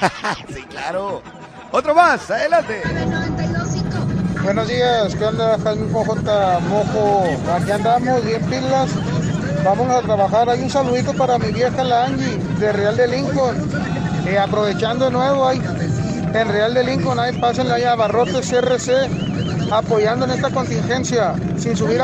[0.54, 1.22] sí, claro.
[1.72, 2.82] Otro más, adelante.
[4.42, 6.60] Buenos días, ¿qué onda, Jaime J.
[6.68, 7.24] Mojo?
[7.54, 8.90] Aquí andamos, bien pilas.
[9.64, 10.48] Vamos a trabajar.
[10.48, 13.56] Hay un saludito para mi vieja, la Angie, de Real de Lincoln.
[14.26, 15.60] Eh, aprovechando de nuevo, ahí
[16.32, 21.76] en Real de Lincoln, ahí pásenle allá a Barrotes CRC, apoyando en esta contingencia, sin
[21.76, 22.00] subir,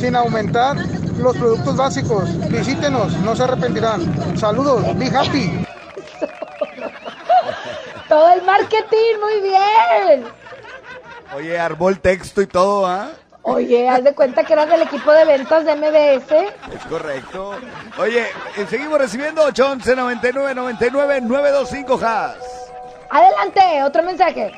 [0.00, 0.76] sin aumentar
[1.18, 2.50] los productos básicos.
[2.50, 4.36] Visítenos, no se arrepentirán.
[4.36, 5.64] Saludos, be happy.
[8.08, 10.24] Todo el marketing, muy bien.
[11.36, 13.10] Oye, armó el texto y todo, ¿ah?
[13.42, 16.32] Oye, haz de cuenta que eras del equipo de ventas de MBS.
[16.74, 17.52] Es correcto.
[17.98, 18.24] Oye,
[18.56, 22.36] eh, seguimos recibiendo 811 99 99 925 Has.
[23.10, 24.52] Adelante, otro mensaje.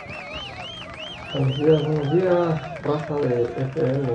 [1.33, 4.09] Buenos días, buenos días, raza de FM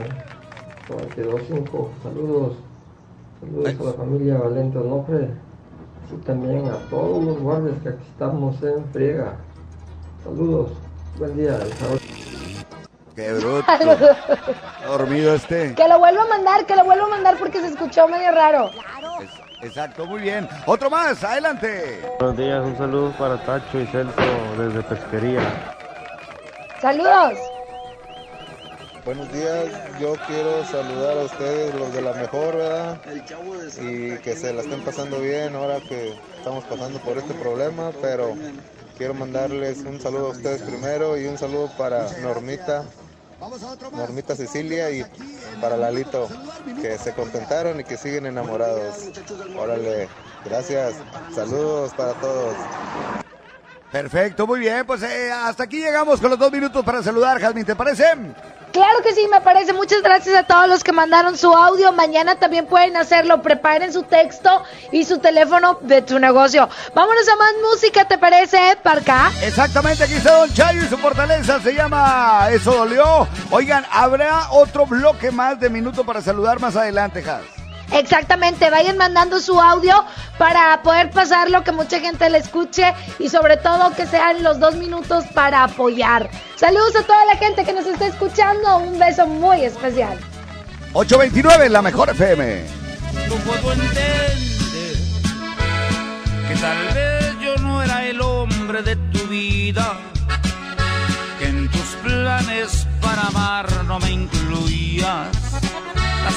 [0.89, 2.57] 925, saludos,
[3.39, 5.29] saludos a la familia Valente Onofre,
[6.15, 9.35] y también a todos los guardias que aquí estamos en friega.
[10.23, 10.71] Saludos,
[11.17, 11.59] buen día.
[13.15, 13.65] Qué bruto.
[14.87, 15.73] Dormido este.
[15.75, 18.71] Que lo vuelva a mandar, que lo vuelva a mandar porque se escuchó medio raro.
[19.61, 20.47] Exacto, muy bien.
[20.65, 22.01] Otro más, adelante.
[22.19, 24.21] Buenos días, un saludo para Tacho y Celso
[24.57, 25.41] desde Pesquería.
[26.81, 27.39] Saludos.
[29.05, 29.65] Buenos días,
[29.99, 32.99] yo quiero saludar a ustedes, los de la mejor, ¿verdad?
[33.79, 38.33] Y que se la estén pasando bien ahora que estamos pasando por este problema, pero
[38.97, 42.83] quiero mandarles un saludo a ustedes primero y un saludo para Normita,
[43.91, 45.05] Normita Cecilia y
[45.61, 46.27] para Lalito,
[46.81, 49.11] que se contentaron y que siguen enamorados.
[49.55, 50.09] Órale,
[50.43, 50.95] gracias,
[51.31, 52.55] saludos para todos.
[53.91, 54.83] Perfecto, muy bien.
[54.85, 58.03] Pues eh, hasta aquí llegamos con los dos minutos para saludar, Jazmín, ¿te parece?
[58.75, 59.71] Claro que sí, me parece.
[59.71, 61.93] Muchas gracias a todos los que mandaron su audio.
[61.93, 63.41] Mañana también pueden hacerlo.
[63.41, 66.67] Preparen su texto y su teléfono de tu negocio.
[66.93, 69.31] Vámonos a más música, ¿te parece, Parca?
[69.41, 73.29] Exactamente, aquí está Don Chayo y su fortaleza se llama Eso Dolió.
[73.49, 77.54] Oigan, habrá otro bloque más de minuto para saludar más adelante, Jaz.
[77.91, 80.03] Exactamente, vayan mandando su audio
[80.37, 84.75] para poder pasarlo, que mucha gente le escuche y sobre todo que sean los dos
[84.75, 86.29] minutos para apoyar.
[86.55, 90.19] Saludos a toda la gente que nos está escuchando, un beso muy especial.
[90.93, 92.63] 829, la mejor FM.
[93.27, 94.33] No puedo entender
[96.47, 99.97] que tal vez yo no era el hombre de tu vida,
[101.39, 105.27] que en tus planes para amar no me incluías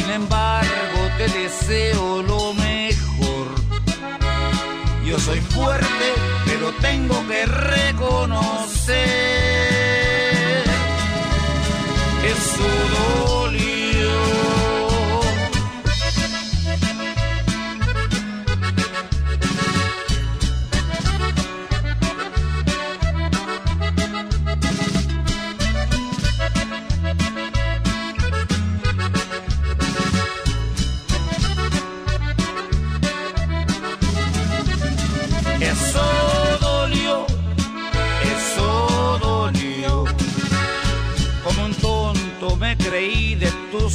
[0.00, 3.48] Sin embargo, te deseo lo mejor.
[5.04, 6.06] Yo soy fuerte,
[6.46, 8.96] pero tengo que reconocer.
[12.24, 12.66] Eso
[13.26, 14.49] dolió.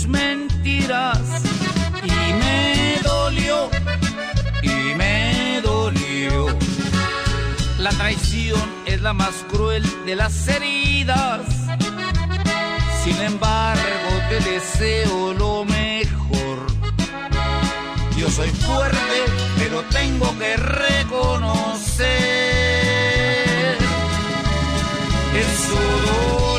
[0.08, 1.20] Mentiras
[2.04, 3.70] y me dolió,
[4.62, 6.48] y me dolió.
[7.80, 11.42] La traición es la más cruel de las heridas.
[13.04, 16.68] Sin embargo, te deseo lo mejor.
[18.18, 19.18] Yo soy fuerte,
[19.58, 22.16] pero tengo que reconocer.
[25.34, 26.55] Eso dolió.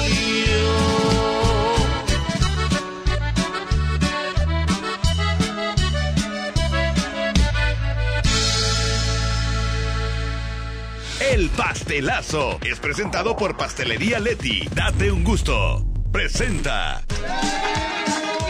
[11.57, 14.69] Pastelazo es presentado por Pastelería Leti.
[14.73, 15.83] Date un gusto.
[16.13, 17.03] Presenta.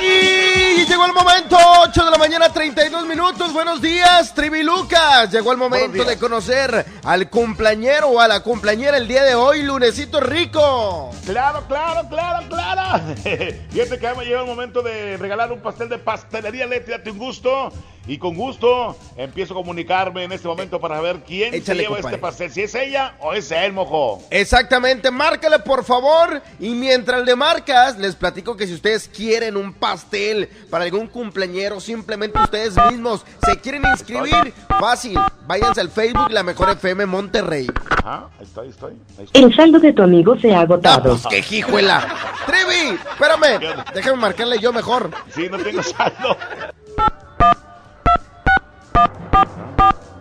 [0.01, 3.53] Y llegó el momento, 8 de la mañana, 32 minutos.
[3.53, 5.31] Buenos días, Trivi Lucas.
[5.33, 9.63] Llegó el momento de conocer al cumpleañero o a la cumpleañera el día de hoy,
[9.63, 11.11] lunesito rico.
[11.25, 13.05] Claro, claro, claro, claro.
[13.71, 17.19] Fíjate que me llegó el momento de regalar un pastel de pastelería Leti, date un
[17.19, 17.73] gusto.
[18.07, 21.97] Y con gusto empiezo a comunicarme en este momento para ver quién se Échale, lleva
[21.97, 22.15] compadre.
[22.17, 22.53] este pastel.
[22.53, 24.23] Si es ella o es él, mojo.
[24.31, 26.41] Exactamente, márcale por favor.
[26.61, 31.81] Y mientras le marcas, les platico que si ustedes quieren un pastel para algún cumpleañero,
[31.81, 35.19] simplemente ustedes mismos se quieren inscribir, fácil.
[35.47, 37.67] Váyanse al Facebook La Mejor FM Monterrey.
[38.05, 38.91] Ajá, ahí estoy, ahí estoy.
[39.19, 39.43] ahí estoy.
[39.43, 41.19] El saldo de tu amigo se ha agotado.
[41.29, 42.07] ¡Qué hijuela!
[42.47, 42.97] ¡Trevi!
[43.13, 45.11] Espérame, déjame marcarle yo mejor.
[45.35, 46.37] Sí, no tengo saldo.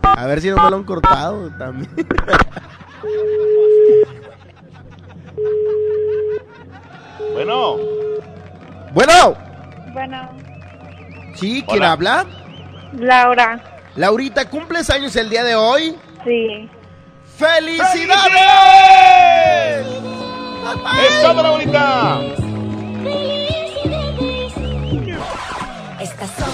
[0.04, 1.90] A ver si no me lo han cortado también.
[7.34, 7.78] Bueno.
[8.94, 9.36] Bueno,
[9.94, 10.30] Bueno,
[11.36, 11.64] ¿sí?
[11.68, 11.92] ¿Quién Hola.
[11.92, 12.26] habla?
[12.94, 13.60] Laura.
[13.96, 15.98] Laurita, ¿cumples años el día de hoy?
[16.24, 16.70] Sí.
[17.38, 18.06] ¡Felicidades!
[21.10, 22.20] ¡Eso, Laurita!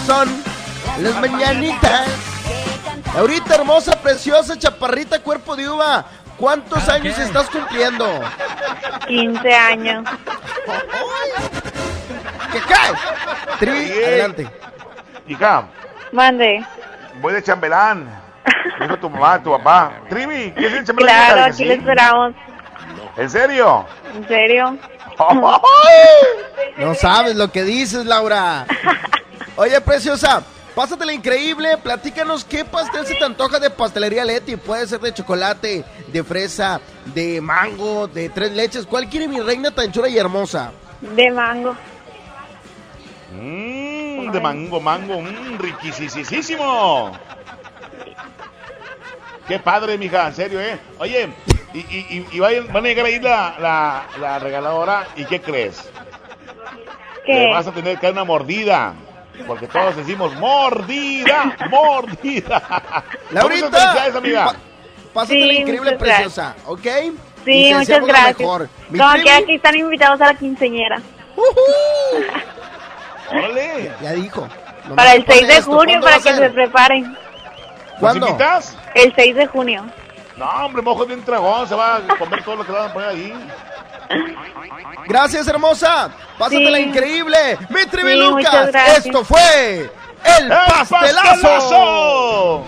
[0.05, 0.27] Son
[0.99, 2.07] las mañanitas.
[3.15, 6.05] Laurita, hermosa, preciosa, chaparrita, cuerpo de uva.
[6.37, 8.07] ¿Cuántos años estás cumpliendo?
[9.07, 10.05] 15 años.
[12.51, 12.93] ¿Qué cae?
[13.59, 14.49] Trivi, adelante.
[15.27, 15.65] Hija,
[16.11, 16.65] Mande.
[17.21, 18.09] voy de chambelán.
[18.79, 19.91] Dijo tu mamá, tu papá.
[20.09, 21.15] Trivi, ¿quieres ir de chambelán?
[21.25, 21.65] Claro, aquí sí.
[21.65, 22.33] le esperamos.
[23.17, 23.85] ¿En serio?
[24.15, 24.77] ¿En serio?
[26.77, 28.65] No sabes lo que dices, Laura.
[29.55, 30.41] Oye, preciosa,
[30.75, 31.77] pásatela increíble.
[31.77, 34.55] Platícanos qué pastel se te antoja de pastelería Leti.
[34.55, 38.85] Puede ser de chocolate, de fresa, de mango, de tres leches.
[38.85, 40.71] ¿Cuál quiere mi reina tan chula y hermosa?
[41.01, 41.75] De mango.
[43.33, 47.11] Mmm, de mango, mango, mmm, riquisísimo.
[49.47, 50.77] Qué padre, mija, en serio, ¿eh?
[50.99, 51.27] Oye,
[51.73, 55.41] y, y, y- y vayan- van a llegar ahí la, la, la regaladora, ¿y qué
[55.41, 55.89] crees?
[57.25, 57.33] ¿Qué?
[57.33, 58.93] Le vas a tener que dar una mordida.
[59.47, 63.03] Porque todos decimos mordida, mordida.
[63.31, 64.55] Laurita, amiga.
[65.13, 66.87] pásatela Sí, increíble, preciosa, ¿ok?
[67.45, 68.39] Sí, muchas gracias.
[68.39, 68.69] mejor.
[68.89, 71.01] Mi Como que aquí están invitados a la quinceñera.
[73.31, 73.91] Órale.
[74.01, 74.47] Ya dijo.
[74.95, 77.17] Para el pone 6 de esto, junio, ¿cuándo va para que se preparen.
[77.99, 78.19] ¿Cuándo?
[78.21, 78.77] ¿Nos invitas?
[78.95, 79.85] El 6 de junio.
[80.41, 82.89] No, hombre, mojo de un tragón, se va a comer todo lo que le van
[82.89, 83.33] a poner ahí.
[85.07, 86.09] Gracias, hermosa.
[86.39, 86.83] Pásatela Sí.
[86.83, 87.57] increíble.
[87.69, 88.69] Mi Trivi Sí, Lucas.
[88.97, 89.89] Esto fue
[90.23, 91.43] El, Pastelazo.
[91.47, 92.63] pastelazo!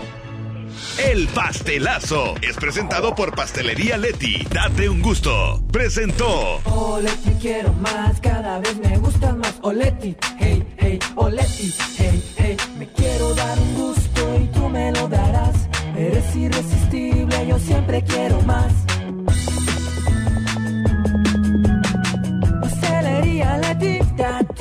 [0.98, 4.46] El pastelazo es presentado por Pastelería Leti.
[4.50, 5.60] Date un gusto.
[5.72, 6.60] Presentó.
[6.66, 9.54] Oleti quiero más, cada vez me gustan más.
[9.62, 12.56] Oleti, hey, hey, Oleti, hey, hey.
[12.78, 15.68] Me quiero dar un gusto y tú me lo darás.
[15.96, 18.72] Eres irresistible, yo siempre quiero más.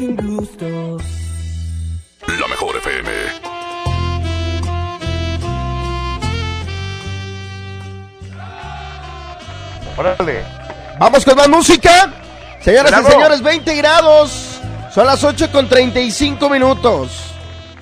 [0.05, 0.97] Gusto.
[2.27, 3.09] La mejor FM.
[9.97, 10.43] Órale.
[10.99, 12.13] Vamos con más música.
[12.59, 14.59] Señoras y señores, 20 grados.
[14.93, 17.32] Son las 8 con 35 minutos.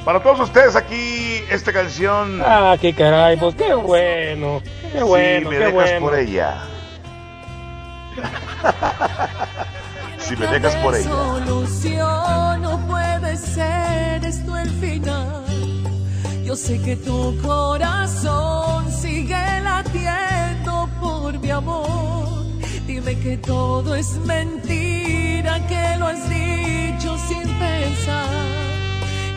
[0.05, 2.41] Para todos ustedes aquí, esta canción.
[2.43, 4.59] Ah, qué caray, pues qué bueno.
[4.91, 5.99] Qué bueno, si me qué dejas bueno.
[6.07, 6.63] por ella.
[10.17, 11.07] si me dejas por ella.
[11.07, 15.45] solución no puede ser esto el final.
[16.43, 22.43] Yo sé que tu corazón sigue latiendo por mi amor.
[22.87, 28.50] Dime que todo es mentira, que lo has dicho sin pensar.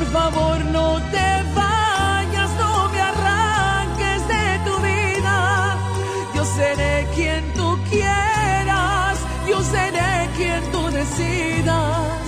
[0.00, 5.76] Por favor, no te vayas, no me arranques de tu vida.
[6.34, 12.22] Yo seré quien tú quieras, yo seré quien tú decidas.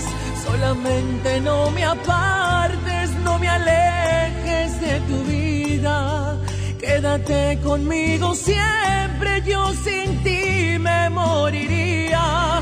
[0.45, 6.37] Solamente no me apartes, no me alejes de tu vida.
[6.79, 12.61] Quédate conmigo siempre, yo sin ti me moriría.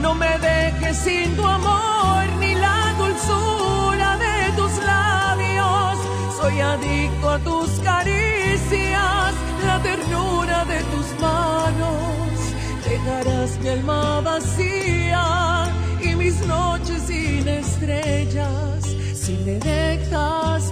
[0.00, 4.37] No me dejes sin tu amor ni la dulzura de.
[6.40, 9.34] Soy adicto a tus caricias,
[9.66, 12.32] la ternura de tus manos.
[12.88, 15.66] Dejarás mi alma vacía
[16.00, 18.84] y mis noches sin estrellas
[19.14, 20.67] si me dejas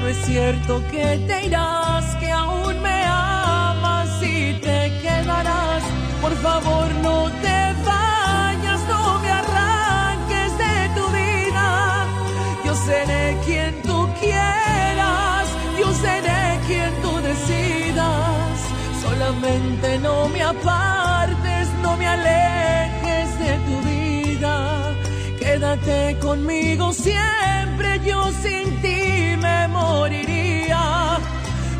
[0.00, 5.82] no es cierto que te irás que aún me amas y te quedarás.
[6.22, 12.06] Por favor no te vayas no me arranques de tu vida.
[12.64, 15.46] Yo seré quien tú quieras
[15.78, 18.56] yo seré quien tú decidas.
[19.02, 24.94] Solamente no me apartes no me alejes de tu vida.
[25.38, 28.59] Quédate conmigo siempre yo sin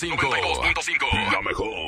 [0.00, 1.87] La mejor.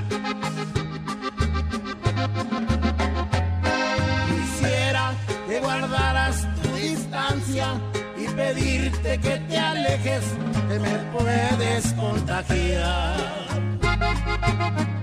[10.11, 10.33] Alejes,
[10.67, 13.17] que me puedes contagiar.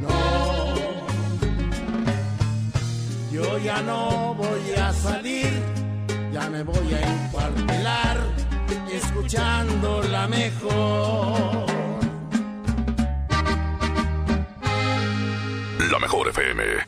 [0.01, 0.75] No,
[3.33, 5.51] yo ya no voy a salir,
[6.33, 8.19] ya me voy a encuartelar,
[8.93, 11.67] escuchando la mejor.
[15.91, 16.88] La mejor FM.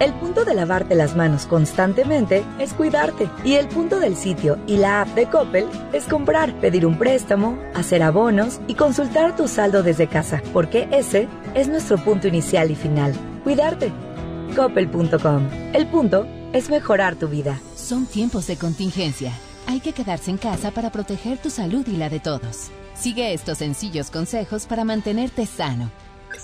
[0.00, 3.28] El punto de lavarte las manos constantemente es cuidarte.
[3.44, 7.58] Y el punto del sitio y la app de Coppel es comprar, pedir un préstamo,
[7.74, 12.76] hacer abonos y consultar tu saldo desde casa, porque ese es nuestro punto inicial y
[12.76, 13.12] final.
[13.44, 13.92] Cuidarte.
[14.56, 15.46] Coppel.com.
[15.74, 17.60] El punto es mejorar tu vida.
[17.76, 19.32] Son tiempos de contingencia.
[19.66, 22.70] Hay que quedarse en casa para proteger tu salud y la de todos.
[22.94, 25.90] Sigue estos sencillos consejos para mantenerte sano.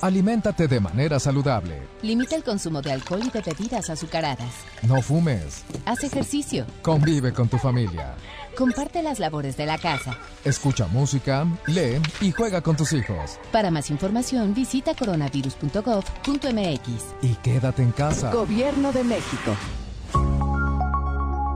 [0.00, 1.80] Aliméntate de manera saludable.
[2.02, 4.52] Limita el consumo de alcohol y de bebidas azucaradas.
[4.82, 5.64] No fumes.
[5.84, 6.66] Haz ejercicio.
[6.82, 8.14] Convive con tu familia.
[8.56, 10.16] Comparte las labores de la casa.
[10.44, 13.38] Escucha música, lee y juega con tus hijos.
[13.52, 17.04] Para más información visita coronavirus.gov.mx.
[17.22, 18.32] Y quédate en casa.
[18.32, 19.56] Gobierno de México.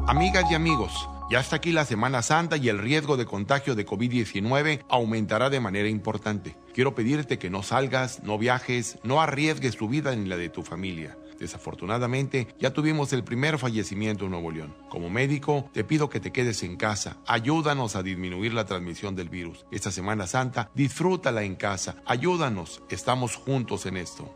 [0.07, 0.93] Amigas y amigos,
[1.31, 5.61] ya está aquí la Semana Santa y el riesgo de contagio de COVID-19 aumentará de
[5.61, 6.57] manera importante.
[6.75, 10.63] Quiero pedirte que no salgas, no viajes, no arriesgues tu vida ni la de tu
[10.63, 11.17] familia.
[11.41, 14.75] Desafortunadamente, ya tuvimos el primer fallecimiento en Nuevo León.
[14.91, 17.17] Como médico, te pido que te quedes en casa.
[17.27, 19.65] Ayúdanos a disminuir la transmisión del virus.
[19.71, 21.97] Esta Semana Santa, disfrútala en casa.
[22.05, 22.83] Ayúdanos.
[22.91, 24.31] Estamos juntos en esto.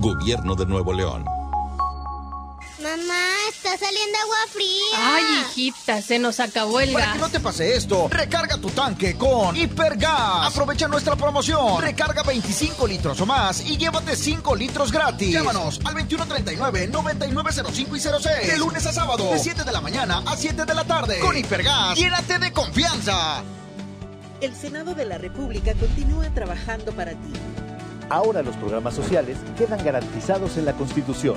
[0.00, 1.24] Gobierno de Nuevo León.
[2.82, 4.96] Mamá, está saliendo agua fría.
[4.96, 7.14] Ay, hijita, se nos acabó el Para gas.
[7.14, 10.46] que no te pase esto, recarga tu tanque con Hipergas.
[10.48, 11.80] Aprovecha nuestra promoción.
[11.80, 15.30] Recarga 25 litros o más y llévate 5 litros gratis.
[15.32, 18.48] Llámanos al 2139-9905 y 06.
[18.48, 21.20] De lunes a sábado, de 7 de la mañana a 7 de la tarde.
[21.20, 23.44] Con Hipergas, llénate de confianza.
[24.40, 27.32] El Senado de la República continúa trabajando para ti.
[28.10, 31.36] Ahora los programas sociales quedan garantizados en la Constitución.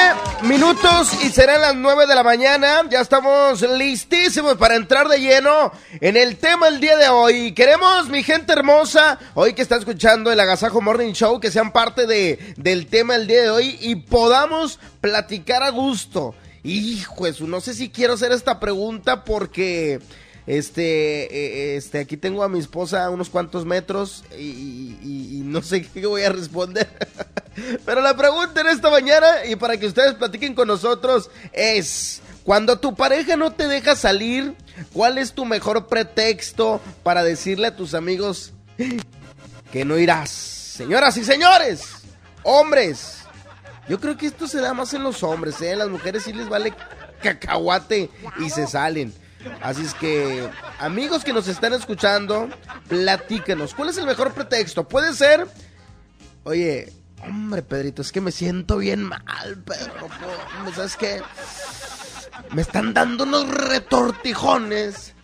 [0.43, 2.83] minutos y serán las 9 de la mañana.
[2.89, 7.53] Ya estamos listísimos para entrar de lleno en el tema el día de hoy.
[7.53, 12.07] Queremos, mi gente hermosa, hoy que está escuchando el Agasajo Morning Show, que sean parte
[12.07, 16.37] de, del tema el día de hoy y podamos platicar a gusto.
[16.65, 20.01] Hijo, eso, no sé si quiero hacer esta pregunta porque
[20.47, 21.25] este,
[21.75, 24.43] eh, este, aquí tengo a mi esposa a unos cuantos metros y,
[25.03, 26.89] y- y no sé qué voy a responder.
[27.85, 32.79] Pero la pregunta en esta mañana y para que ustedes platiquen con nosotros es, cuando
[32.79, 34.55] tu pareja no te deja salir,
[34.93, 38.53] ¿cuál es tu mejor pretexto para decirle a tus amigos
[39.73, 40.31] que no irás?
[40.31, 41.83] Señoras y señores,
[42.45, 43.18] hombres,
[43.89, 45.75] yo creo que esto se da más en los hombres, ¿eh?
[45.77, 46.75] Las mujeres sí les vale
[47.23, 49.13] cacahuate y se salen.
[49.63, 52.49] Así es que, amigos que nos están escuchando,
[52.89, 53.75] platíquenos.
[53.75, 54.87] ¿Cuál es el mejor pretexto?
[54.87, 55.47] Puede ser,
[56.45, 56.93] oye,
[57.23, 60.09] hombre, Pedrito, es que me siento bien mal, Pedro.
[60.65, 61.23] no ¿Sabes qué?
[62.53, 65.15] Me están dando unos retortijones.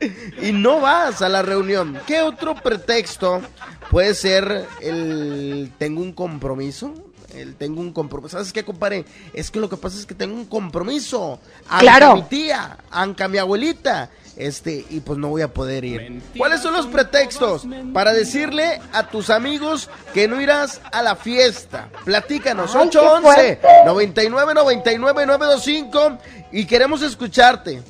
[0.42, 1.98] y no vas a la reunión.
[2.06, 3.42] ¿Qué otro pretexto
[3.90, 6.94] puede ser el tengo un compromiso?
[7.36, 8.36] El tengo un compromiso.
[8.36, 9.04] ¿Sabes qué, compadre?
[9.34, 11.38] Es que lo que pasa es que tengo un compromiso.
[11.68, 12.14] Anca Claro.
[12.16, 14.10] mi tía, anca mi abuelita.
[14.36, 16.22] Este, y pues no voy a poder ir.
[16.36, 17.62] ¿Cuáles son los pretextos
[17.94, 21.88] para decirle a tus amigos que no irás a la fiesta?
[22.04, 23.68] Platícanos, Ay, qué 811 fuerte.
[23.86, 26.18] 99 99 925
[26.52, 27.82] y queremos escucharte.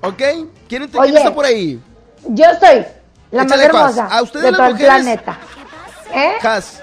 [0.00, 0.16] ¿Ok?
[0.68, 1.78] ¿Quién, te- quién está por ahí?
[2.28, 2.84] Yo soy
[3.30, 4.94] la Échale, más hermosa ¿A ustedes de las todo el mujeres?
[5.02, 5.38] planeta.
[6.14, 6.32] ¿Eh?
[6.40, 6.80] Cas,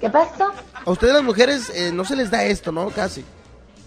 [0.00, 0.52] ¿Qué pasó?
[0.86, 2.88] a ustedes las mujeres eh, no se les da esto, ¿no?
[2.90, 3.24] Casi.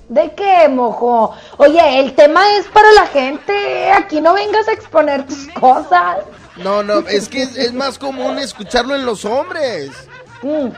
[0.09, 1.33] ¿De qué, mojo?
[1.57, 3.91] Oye, el tema es para la gente.
[3.91, 6.17] Aquí no vengas a exponer tus cosas.
[6.57, 9.91] No, no, es que es, es más común escucharlo en los hombres.
[10.41, 10.69] Mm.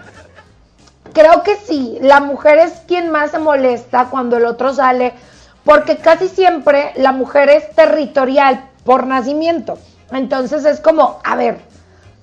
[1.13, 5.13] Creo que sí, la mujer es quien más se molesta cuando el otro sale,
[5.63, 9.79] porque casi siempre la mujer es territorial por nacimiento.
[10.11, 11.59] Entonces es como, a ver,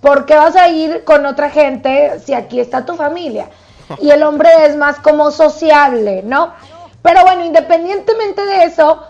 [0.01, 3.49] ¿por qué vas a ir con otra gente si aquí está tu familia?
[4.01, 6.53] Y el hombre es más como sociable, ¿no?
[7.01, 9.03] Pero bueno, independientemente de eso,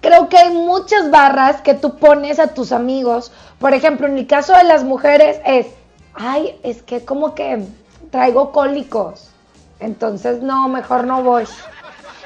[0.00, 3.30] creo que hay muchas barras que tú pones a tus amigos.
[3.60, 5.68] Por ejemplo, en el caso de las mujeres es,
[6.14, 7.64] ay, es que como que
[8.10, 9.30] traigo cólicos.
[9.78, 11.44] Entonces, no, mejor no voy.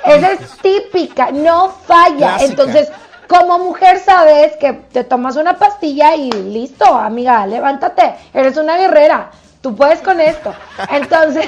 [0.04, 2.36] Esa es típica, no falla.
[2.36, 2.44] Clásica.
[2.44, 2.92] Entonces,
[3.30, 8.16] como mujer sabes que te tomas una pastilla y listo, amiga, levántate.
[8.34, 9.30] Eres una guerrera.
[9.60, 10.52] Tú puedes con esto.
[10.90, 11.46] Entonces,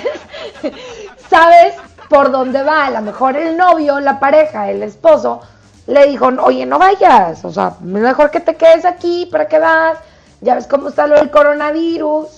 [1.28, 1.75] sabes
[2.09, 2.86] por dónde va.
[2.86, 5.41] A lo mejor el novio, la pareja, el esposo,
[5.89, 7.44] le dijo, oye, no vayas.
[7.44, 9.99] O sea, mejor que te quedes aquí, ¿para qué vas?
[10.41, 12.28] Ya ves cómo está lo del coronavirus.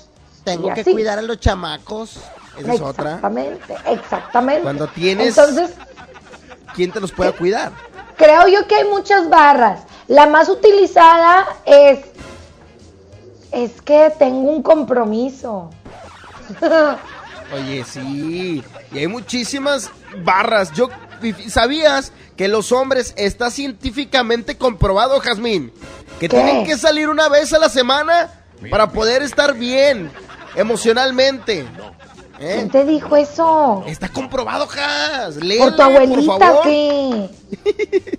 [0.42, 2.16] Tengo que cuidar a los chamacos.
[2.56, 3.16] Esa es otra.
[3.16, 4.62] Exactamente, exactamente.
[4.62, 5.74] Cuando tienes- Entonces,
[6.74, 7.72] ¿Quién te los puede cuidar?
[8.16, 9.80] Creo yo que hay muchas barras.
[10.08, 12.00] La más utilizada es,
[13.52, 15.70] es que tengo un compromiso.
[17.54, 18.62] Oye, sí.
[18.92, 19.90] Y hay muchísimas
[20.22, 20.72] barras.
[20.72, 20.88] Yo
[21.48, 25.72] sabías que los hombres está científicamente comprobado, Jazmín,
[26.20, 26.36] que ¿Qué?
[26.36, 28.30] tienen que salir una vez a la semana
[28.70, 30.10] para poder estar bien
[30.56, 31.66] emocionalmente.
[32.40, 32.54] ¿Eh?
[32.56, 33.84] ¿Quién te dijo eso?
[33.86, 35.34] Está comprobado, Jaz.
[35.34, 36.62] ¿Por Léele, tu abuelita favor.
[36.64, 37.30] qué?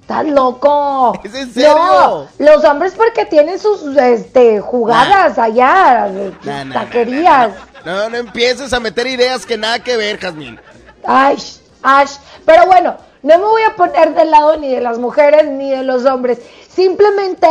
[0.00, 1.20] ¿Estás loco?
[1.24, 1.74] ¿Es en serio?
[1.76, 6.08] No, los hombres porque tienen sus este, jugadas allá,
[6.42, 7.52] No, no, taquerías.
[7.84, 10.60] No, no empieces a meter ideas que nada que ver, Jazmín.
[11.04, 11.36] Ay,
[11.82, 12.06] ay,
[12.44, 15.82] pero bueno, no me voy a poner del lado ni de las mujeres ni de
[15.82, 16.38] los hombres.
[16.68, 17.48] Simplemente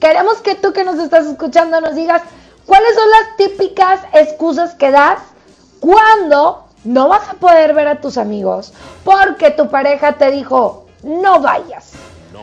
[0.00, 2.22] queremos que tú que nos estás escuchando nos digas
[2.68, 5.18] cuáles son las típicas excusas que das
[5.80, 8.72] cuando no vas a poder ver a tus amigos
[9.02, 11.92] porque tu pareja te dijo no vayas.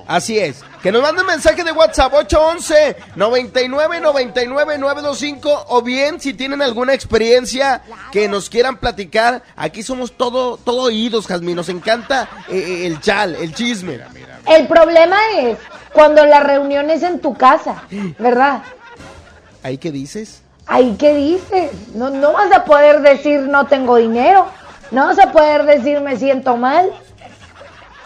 [0.07, 0.61] Así es.
[0.81, 6.93] Que nos manden mensaje de WhatsApp 811 99 99 925 o bien si tienen alguna
[6.93, 7.81] experiencia
[8.11, 12.99] que nos quieran platicar, aquí somos todo todo oídos, Jazmín, nos encanta eh, eh, el
[12.99, 13.99] chal, el chisme.
[14.47, 15.57] El problema es
[15.91, 17.83] cuando la reunión es en tu casa,
[18.19, 18.61] ¿verdad?
[19.65, 20.43] ¿Ahí qué dices?
[20.67, 21.71] Ahí qué dices.
[21.95, 24.45] No, no vas a poder decir no tengo dinero.
[24.91, 26.91] No vas a poder decir me siento mal.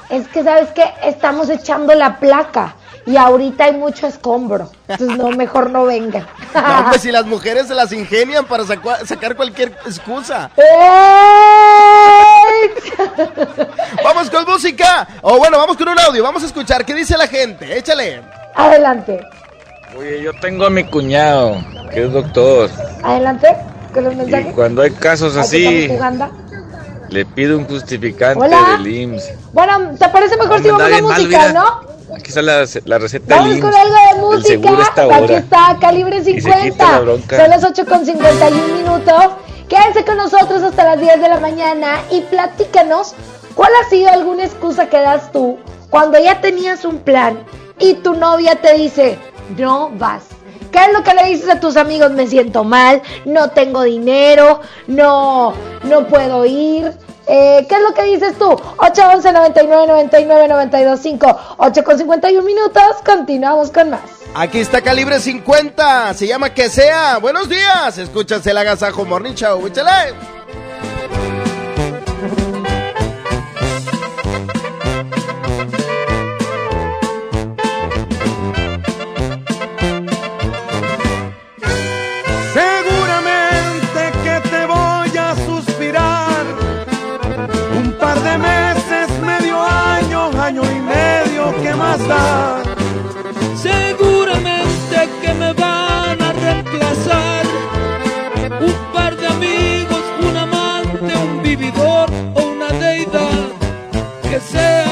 [0.09, 0.85] Es que, ¿sabes qué?
[1.03, 4.71] Estamos echando la placa y ahorita hay mucho escombro.
[4.87, 6.25] Entonces, no, mejor no vengan.
[6.55, 10.49] No, pues si las mujeres se las ingenian para saca- sacar cualquier excusa.
[14.01, 15.09] Vamos con música.
[15.21, 16.23] O bueno, vamos con un audio.
[16.23, 17.77] Vamos a escuchar qué dice la gente.
[17.77, 18.21] Échale.
[18.55, 19.19] Adelante,
[19.97, 21.57] Oye, yo tengo a mi cuñado,
[21.91, 22.69] que es doctor,
[23.03, 23.47] adelante
[23.93, 24.53] con los y mensajes.
[24.53, 25.89] cuando hay casos así,
[27.09, 28.77] le pido un justificante Hola.
[28.77, 29.31] del IMSS.
[29.51, 31.53] Bueno, ¿te parece mejor si vamos a mal, música, mira.
[31.53, 31.89] no?
[32.15, 33.81] Aquí está la, la receta Vamos del con IMSS.
[33.81, 33.95] algo
[34.31, 34.81] de música.
[34.81, 36.91] esta Aquí está, calibre Y se quita 50.
[36.91, 37.37] la bronca.
[37.37, 39.23] Son las 8 con 51 minutos.
[39.67, 43.13] Quédense con nosotros hasta las 10 de la mañana y platícanos
[43.55, 45.57] cuál ha sido alguna excusa que das tú
[45.91, 47.39] cuando ya tenías un plan
[47.79, 49.17] y tu novia te dice,
[49.57, 50.23] no vas.
[50.71, 52.11] ¿Qué es lo que le dices a tus amigos?
[52.11, 55.53] Me siento mal, no tengo dinero, no,
[55.83, 56.93] no puedo ir.
[57.27, 58.45] Eh, ¿Qué es lo que dices tú?
[58.77, 62.83] 811 99 99 92 5 8 con 51 minutos.
[63.05, 64.01] Continuamos con más.
[64.33, 66.13] Aquí está Calibre 50.
[66.13, 67.17] Se llama Que Sea.
[67.19, 67.97] Buenos días.
[67.97, 69.61] Escuchas el Agasajo Morning Show.
[93.61, 97.45] Seguramente que me van a reemplazar.
[98.59, 103.49] Un par de amigos, un amante, un vividor o una deidad.
[104.23, 104.85] Que sea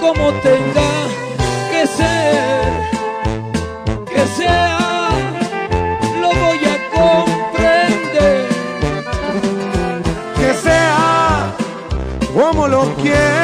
[0.00, 0.92] como tenga
[1.70, 2.72] que ser,
[4.06, 5.10] que sea,
[6.18, 8.48] lo voy a comprender.
[10.34, 11.54] Que sea
[12.34, 13.43] como lo quieras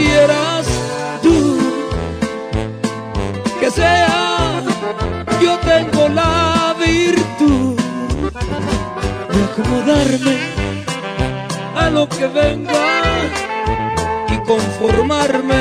[0.00, 0.66] Quieras
[1.22, 1.58] tú.
[3.60, 4.62] Que sea,
[5.40, 7.76] yo tengo la virtud
[9.32, 10.36] de acomodarme
[11.76, 12.86] a lo que venga
[14.34, 15.60] y conformarme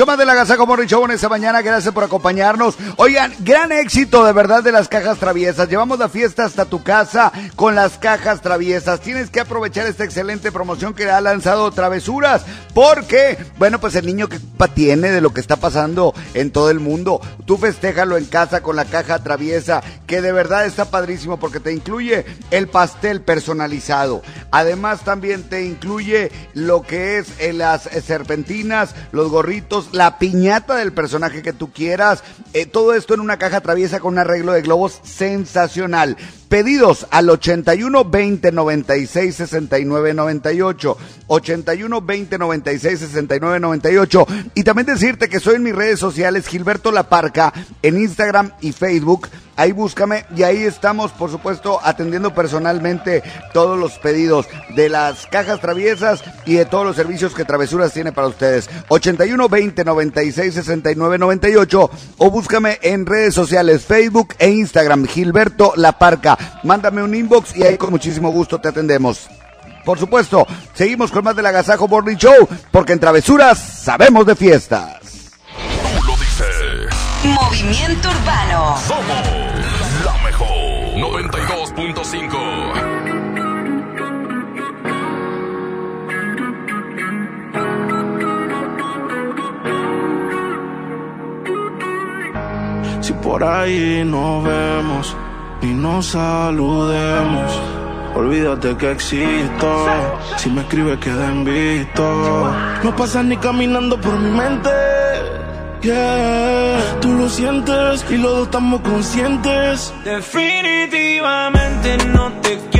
[0.00, 1.60] con más de la Gazaco Morning Show en esta mañana.
[1.60, 2.74] Gracias por acompañarnos.
[2.96, 5.68] Oigan, gran éxito de verdad de las cajas traviesas.
[5.68, 9.00] Llevamos la fiesta hasta tu casa con las cajas traviesas.
[9.00, 12.46] Tienes que aprovechar esta excelente promoción que ha lanzado Travesuras.
[12.72, 14.38] Porque, bueno, pues el niño que
[14.68, 17.20] tiene de lo que está pasando en todo el mundo.
[17.46, 21.72] Tú festéjalo en casa con la caja traviesa, que de verdad está padrísimo porque te
[21.72, 24.22] incluye el pastel personalizado.
[24.50, 30.92] Además, también te incluye lo que es eh, las serpentinas, los gorritos, la piñata del
[30.92, 32.22] personaje que tú quieras.
[32.52, 36.16] eh, todo esto en una caja traviesa con un arreglo de globos sensacional.
[36.50, 40.96] Pedidos al 81 20 96 69 98.
[41.28, 44.26] 81 20 96 69 98.
[44.56, 48.72] Y también decirte que soy en mis redes sociales Gilberto La Parca en Instagram y
[48.72, 49.28] Facebook.
[49.60, 53.22] Ahí búscame y ahí estamos, por supuesto, atendiendo personalmente
[53.52, 58.10] todos los pedidos de las cajas traviesas y de todos los servicios que Travesuras tiene
[58.10, 58.70] para ustedes.
[58.88, 65.98] 81 20 96 69 98 o búscame en redes sociales Facebook e Instagram Gilberto La
[65.98, 66.38] Parca.
[66.62, 69.28] Mándame un inbox y ahí con muchísimo gusto te atendemos.
[69.84, 74.98] Por supuesto, seguimos con más del Agasajo Morning Show, porque en Travesuras sabemos de fiestas.
[75.96, 76.94] Tú lo dices.
[77.24, 78.76] Movimiento Urbano.
[78.86, 79.26] Somos
[80.04, 80.46] la mejor.
[80.96, 83.00] 92.5.
[93.00, 95.16] Si por ahí nos vemos
[95.62, 97.60] y nos saludemos,
[98.14, 99.86] olvídate que existo.
[100.36, 102.52] Si me escribes queda en visto.
[102.82, 104.70] No pasas ni caminando por mi mente.
[105.82, 109.94] Yeah, tú lo sientes y los dos estamos conscientes.
[110.04, 112.79] Definitivamente no te quiero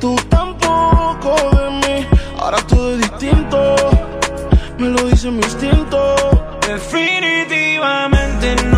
[0.00, 2.06] tú tampoco de mí.
[2.38, 3.74] Ahora todo es distinto,
[4.78, 5.98] me lo dice mi instinto.
[6.66, 8.77] Definitivamente no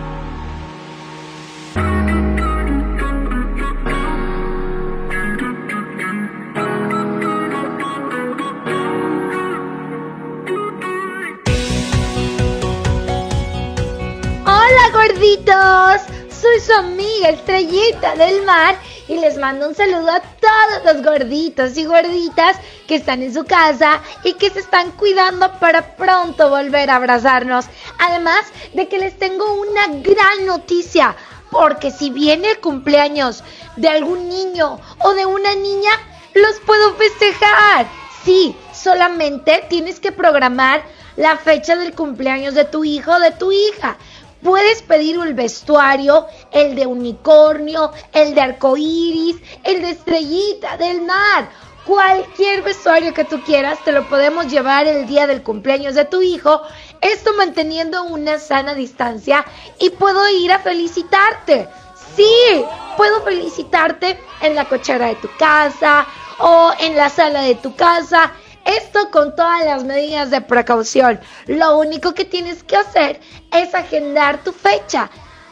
[15.01, 18.75] Gorditos, soy su amiga Estrellita del Mar
[19.07, 22.57] y les mando un saludo a todos los gorditos y gorditas
[22.87, 27.65] que están en su casa y que se están cuidando para pronto volver a abrazarnos.
[27.97, 31.15] Además de que les tengo una gran noticia,
[31.49, 33.43] porque si viene el cumpleaños
[33.77, 35.91] de algún niño o de una niña,
[36.35, 37.87] los puedo festejar.
[38.23, 40.83] Sí, solamente tienes que programar
[41.15, 43.97] la fecha del cumpleaños de tu hijo o de tu hija.
[44.43, 51.49] Puedes pedir el vestuario, el de unicornio, el de arcoíris, el de estrellita del mar
[51.85, 56.21] cualquier vestuario que tú quieras, te lo podemos llevar el día del cumpleaños de tu
[56.21, 56.61] hijo,
[57.01, 59.45] esto manteniendo una sana distancia
[59.79, 61.67] y puedo ir a felicitarte.
[62.15, 62.63] Sí,
[62.97, 66.05] puedo felicitarte en la cochera de tu casa
[66.39, 68.33] o en la sala de tu casa.
[68.65, 71.19] Esto con todas las medidas de precaución.
[71.47, 73.19] Lo único que tienes que hacer
[73.51, 75.09] es agendar tu fecha.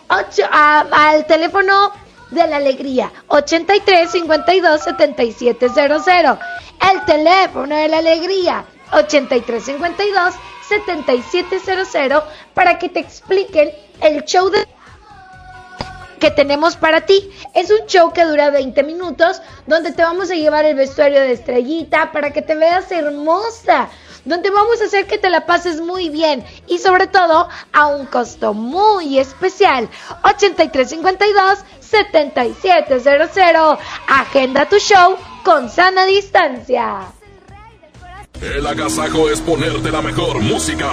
[0.08, 1.92] al teléfono
[2.32, 6.40] de la alegría 83 52 77 00.
[6.92, 10.34] El teléfono de la alegría 83 52
[10.68, 12.24] 77 00
[12.54, 13.72] para que te expliquen
[14.02, 14.68] el show de
[16.20, 17.30] que tenemos para ti.
[17.56, 21.32] Es un show que dura 20 minutos, donde te vamos a llevar el vestuario de
[21.32, 23.90] estrellita para que te veas hermosa,
[24.26, 28.06] donde vamos a hacer que te la pases muy bien y sobre todo a un
[28.06, 29.90] costo muy especial.
[30.24, 33.80] 8352 7700.
[34.08, 37.08] Agenda tu show con sana distancia.
[38.42, 40.90] El agasajo es ponerte la mejor música.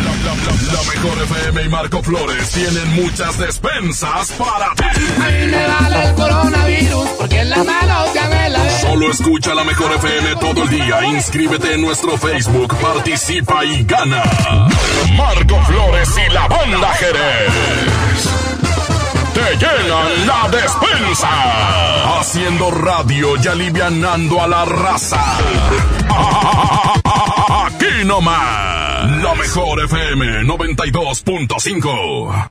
[0.94, 4.84] mejor FM y Marco Flores tienen muchas despensas para ti.
[5.20, 9.52] A mí me vale el coronavirus porque en la mano ya me la Solo escucha
[9.52, 11.04] la mejor FM todo el día.
[11.06, 14.22] Inscríbete en nuestro Facebook, participa y gana.
[15.16, 18.59] Marco Flores y la banda Jerez
[19.40, 21.28] te llenan la despensa.
[22.18, 25.20] Haciendo radio y alivianando a la raza.
[27.66, 29.10] Aquí nomás.
[29.22, 32.50] La mejor FM 92.5.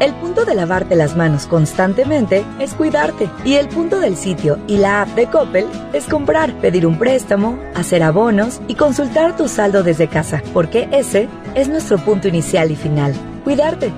[0.00, 3.30] El punto de lavarte las manos constantemente es cuidarte.
[3.44, 7.58] Y el punto del sitio y la app de Coppel es comprar, pedir un préstamo,
[7.74, 10.42] hacer abonos y consultar tu saldo desde casa.
[10.52, 13.14] Porque ese es nuestro punto inicial y final.
[13.44, 13.92] Cuidarte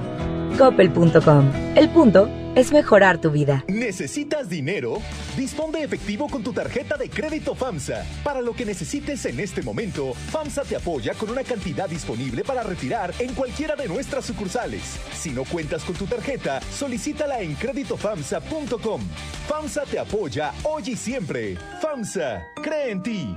[0.59, 1.51] coppel.com.
[1.75, 3.65] El punto es mejorar tu vida.
[3.69, 4.99] ¿Necesitas dinero?
[5.37, 8.05] Dispón de efectivo con tu tarjeta de crédito FAMSA.
[8.25, 12.63] Para lo que necesites en este momento, FAMSA te apoya con una cantidad disponible para
[12.63, 14.99] retirar en cualquiera de nuestras sucursales.
[15.13, 19.03] Si no cuentas con tu tarjeta, solicítala en créditofamsa.com.
[19.49, 21.57] FAMSA te apoya hoy y siempre.
[21.83, 23.37] FAMSA, cree en ti.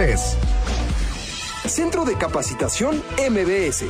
[1.67, 3.85] Centro de Capacitación MBS.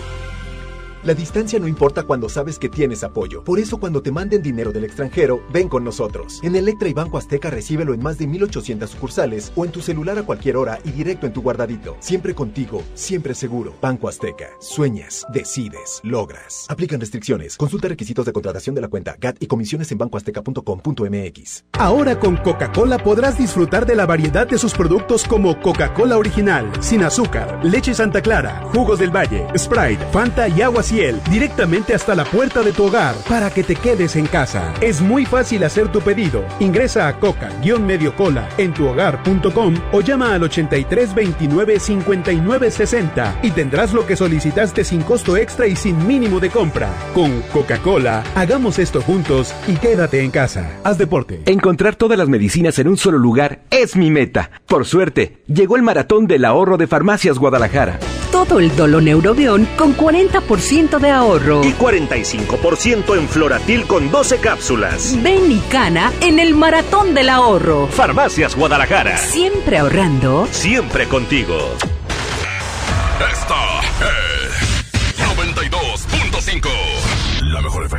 [1.03, 3.43] La distancia no importa cuando sabes que tienes apoyo.
[3.43, 6.39] Por eso cuando te manden dinero del extranjero, ven con nosotros.
[6.43, 10.19] En Electra y Banco Azteca recíbelo en más de 1800 sucursales o en tu celular
[10.19, 11.97] a cualquier hora y directo en tu guardadito.
[11.99, 13.73] Siempre contigo, siempre seguro.
[13.81, 14.49] Banco Azteca.
[14.59, 16.67] Sueñas, decides, logras.
[16.69, 17.57] Aplican restricciones.
[17.57, 21.65] Consulta requisitos de contratación de la cuenta GAT y comisiones en bancoazteca.com.mx.
[21.71, 27.01] Ahora con Coca-Cola podrás disfrutar de la variedad de sus productos como Coca-Cola original, sin
[27.03, 32.73] azúcar, leche Santa Clara, jugos del Valle, Sprite, Fanta y directamente hasta la puerta de
[32.73, 34.73] tu hogar para que te quedes en casa.
[34.81, 36.43] Es muy fácil hacer tu pedido.
[36.59, 43.93] Ingresa a coca-medio cola en tuhogar.com o llama al 83 29 59 60 y tendrás
[43.93, 46.89] lo que solicitaste sin costo extra y sin mínimo de compra.
[47.13, 50.69] Con Coca-Cola, hagamos esto juntos y quédate en casa.
[50.83, 51.41] Haz deporte.
[51.45, 54.51] Encontrar todas las medicinas en un solo lugar es mi meta.
[54.67, 57.97] Por suerte, llegó el maratón del ahorro de Farmacias Guadalajara.
[58.41, 61.61] Todo el Doloneurobión con 40% de ahorro.
[61.63, 65.15] Y 45% en Floratil con 12 cápsulas.
[65.21, 67.85] Ven y cana en el Maratón del Ahorro.
[67.85, 69.15] Farmacias Guadalajara.
[69.17, 70.47] Siempre ahorrando.
[70.49, 71.55] Siempre contigo.
[73.31, 74.30] Esta es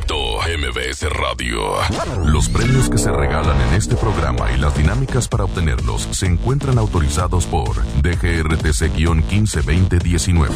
[0.00, 1.76] MBS Radio.
[2.24, 6.78] Los premios que se regalan en este programa y las dinámicas para obtenerlos se encuentran
[6.78, 10.48] autorizados por DGRTC-152019.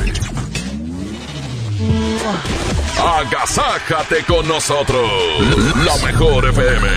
[3.01, 5.09] Agasájate con nosotros.
[5.87, 6.89] La mejor FM.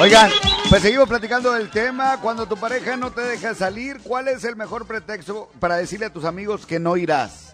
[0.00, 0.30] Oigan,
[0.70, 2.18] pues seguimos platicando del tema.
[2.22, 6.12] Cuando tu pareja no te deja salir, ¿cuál es el mejor pretexto para decirle a
[6.12, 7.45] tus amigos que no irás?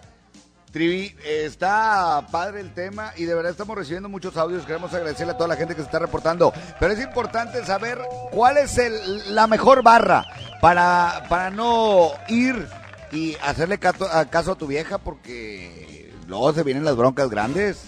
[0.73, 4.65] Trivi, está padre el tema y de verdad estamos recibiendo muchos audios.
[4.65, 6.51] Queremos agradecerle a toda la gente que se está reportando.
[6.79, 7.99] Pero es importante saber
[8.31, 10.25] cuál es el- la mejor barra
[10.61, 12.67] para, para no ir
[13.11, 13.79] y hacerle
[14.11, 17.83] a- caso a tu vieja porque luego se vienen las broncas grandes.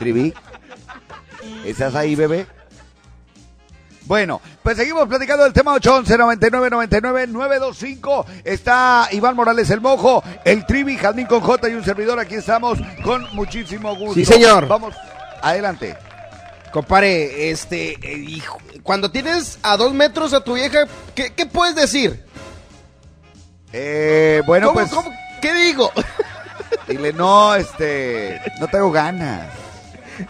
[0.00, 0.34] Trivi,
[1.64, 2.48] ¿estás ahí, bebé?
[4.12, 8.26] Bueno, pues seguimos platicando del tema 811 99 99 925.
[8.44, 12.18] Está Iván Morales el Mojo, el Trivi, Jazmín con J y un servidor.
[12.18, 14.12] Aquí estamos con muchísimo gusto.
[14.16, 14.68] Sí, señor.
[14.68, 14.94] Vamos,
[15.40, 15.96] adelante.
[16.74, 20.80] Compare, este, eh, hijo, cuando tienes a dos metros a tu vieja,
[21.14, 22.22] ¿qué, qué puedes decir?
[23.72, 24.90] Eh, bueno, ¿Cómo- pues.
[24.92, 25.10] cómo-
[25.40, 25.90] ¿Qué digo?
[26.86, 28.42] Dile, no, este.
[28.60, 29.48] No tengo ganas.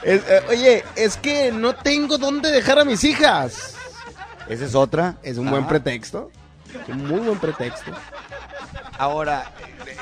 [0.02, 3.74] Es- eh, oye, es que no tengo dónde dejar a mis hijas.
[4.48, 5.16] ¿Esa es otra?
[5.22, 5.68] Es un buen Ah.
[5.68, 6.30] pretexto.
[6.82, 7.92] Es un muy buen pretexto.
[8.98, 9.50] Ahora,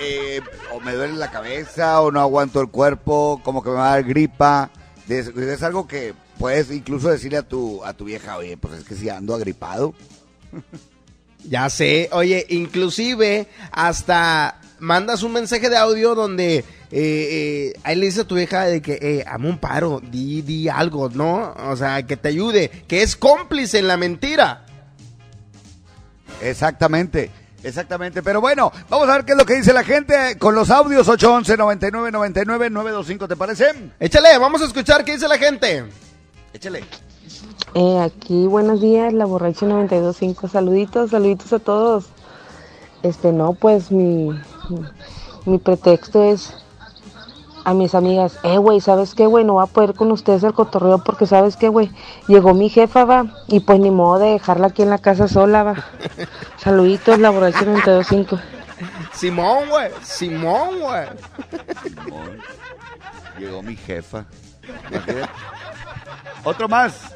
[0.01, 0.41] eh,
[0.73, 3.95] o me duele la cabeza, o no aguanto el cuerpo, como que me va a
[3.97, 4.71] dar gripa.
[5.09, 8.85] Es, es algo que puedes incluso decirle a tu, a tu vieja, oye, pues es
[8.85, 9.95] que si ando agripado.
[11.45, 18.07] Ya sé, oye, inclusive hasta mandas un mensaje de audio donde eh, eh, ahí le
[18.07, 21.55] dices a tu vieja de que, eh, ame un paro, di, di algo, ¿no?
[21.69, 24.65] O sea, que te ayude, que es cómplice en la mentira.
[26.41, 27.31] Exactamente,
[27.63, 28.23] exactamente.
[28.23, 31.09] Pero bueno, vamos a ver qué es lo que dice la gente con los audios
[31.09, 33.93] 811 99 99 925, ¿te parece?
[34.01, 35.85] Échale, vamos a escuchar qué dice la gente.
[36.53, 36.83] Échale.
[37.75, 40.49] Eh, aquí, buenos días, la borracha 925.
[40.49, 42.07] Saluditos, saluditos a todos.
[43.03, 44.31] Este, no, pues mi,
[45.47, 46.55] mi pretexto es
[47.65, 49.45] a mis amigas, eh, güey, ¿sabes qué, güey?
[49.45, 51.91] No va a poder con ustedes el cotorreo porque, ¿sabes qué, güey?
[52.27, 55.63] Llegó mi jefa, va, y pues ni modo de dejarla aquí en la casa sola,
[55.63, 55.75] va.
[56.57, 58.39] Saluditos, la borracha 925.
[59.13, 61.07] Simón, güey, Simón, güey.
[63.39, 64.25] Llegó mi jefa.
[66.45, 67.15] Otro más.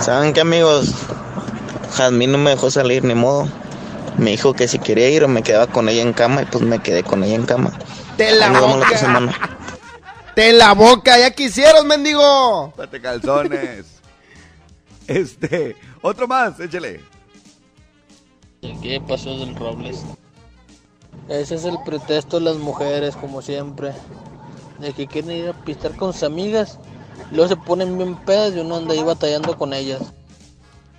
[0.00, 0.94] ¿Saben qué, amigos?
[1.96, 3.48] Jazmín no me dejó salir, ni modo.
[4.18, 6.78] Me dijo que si quería ir me quedaba con ella en cama y pues me
[6.80, 7.72] quedé con ella en cama.
[8.16, 8.98] Te la Ahí nos vemos la otra boca.
[8.98, 9.58] semana.
[10.34, 12.72] Te la boca, ya quisieron, mendigo.
[12.76, 13.86] Date calzones.
[15.06, 17.00] Este, otro más, échale.
[18.82, 20.02] ¿Qué pasó del Robles?
[21.28, 23.92] Ese es el pretexto de las mujeres, como siempre.
[24.78, 26.78] De que quieren ir a pistear con sus amigas.
[27.30, 30.00] Luego se ponen bien pedas y uno anda ahí batallando con ellas.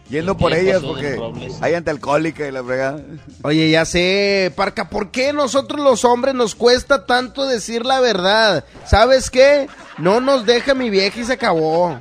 [0.09, 1.19] Yendo por ¿Qué ellas porque
[1.61, 3.01] hay antialcohólica y la fregada.
[3.41, 8.65] Oye, ya sé, Parca, ¿por qué nosotros los hombres nos cuesta tanto decir la verdad?
[8.85, 9.67] ¿Sabes qué?
[9.97, 11.99] No nos deja mi vieja y se acabó.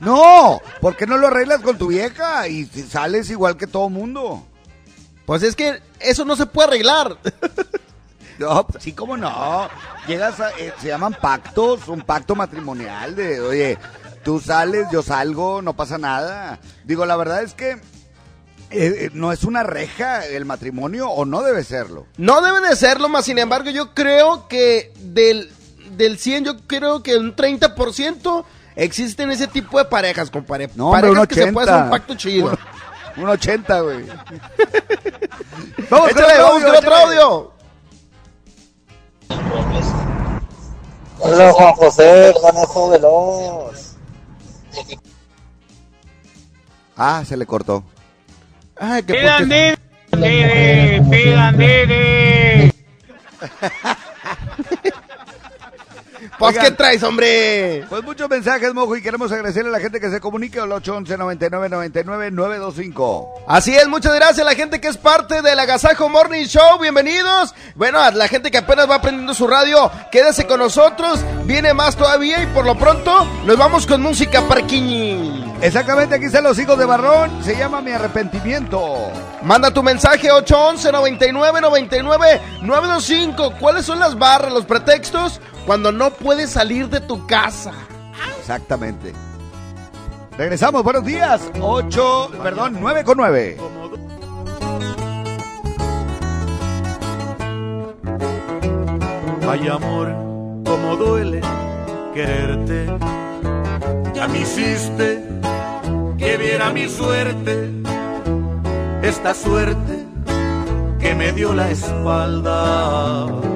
[0.00, 4.44] No, ¿por qué no lo arreglas con tu vieja y sales igual que todo mundo?
[5.24, 7.16] Pues es que eso no se puede arreglar.
[8.38, 9.66] No, pues sí, cómo no.
[10.06, 13.78] Llegas a, eh, se llaman pactos, un pacto matrimonial de, oye,
[14.26, 16.58] tú sales, yo salgo, no pasa nada.
[16.82, 17.78] Digo, la verdad es que eh,
[18.72, 22.08] eh, no es una reja el matrimonio o no debe serlo.
[22.16, 25.52] No debe de serlo, más sin embargo, yo creo que del,
[25.96, 30.70] del 100, yo creo que un 30% existen ese tipo de parejas, compadre.
[30.74, 31.84] No, hombre, parejas un que se puede hacer 80.
[31.84, 32.58] un pacto chido.
[33.16, 34.06] Un, un 80, güey.
[35.88, 37.52] Vamos Échale, otro vamos con audio, otro audio.
[41.20, 43.85] Hola, Juan José, conejo veloz.
[46.96, 47.84] Ah, se le cortó.
[48.78, 49.76] Ay, que Pidan Didi,
[51.10, 52.72] pidan Didi.
[56.38, 57.84] Pues, ¿qué traes, hombre?
[57.88, 61.16] Pues muchos mensajes, mojo, y queremos agradecerle a la gente que se comunique al 811
[61.16, 63.44] 99 99 925.
[63.48, 67.54] Así es, muchas gracias a la gente que es parte del Agasajo Morning Show, bienvenidos.
[67.74, 71.96] Bueno, a la gente que apenas va aprendiendo su radio, quédese con nosotros, viene más
[71.96, 75.54] todavía y por lo pronto nos vamos con música parquiñi.
[75.62, 79.10] Exactamente, aquí están los hijos de Barrón, se llama Mi Arrepentimiento.
[79.42, 83.54] Manda tu mensaje 811 99 99 925.
[83.58, 87.72] ¿Cuáles son las barras, los pretextos cuando no puedes salir de tu casa?
[88.38, 89.12] Exactamente.
[90.38, 91.50] Regresamos, buenos días.
[91.60, 93.56] 8, perdón, 9 con 9.
[99.48, 100.12] Ay amor,
[100.64, 101.40] como duele
[102.14, 102.86] quererte.
[104.14, 105.24] Ya me hiciste
[106.18, 107.70] que viera mi suerte,
[109.02, 110.04] esta suerte
[111.00, 113.55] que me dio la espalda.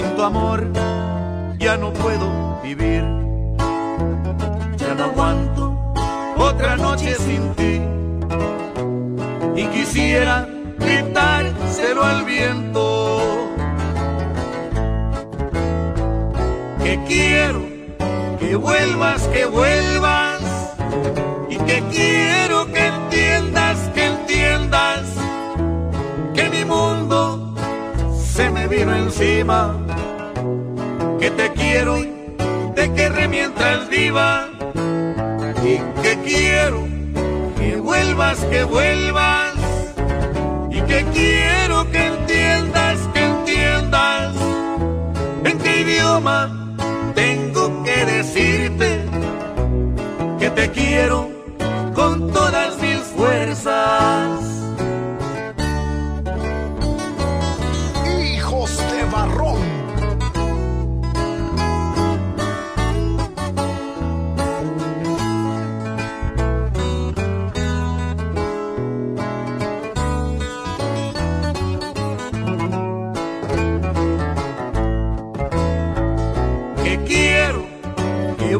[0.00, 0.66] Sin tu amor
[1.58, 3.04] ya no puedo vivir.
[4.78, 5.76] Ya no aguanto
[6.38, 7.82] otra noche sin ti.
[9.60, 10.48] Y quisiera
[10.78, 13.50] gritárselo al viento.
[16.82, 17.60] Que quiero
[18.38, 20.40] que vuelvas, que vuelvas.
[21.50, 25.02] Y que quiero que entiendas, que entiendas.
[26.34, 27.39] Que mi mundo
[28.40, 29.58] se me vino encima.
[31.20, 31.94] Que te quiero,
[32.74, 34.48] te querré mientras viva.
[35.70, 36.80] Y que quiero
[37.58, 39.54] que vuelvas, que vuelvas.
[40.70, 44.34] Y que quiero que entiendas, que entiendas.
[45.44, 46.38] En qué idioma
[47.14, 48.88] tengo que decirte
[50.38, 51.28] que te quiero
[51.94, 54.49] con todas mis fuerzas.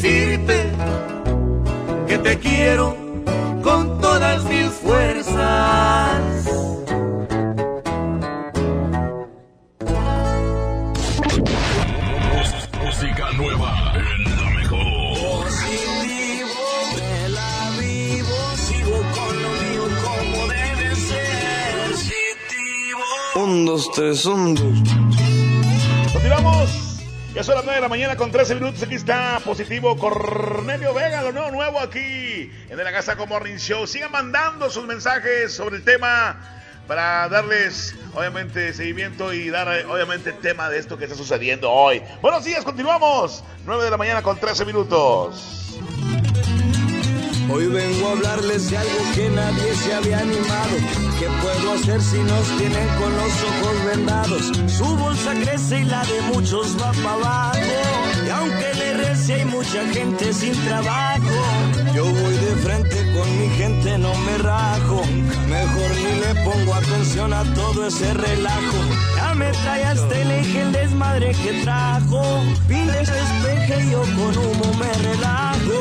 [0.00, 0.70] decirte
[2.06, 2.96] que te quiero
[3.62, 6.44] con todas mis fuerzas.
[12.84, 15.44] Música nueva en la mejor.
[15.44, 16.48] Positivo,
[16.96, 21.90] me la vivo, sigo con lo mío como debe ser.
[21.90, 23.44] Positivo.
[23.44, 24.78] Un, dos, tres, un, dos.
[26.12, 26.87] Continuamos.
[27.38, 28.82] Ya son las 9 de la mañana con 13 minutos.
[28.82, 33.86] Aquí está positivo Cornelio Vega, lo nuevo, nuevo aquí en el Agasaco Morning Show.
[33.86, 36.36] Sigan mandando sus mensajes sobre el tema
[36.88, 42.02] para darles, obviamente, seguimiento y dar, obviamente, tema de esto que está sucediendo hoy.
[42.20, 43.44] Buenos días, continuamos.
[43.64, 45.67] 9 de la mañana con 13 minutos.
[47.50, 50.76] Hoy vengo a hablarles de algo que nadie se había animado.
[51.18, 54.52] ¿Qué puedo hacer si nos tienen con los ojos vendados?
[54.70, 58.17] Su bolsa crece y la de muchos va para abajo.
[58.28, 61.38] Y aunque le rece hay mucha gente sin trabajo.
[61.94, 65.02] Yo voy de frente con mi gente, no me rajo.
[65.48, 68.76] Mejor ni le pongo atención a todo ese relajo.
[69.16, 72.20] Ya me trae hasta el eje el desmadre que trajo.
[72.68, 75.78] Pide despeje yo con humo me relajo.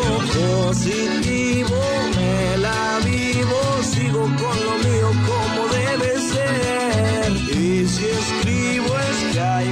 [0.64, 1.82] Positivo,
[2.16, 7.32] me la vivo, sigo con lo mío como debe ser.
[7.58, 9.70] Y si escribo es que hay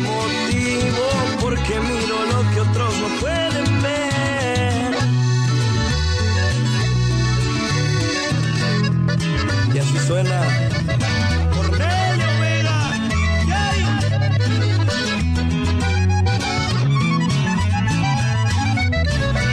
[10.08, 10.42] suena.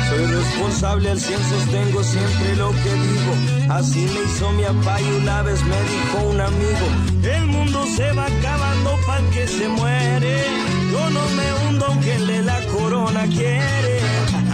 [0.08, 3.32] Soy responsable al cien, sostengo siempre lo que digo.
[3.70, 6.86] Así me hizo mi papá y una vez me dijo un amigo:
[7.22, 10.44] El mundo se va acabando para que se muere.
[10.92, 14.00] Yo no me hundo aunque el de la corona quiere.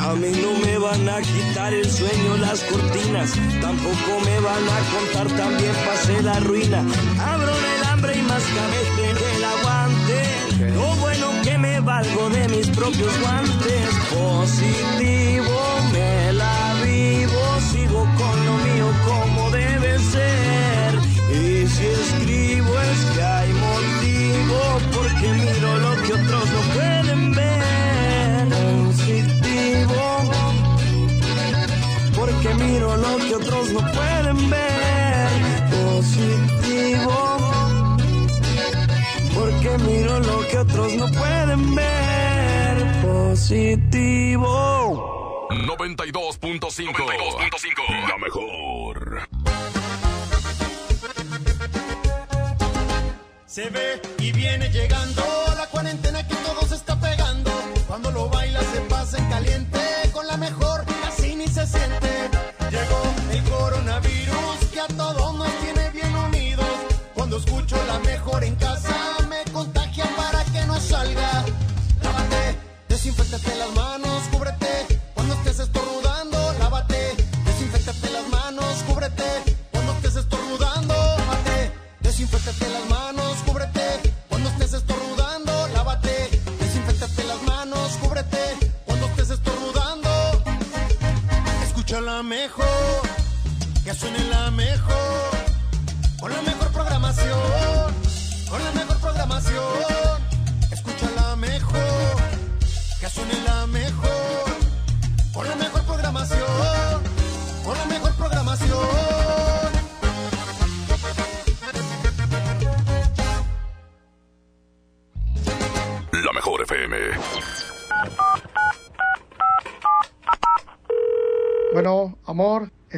[0.09, 3.31] A mí no me van a quitar el sueño las cortinas,
[3.61, 6.83] tampoco me van a contar también pasé la ruina.
[7.21, 8.43] Abro el hambre y más
[8.97, 10.73] que el aguante.
[10.73, 13.89] Lo bueno que me valgo de mis propios guantes.
[14.09, 15.61] Positivo,
[15.93, 20.95] me la vivo, sigo con lo mío como debe ser.
[21.37, 22.38] Y si escribo
[33.73, 35.29] no pueden ver.
[35.71, 37.39] Positivo.
[39.35, 43.03] Porque miro lo que otros no pueden ver.
[43.03, 44.49] Positivo.
[45.51, 48.09] 92.5.
[48.09, 49.29] La mejor.
[53.47, 55.23] Se ve y viene llegando
[55.57, 57.51] la cuarentena que todos está pegando.
[57.87, 59.81] Cuando lo baila se pasa en caliente,
[60.13, 62.08] con la mejor casi ni se siente.
[68.01, 68.68] Mejor en casa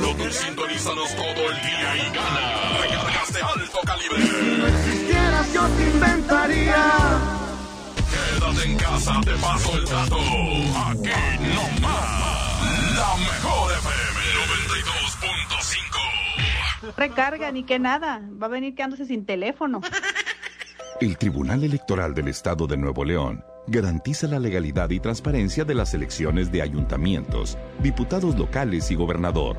[0.00, 2.78] tú sintonízanos todo el día y gana.
[2.80, 4.18] Recargas de alto calibre.
[5.06, 6.84] Quieras, yo te inventaría.
[8.10, 10.16] Quédate en casa, te paso el dato.
[10.16, 11.10] Aquí
[11.54, 12.96] no más.
[12.96, 14.20] La mejor FM
[16.90, 16.94] 92.5.
[16.96, 18.22] Recarga, ni que nada.
[18.40, 19.80] Va a venir quedándose sin teléfono.
[21.00, 25.94] El Tribunal Electoral del Estado de Nuevo León garantiza la legalidad y transparencia de las
[25.94, 29.58] elecciones de ayuntamientos, diputados locales y gobernador,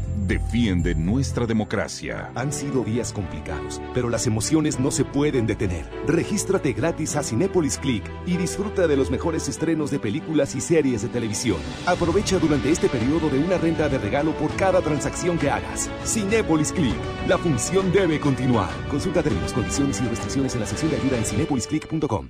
[0.27, 2.31] Defiende nuestra democracia.
[2.35, 5.89] Han sido días complicados, pero las emociones no se pueden detener.
[6.05, 11.01] Regístrate gratis a Cinépolis Click y disfruta de los mejores estrenos de películas y series
[11.01, 11.57] de televisión.
[11.87, 15.89] Aprovecha durante este periodo de una renta de regalo por cada transacción que hagas.
[16.05, 16.95] Cinépolis Click.
[17.27, 18.69] La función debe continuar.
[18.89, 22.29] Consulta términos, condiciones y restricciones en la sección de ayuda en cinepolisclick.com.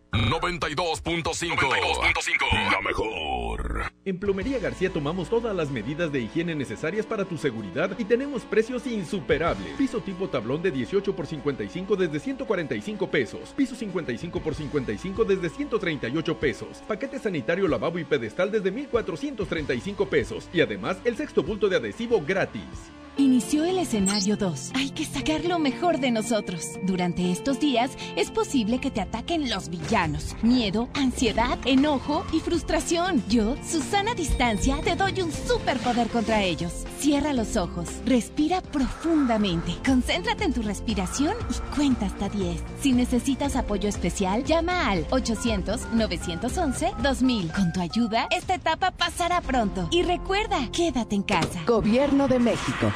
[0.11, 2.71] 92.5.
[2.71, 3.93] La mejor.
[4.03, 8.43] En Plomería García tomamos todas las medidas de higiene necesarias para tu seguridad y tenemos
[8.43, 9.73] precios insuperables.
[9.77, 13.53] Piso tipo tablón de 18 por 55 desde 145 pesos.
[13.55, 16.83] Piso 55 por 55 desde 138 pesos.
[16.87, 20.49] Paquete sanitario lavabo y pedestal desde 1435 pesos.
[20.51, 22.91] Y además el sexto bulto de adhesivo gratis.
[23.17, 24.71] Inició el escenario 2.
[24.73, 26.79] Hay que sacar lo mejor de nosotros.
[26.83, 30.00] Durante estos días es posible que te ataquen los villanos.
[30.41, 33.23] Miedo, ansiedad, enojo y frustración.
[33.29, 36.87] Yo, Susana Distancia, te doy un superpoder contra ellos.
[36.97, 42.63] Cierra los ojos, respira profundamente, concéntrate en tu respiración y cuenta hasta 10.
[42.81, 47.53] Si necesitas apoyo especial, llama al 800-911-2000.
[47.53, 49.87] Con tu ayuda, esta etapa pasará pronto.
[49.91, 51.61] Y recuerda, quédate en casa.
[51.67, 52.91] Gobierno de México.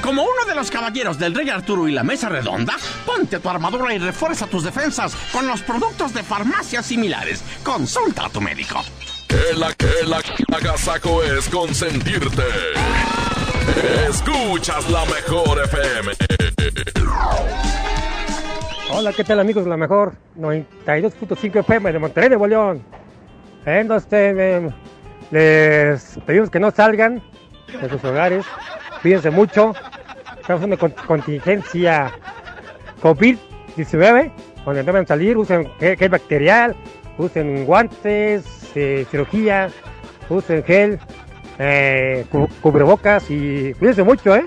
[0.02, 3.94] Como uno de los caballeros del Rey Arturo y la Mesa Redonda, ponte tu armadura
[3.94, 7.44] y refuerza tus defensas con los productos de farmacias similares.
[7.64, 8.82] Consulta a tu médico.
[9.30, 10.14] El, el
[10.54, 12.44] agasaco es consentirte.
[14.10, 16.14] Escuchas la mejor FM.
[18.92, 20.16] Hola, ¿qué tal amigos de la mejor?
[20.38, 22.84] 92.5 FM de Monterrey de León.
[23.66, 24.74] Entonces,
[25.30, 27.22] les pedimos que no salgan
[27.80, 28.46] de sus hogares
[29.02, 29.74] Cuídense mucho.
[30.40, 32.12] Estamos en contingencia
[33.02, 34.32] COVID-19,
[34.66, 36.76] donde deben salir, usen gel bacterial,
[37.18, 39.70] usen guantes, eh, cirugía,
[40.30, 41.00] usen gel,
[41.58, 42.26] eh,
[42.62, 44.46] cubrebocas y cuídense mucho, ¿eh?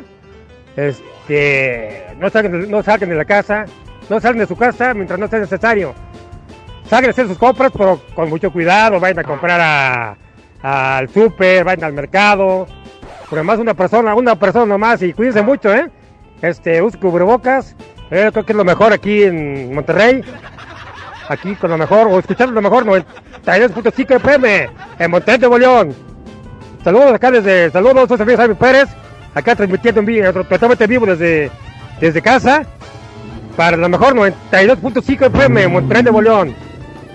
[0.77, 3.65] Este, no salgan, no salgan de la casa,
[4.09, 5.95] no salgan de su casa mientras no sea necesario.
[6.89, 10.17] Salgan a hacer sus compras, pero con mucho cuidado, vayan a comprar
[10.63, 12.67] al súper, vayan al mercado,
[13.29, 15.91] por además una persona, una persona nomás y cuídense mucho, ¿eh?
[16.43, 17.75] Este, use cubrebocas,
[18.11, 20.23] eh, creo que es lo mejor aquí en Monterrey.
[21.29, 25.95] Aquí con lo mejor, o escuchando lo mejor, 92.5 FM en Monterrey de León.
[26.83, 28.91] Saludos acá desde, saludos, soy Javier Pérez,
[29.35, 31.51] acá transmitiendo en vivo, totalmente en vivo desde,
[31.99, 32.67] desde casa,
[33.57, 36.55] para lo mejor 92.5 FM en Monterrey de León.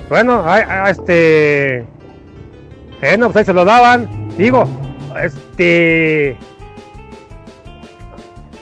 [0.10, 1.86] Bueno, a, este,
[3.00, 4.68] bueno, pues ahí se lo daban, digo,
[5.60, 6.38] este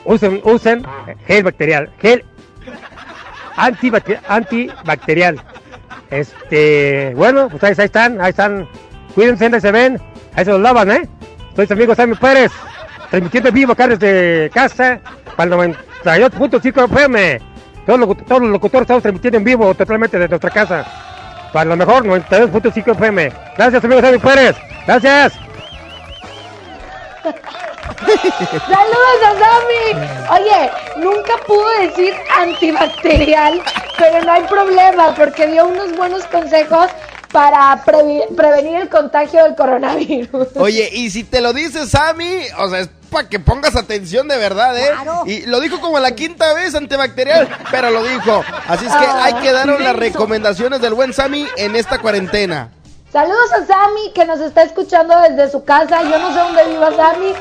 [0.03, 0.83] usen, usen
[1.27, 2.25] gel bacterial, gel
[4.27, 5.41] antibacterial.
[6.09, 8.67] Este, bueno, pues ahí, están, ahí están.
[9.13, 10.01] Cuídense, ahí se ven,
[10.35, 11.09] ahí se los lavan, ¿eh?
[11.55, 12.51] Soy su amigo Sammy Pérez,
[13.09, 14.99] transmitiendo vivo acá desde casa
[15.35, 17.41] para el 98.5 FM.
[17.85, 20.85] Todos los, todos los locutores estamos transmitiendo en vivo totalmente desde nuestra casa.
[21.51, 23.31] Para lo mejor, 92.5 FM.
[23.57, 24.55] Gracias, amigo Sammy Pérez.
[24.85, 25.46] Gracias.
[28.67, 30.41] Saludos a Sammy.
[30.41, 33.61] Oye, nunca pudo decir antibacterial,
[33.97, 36.89] pero no hay problema porque dio unos buenos consejos
[37.31, 40.47] para prevenir el contagio del coronavirus.
[40.55, 44.37] Oye, y si te lo dice Sammy, o sea, es para que pongas atención de
[44.37, 44.91] verdad, ¿eh?
[45.25, 48.43] Y lo dijo como la quinta vez antibacterial, pero lo dijo.
[48.67, 52.71] Así es que hay que dar las recomendaciones del buen Sammy en esta cuarentena.
[53.11, 56.03] Saludos a Sammy que nos está escuchando desde su casa.
[56.03, 57.33] Yo no sé dónde viva Sammy,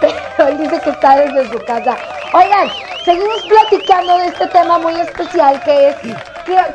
[0.36, 1.96] pero él dice que está desde su casa.
[2.34, 2.68] Oigan,
[3.04, 5.96] seguimos platicando de este tema muy especial que es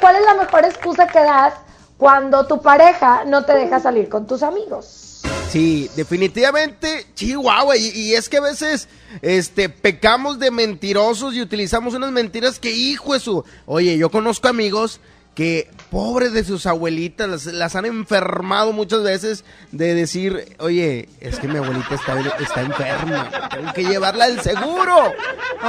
[0.01, 1.53] cuál es la mejor excusa que das
[1.97, 5.21] cuando tu pareja no te deja salir con tus amigos.
[5.51, 8.87] Sí, definitivamente, chihuahua, y, es que a veces
[9.21, 13.43] este, pecamos de mentirosos y utilizamos unas mentiras que, hijo de su...
[13.65, 15.01] Oye, yo conozco amigos
[15.33, 21.48] que pobres de sus abuelitas, las, han enfermado muchas veces de decir, oye, es que
[21.48, 25.14] mi abuelita está, está enferma, tengo que llevarla al seguro,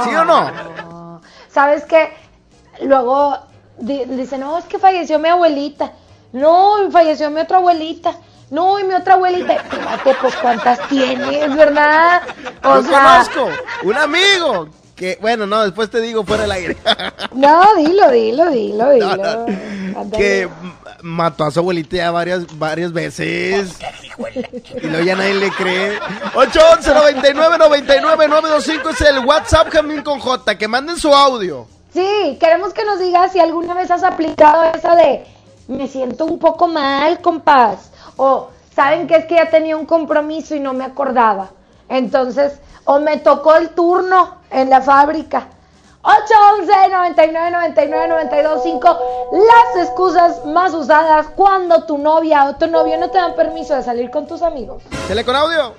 [0.03, 1.21] ¿sí o no?
[1.49, 2.11] ¿Sabes qué?
[2.81, 3.37] Luego
[3.79, 5.93] dicen, no, es que falleció mi abuelita,
[6.33, 8.15] no, falleció mi otra abuelita.
[8.51, 12.21] No, y mi otra abuelita, fíjate, pues cuántas tienes, ¿verdad?
[12.65, 13.49] O sea, conozco
[13.83, 14.67] un amigo
[15.01, 16.77] que, bueno, no, después te digo fuera del aire.
[17.33, 19.45] no, dilo, dilo, dilo, dilo.
[20.11, 20.47] Que
[21.01, 23.79] mató a su abuelita ya varias, varias veces.
[24.79, 25.97] y luego ya nadie le cree.
[26.35, 30.55] 811 99 99 925 es el WhatsApp Jamín con J.
[30.55, 31.65] Que manden su audio.
[31.91, 35.25] Sí, queremos que nos digas si alguna vez has aplicado esa de
[35.67, 37.89] me siento un poco mal, compás.
[38.17, 41.49] O saben que es que ya tenía un compromiso y no me acordaba.
[41.91, 42.53] Entonces,
[42.85, 45.47] o me tocó el turno en la fábrica.
[46.03, 48.99] 811 99 99 92 5
[49.33, 53.83] las excusas más usadas cuando tu novia o tu novio no te dan permiso de
[53.83, 54.81] salir con tus amigos.
[55.07, 55.73] Tele con audio.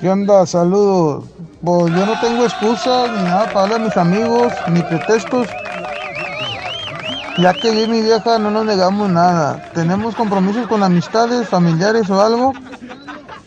[0.00, 0.46] ¿Qué onda?
[0.46, 1.24] Saludos.
[1.62, 5.48] Pues yo no tengo excusas ni nada para darle a mis amigos, ni pretextos.
[7.38, 9.70] Ya que yo y mi vieja no nos negamos nada.
[9.74, 12.52] Tenemos compromisos con amistades, familiares o algo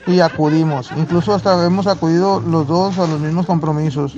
[0.07, 0.89] y acudimos.
[0.95, 4.17] Incluso hasta hemos acudido los dos a los mismos compromisos.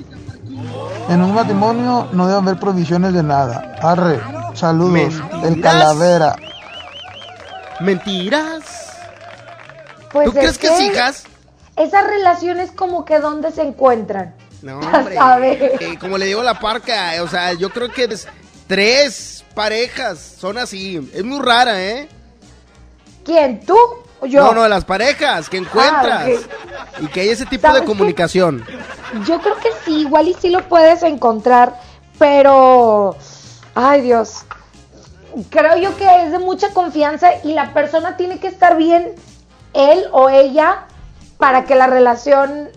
[1.08, 3.74] En un matrimonio no debe haber provisiones de nada.
[3.82, 4.20] Arre,
[4.54, 5.14] saludos.
[5.42, 6.34] El calavera.
[7.80, 8.62] Mentiras.
[10.12, 11.24] Pues ¿Tú crees es que sí, hijas?
[11.76, 14.34] Esas relaciones como que dónde se encuentran.
[14.62, 14.78] No,
[15.20, 15.76] hombre.
[15.80, 18.26] Eh, como le digo a la parca, eh, o sea, yo creo que es-
[18.68, 21.10] tres parejas son así.
[21.12, 22.08] Es muy rara, ¿eh?
[23.24, 23.60] ¿Quién?
[23.66, 23.76] ¿Tú
[24.20, 24.44] o yo?
[24.44, 26.28] No, no, las parejas que encuentras.
[26.28, 28.64] Ah, Y que hay ese tipo de comunicación.
[29.26, 31.80] Yo creo que sí, igual y sí lo puedes encontrar,
[32.18, 33.16] pero,
[33.74, 34.44] ay Dios,
[35.50, 39.14] creo yo que es de mucha confianza y la persona tiene que estar bien,
[39.72, 40.86] él o ella,
[41.38, 42.68] para que la relación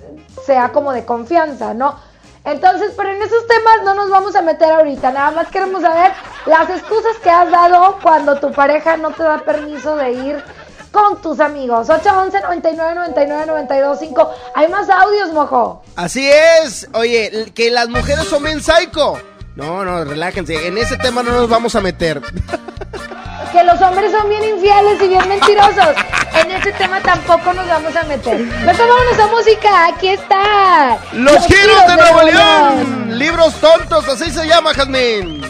[0.46, 1.96] sea como de confianza, ¿no?
[2.44, 6.12] Entonces, pero en esos temas no nos vamos a meter ahorita, nada más queremos saber
[6.48, 10.44] las excusas que has dado cuando tu pareja no te da permiso de ir
[10.92, 11.90] con tus amigos.
[11.90, 14.30] 811 99 99 92 5.
[14.56, 15.84] Hay más audios, mojo.
[15.96, 16.90] Así es.
[16.94, 19.20] Oye, que las mujeres son bien psycho.
[19.56, 20.68] No, no, relájense.
[20.68, 22.22] En ese tema no nos vamos a meter.
[23.52, 25.96] Que los hombres son bien infieles y bien mentirosos.
[26.34, 28.40] En ese tema tampoco nos vamos a meter.
[28.40, 29.88] Mejor vámonos a música.
[29.88, 30.98] Aquí está.
[31.14, 33.20] Los giros de Nuevo León.
[33.20, 35.42] Libros tontos, así se llama, Jazmín.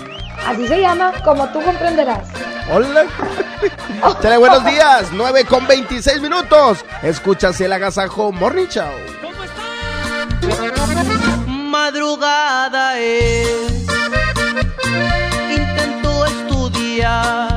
[0.46, 2.28] Así se llama, como tú comprenderás.
[2.72, 3.06] Hola.
[4.22, 5.10] Chale, buenos días.
[5.12, 6.84] 9 con 26 minutos.
[7.04, 8.92] Escuchas el Agasajo Morning Show.
[11.48, 13.86] Madrugada es,
[15.50, 17.51] intento estudiar,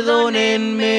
[0.00, 0.96] Perdónenme.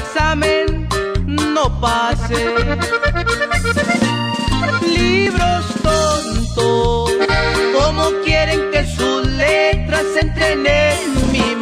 [0.00, 0.88] Examen
[1.26, 2.34] no pase.
[4.82, 7.10] Libros tontos
[7.74, 11.54] como quieren que sus letras entren en mi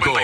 [0.00, 0.23] 92.5.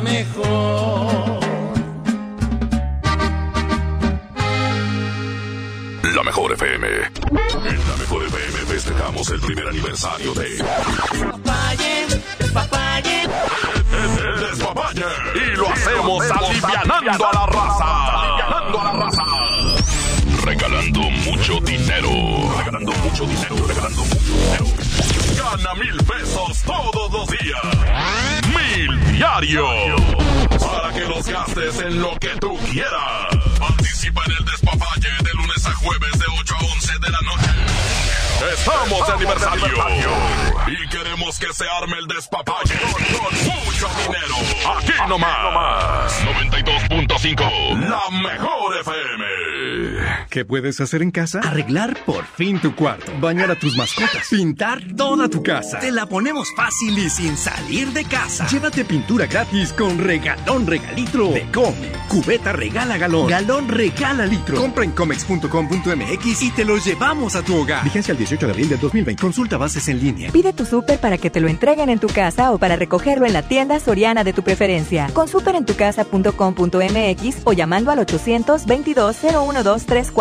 [0.00, 1.40] Mejor.
[6.14, 6.86] La mejor FM.
[6.86, 10.48] En la mejor FM festejamos el primer aniversario de.
[10.48, 12.06] Despapalle,
[12.38, 13.22] despapalle.
[13.22, 15.04] El despapalle.
[15.34, 18.22] Y lo hacemos alivianando a la raza.
[18.22, 19.22] Alivianando a la raza.
[20.44, 22.10] Regalando mucho dinero.
[22.58, 23.56] Regalando mucho dinero.
[23.66, 24.66] Regalando mucho dinero.
[25.36, 28.45] Gana mil pesos todos los días.
[29.16, 29.66] Diario.
[30.60, 33.28] Para que los gastes en lo que tú quieras.
[33.58, 37.50] Participa en el despapalle de lunes a jueves de 8 a 11 de la noche.
[38.52, 40.12] Estamos de aniversario.
[40.66, 44.36] Y queremos que se arme el despapalle con mucho dinero.
[44.76, 46.12] Aquí nomás.
[46.22, 47.88] 92.5.
[47.88, 49.25] La mejor FM.
[50.36, 51.40] ¿Qué puedes hacer en casa?
[51.40, 55.78] Arreglar por fin tu cuarto, bañar a tus mascotas, pintar toda tu casa.
[55.78, 58.46] Te la ponemos fácil y sin salir de casa.
[58.48, 61.90] Llévate pintura gratis con regalón regalitro de Come.
[62.10, 64.58] Cubeta regala galón, galón regala litro.
[64.58, 67.82] Compra en comex.com.mx y te lo llevamos a tu hogar.
[67.82, 69.22] Vigencia el 18 de abril del 2020.
[69.22, 70.30] Consulta bases en línea.
[70.32, 73.32] Pide tu súper para que te lo entreguen en tu casa o para recogerlo en
[73.32, 75.08] la tienda soriana de tu preferencia.
[75.14, 78.00] Con superentucasa.com.mx o llamando al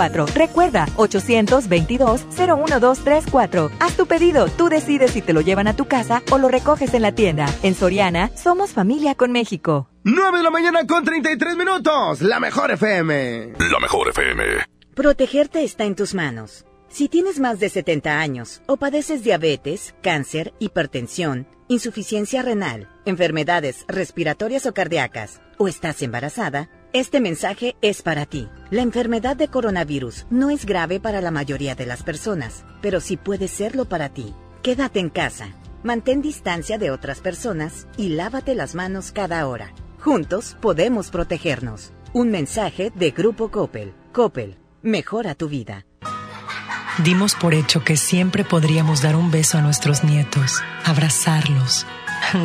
[0.10, 0.34] 822-01234.
[0.34, 3.72] Recuerda, 822-01234.
[3.80, 6.94] Haz tu pedido, tú decides si te lo llevan a tu casa o lo recoges
[6.94, 7.48] en la tienda.
[7.64, 9.90] En Soriana, somos familia con México.
[10.04, 12.22] 9 de la mañana con 33 minutos.
[12.22, 13.54] La mejor FM.
[13.72, 14.44] La mejor FM.
[14.94, 16.66] Protegerte está en tus manos.
[16.88, 24.66] Si tienes más de 70 años o padeces diabetes, cáncer, hipertensión, insuficiencia renal, enfermedades respiratorias
[24.66, 28.48] o cardíacas, o estás embarazada, este mensaje es para ti.
[28.72, 33.18] La enfermedad de coronavirus no es grave para la mayoría de las personas, pero sí
[33.18, 34.34] puede serlo para ti.
[34.64, 35.50] Quédate en casa.
[35.84, 39.74] Mantén distancia de otras personas y lávate las manos cada hora.
[40.00, 41.92] Juntos podemos protegernos.
[42.14, 43.94] Un mensaje de Grupo Coppel.
[44.14, 45.86] Coppel, mejora tu vida.
[47.04, 51.86] Dimos por hecho que siempre podríamos dar un beso a nuestros nietos, abrazarlos.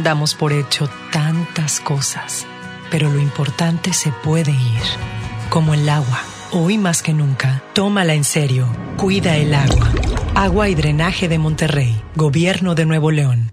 [0.02, 2.48] Damos por hecho tantas cosas,
[2.90, 4.82] pero lo importante se puede ir,
[5.48, 6.20] como el agua.
[6.52, 8.66] Hoy más que nunca, tómala en serio.
[8.96, 9.92] Cuida el agua.
[10.34, 13.52] Agua y Drenaje de Monterrey, Gobierno de Nuevo León.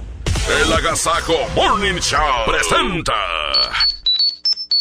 [0.59, 3.13] El Agasajo Morning Show presenta.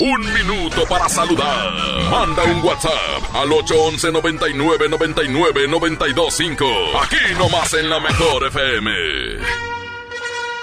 [0.00, 1.72] Un minuto para saludar.
[2.10, 6.66] Manda un WhatsApp al 811 99 99 925.
[7.00, 8.90] Aquí nomás en la mejor FM.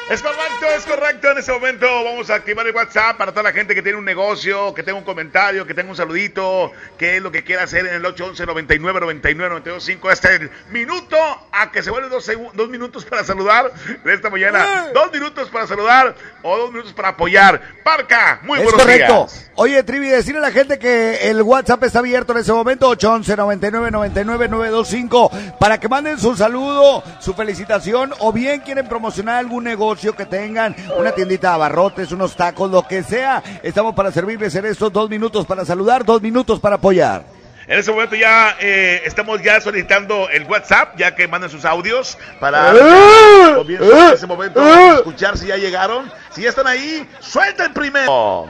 [0.10, 1.32] Es correcto, es correcto.
[1.32, 4.06] En este momento vamos a activar el WhatsApp para toda la gente que tiene un
[4.06, 7.86] negocio, que tenga un comentario, que tenga un saludito, que es lo que quiera hacer
[7.86, 10.12] en el 811 99 99 925.
[10.12, 11.18] Este es el minuto
[11.52, 13.70] a que se vuelven dos, dos minutos para saludar
[14.06, 14.88] de esta mañana.
[14.94, 17.62] Dos minutos para saludar o dos minutos para apoyar.
[17.84, 19.14] Parca, muy es buenos correcto.
[19.14, 19.52] días.
[19.56, 23.36] Oye, Trivi, decirle a la gente que el WhatsApp está abierto en ese momento, 811
[23.36, 29.66] 99 99 925, para que manden su saludo, su felicitación, o bien quieren promocionar algún
[29.66, 33.44] negocio que tengan, una tiendita de abarrotes, unos tacos, lo que sea.
[33.64, 37.24] Estamos para servirles en estos dos minutos para saludar, dos minutos para apoyar.
[37.68, 42.18] En este momento ya eh, estamos ya solicitando el WhatsApp, ya que mandan sus audios
[42.40, 43.56] para ¡Eh!
[43.56, 46.10] comienzo en ese momento a escuchar si ya llegaron.
[46.32, 48.48] Si ya están ahí, suelta el primero.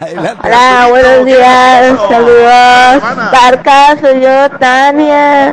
[0.00, 3.32] Hola, buenos días, saludos.
[3.32, 5.52] Barca, soy yo, Tania.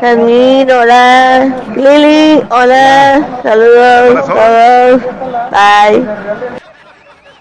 [0.00, 1.56] Jasmine, hola.
[1.74, 3.40] Lili, hola.
[3.42, 5.02] Saludos, todos.
[5.50, 6.06] Bye.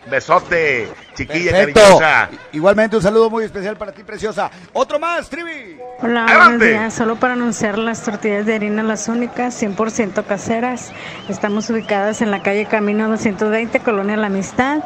[0.10, 1.82] Besote, chiquilla Perfecto.
[1.82, 2.30] cariñosa.
[2.52, 4.50] Igualmente un saludo muy especial para ti, preciosa.
[4.74, 5.78] Otro más, Trivi.
[6.02, 6.94] Hola, buenos días.
[6.96, 10.92] Solo para anunciar las tortillas de harina Las Únicas, 100% caseras.
[11.30, 14.80] Estamos ubicadas en la calle Camino 220, Colonia La Amistad.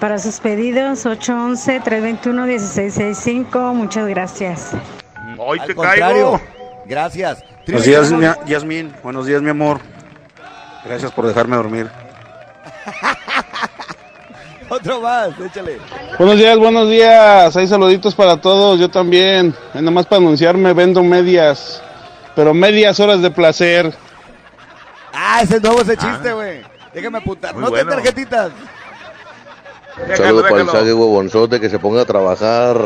[0.00, 3.74] Para sus pedidos, 811-321-1665.
[3.74, 4.70] Muchas gracias.
[5.36, 6.40] Hoy Al contrario,
[6.86, 7.42] gracias.
[7.66, 8.94] Buenos días, mi- Yasmín.
[9.02, 9.80] Buenos días, mi amor.
[10.84, 11.90] Gracias por dejarme dormir.
[14.70, 15.78] Otro más, échale.
[16.18, 17.56] Buenos días, buenos días.
[17.56, 18.78] Hay saluditos para todos.
[18.78, 19.52] Yo también.
[19.74, 21.82] Nada más para anunciarme, vendo medias.
[22.36, 23.92] Pero medias horas de placer.
[25.12, 26.60] Ah, ese es nuevo ese chiste, güey.
[26.94, 27.56] Déjame apuntar.
[27.56, 27.90] No bueno.
[27.90, 28.52] te tarjetitas.
[30.16, 32.76] Saludos para el sague huevonzote que se ponga a trabajar.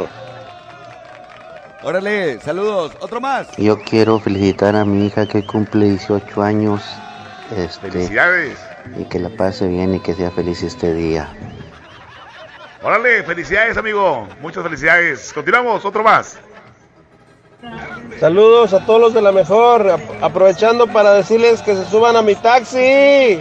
[1.84, 2.92] Órale, saludos.
[3.00, 3.48] Otro más.
[3.56, 6.82] Yo quiero felicitar a mi hija que cumple 18 años.
[7.56, 8.58] Este, Felicidades.
[8.96, 11.28] y que la pase bien y que sea feliz este día.
[12.82, 14.26] Órale, felicidades, amigo.
[14.40, 15.32] Muchas felicidades.
[15.32, 16.38] Continuamos, otro más.
[18.18, 19.88] Saludos a todos los de la mejor.
[19.90, 23.40] ap- aprovechando para decirles que se suban a mi taxi.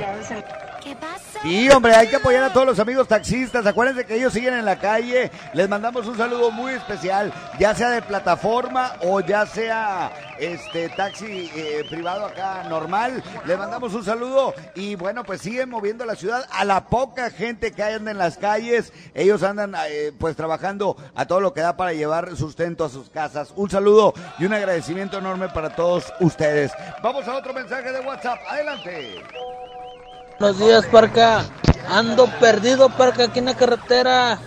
[1.41, 3.65] Sí, hombre, hay que apoyar a todos los amigos taxistas.
[3.65, 5.31] Acuérdense que ellos siguen en la calle.
[5.53, 11.49] Les mandamos un saludo muy especial, ya sea de plataforma o ya sea este taxi
[11.55, 13.23] eh, privado acá normal.
[13.47, 17.71] Les mandamos un saludo y bueno, pues siguen moviendo la ciudad a la poca gente
[17.71, 18.93] que anda en las calles.
[19.15, 23.09] Ellos andan eh, pues trabajando a todo lo que da para llevar sustento a sus
[23.09, 23.51] casas.
[23.55, 26.71] Un saludo y un agradecimiento enorme para todos ustedes.
[27.01, 28.37] Vamos a otro mensaje de WhatsApp.
[28.47, 29.23] Adelante.
[30.41, 31.43] Buenos días, Parca.
[31.87, 34.39] Ando perdido, Parca, aquí en la carretera.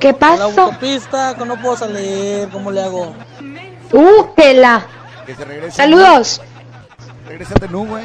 [0.00, 0.62] ¿Qué En la pasó?
[0.62, 2.48] autopista, que no puedo salir.
[2.48, 3.14] ¿Cómo le hago?
[3.92, 4.34] ¡Uh!
[4.34, 5.76] Que se regrese.
[5.76, 6.40] ¡Saludos!
[7.28, 8.04] Regrésate, nu, güey.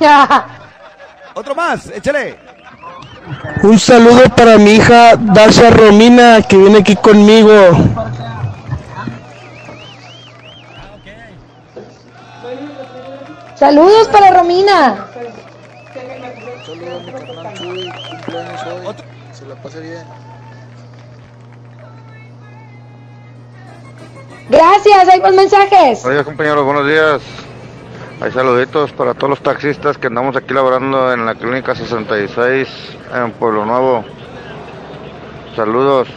[1.34, 2.38] Otro más, échale.
[3.62, 7.52] Un saludo para mi hija Dacia Romina que viene aquí conmigo.
[13.54, 15.08] Saludos para Romina.
[16.66, 18.96] Saludos a mi carnal Chuy, cumpleaños hoy.
[19.32, 20.04] Se la pase bien.
[24.48, 26.04] Gracias, hay más mensajes.
[26.04, 27.22] Hola compañeros, buenos días.
[28.20, 32.68] Hay saluditos para todos los taxistas que andamos aquí laborando en la clínica 66
[33.14, 34.04] en Pueblo Nuevo.
[35.54, 36.08] Saludos.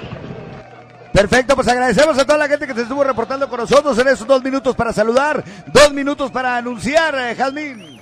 [1.13, 4.25] Perfecto, pues agradecemos a toda la gente que se estuvo reportando con nosotros en esos
[4.25, 7.99] dos minutos para saludar, dos minutos para anunciar, eh, Jazmín.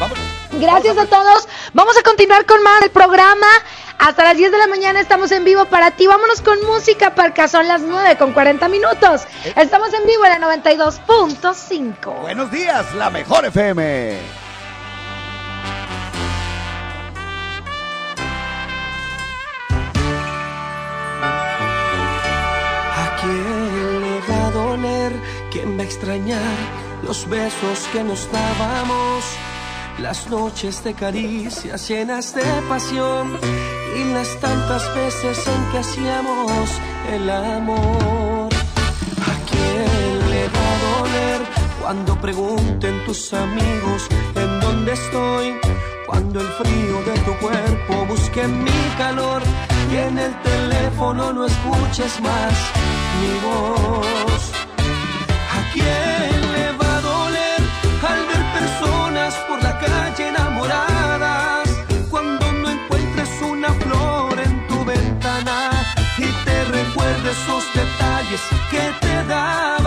[0.00, 0.41] Vamos.
[0.62, 1.48] Gracias a todos.
[1.72, 3.48] Vamos a continuar con más del programa.
[3.98, 6.06] Hasta las 10 de la mañana estamos en vivo para ti.
[6.06, 7.48] Vámonos con música, Parca.
[7.48, 9.22] Son las 9 con 40 minutos.
[9.56, 12.20] Estamos en vivo en la 92.5.
[12.20, 14.18] Buenos días, la mejor FM.
[22.94, 25.12] ¿A quién le va a doler?
[25.50, 26.40] ¿Quién va a extrañar
[27.02, 29.24] los besos que nos dábamos?
[30.02, 33.38] Las noches de caricias llenas de pasión
[33.96, 36.70] y las tantas veces en que hacíamos
[37.12, 38.52] el amor.
[38.52, 41.40] ¿A quién le va a doler
[41.80, 45.54] cuando pregunten tus amigos en dónde estoy?
[46.08, 49.40] Cuando el frío de tu cuerpo busque mi calor
[49.88, 52.54] y en el teléfono no escuches más
[53.20, 54.52] mi voz.
[55.56, 56.51] ¿A quién
[67.32, 69.81] esos detalles que te daba.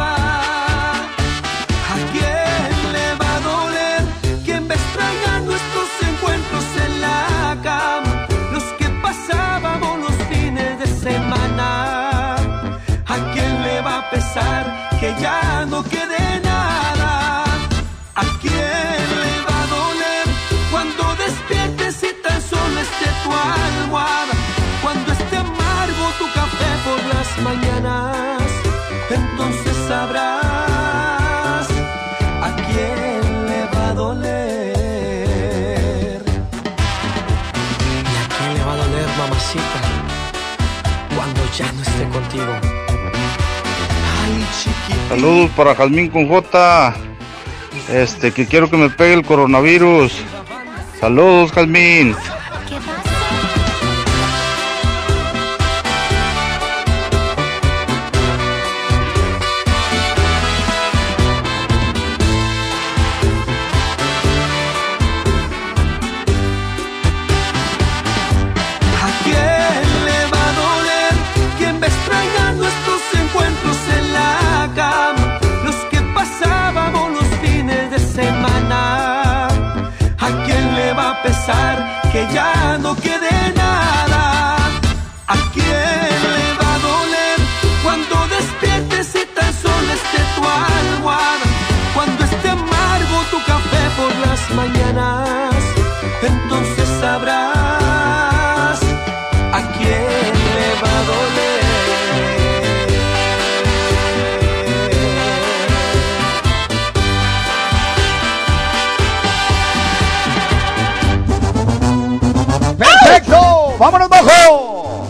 [42.06, 42.54] Esté contigo?
[44.24, 44.46] Ay.
[45.10, 46.96] Saludos para Jazmín con J.
[47.90, 50.14] Este, que quiero que me pegue el coronavirus.
[51.00, 52.16] Saludos, Jazmín.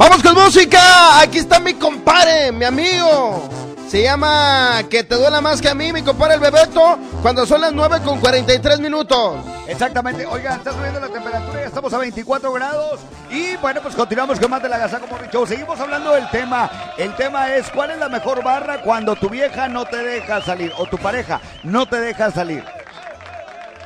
[0.07, 1.19] Vamos con música.
[1.19, 3.49] Aquí está mi compadre, mi amigo.
[3.89, 7.61] Se llama Que te duela más que a mí, mi compadre el Bebeto, cuando son
[7.61, 9.43] las 9 con 43 minutos.
[9.67, 10.23] Exactamente.
[10.27, 12.99] Oigan, está subiendo la temperatura, ya estamos a 24 grados.
[13.31, 15.47] Y bueno, pues continuamos con más de la Gazaco Morning Show.
[15.47, 16.69] Seguimos hablando del tema.
[16.99, 20.71] El tema es: ¿cuál es la mejor barra cuando tu vieja no te deja salir
[20.77, 22.63] o tu pareja no te deja salir?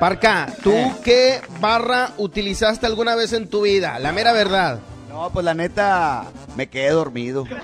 [0.02, 0.96] Parca, ¿tú Eh.
[1.02, 4.00] qué barra utilizaste alguna vez en tu vida?
[4.00, 4.80] La mera verdad.
[5.10, 7.46] No, pues la neta, me quedé dormido.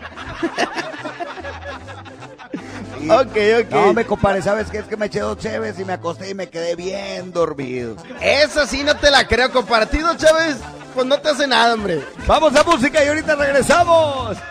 [3.07, 3.71] Ok, ok.
[3.71, 4.79] No, me compadre, ¿sabes qué?
[4.79, 7.95] Es que me eché dos cheves y me acosté y me quedé bien dormido.
[8.19, 10.57] Esa sí no te la creo, compartido, Chávez.
[10.95, 12.03] Pues no te hace nada, hombre.
[12.25, 14.37] Vamos a música y ahorita regresamos.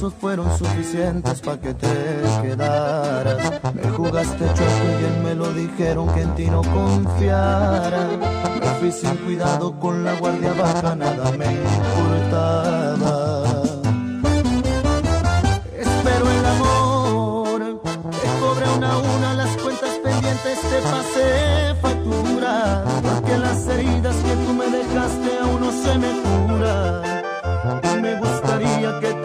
[0.00, 1.88] besos fueron suficientes para que te
[2.42, 3.60] quedaras.
[3.74, 8.08] Me jugaste chueco y bien me lo dijeron que en ti no confiara.
[8.60, 13.39] Me fui sin cuidado con la guardia baja, nada me importaba.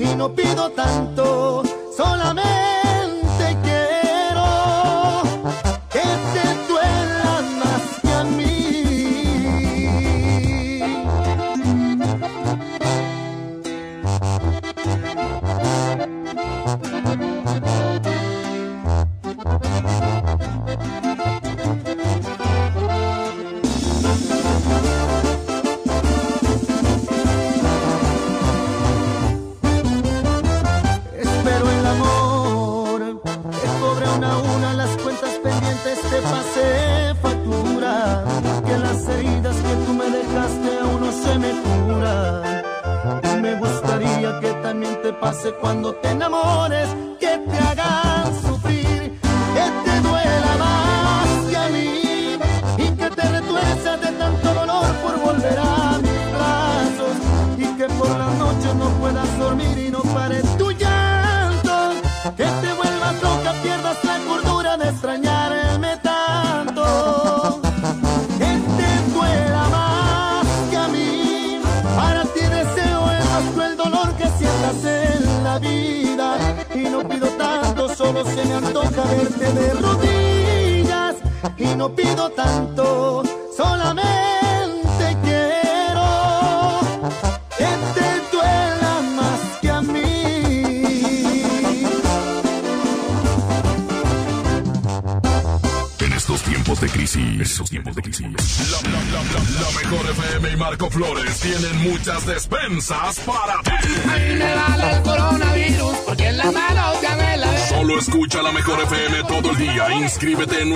[0.00, 1.62] y no pido tanto,
[1.94, 2.79] solamente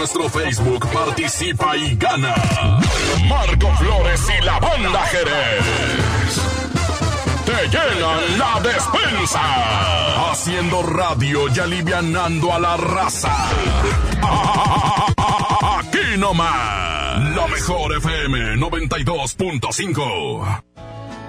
[0.05, 2.35] nuestro Facebook, participa y gana.
[3.27, 5.65] Marco Flores y la banda Jerez.
[7.47, 9.41] Te llenan la despensa.
[10.31, 13.35] Haciendo radio y alivianando a la raza.
[15.79, 17.25] Aquí nomás.
[17.35, 20.74] La mejor FM 92.5.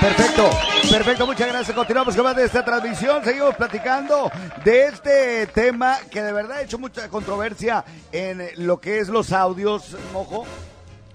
[0.00, 0.48] Perfecto,
[0.90, 1.76] perfecto, muchas gracias.
[1.76, 3.22] Continuamos con más de esta transmisión.
[3.22, 4.30] Seguimos platicando
[4.64, 9.32] de este tema que de verdad ha hecho mucha controversia en lo que es los
[9.32, 10.46] audios, mojo.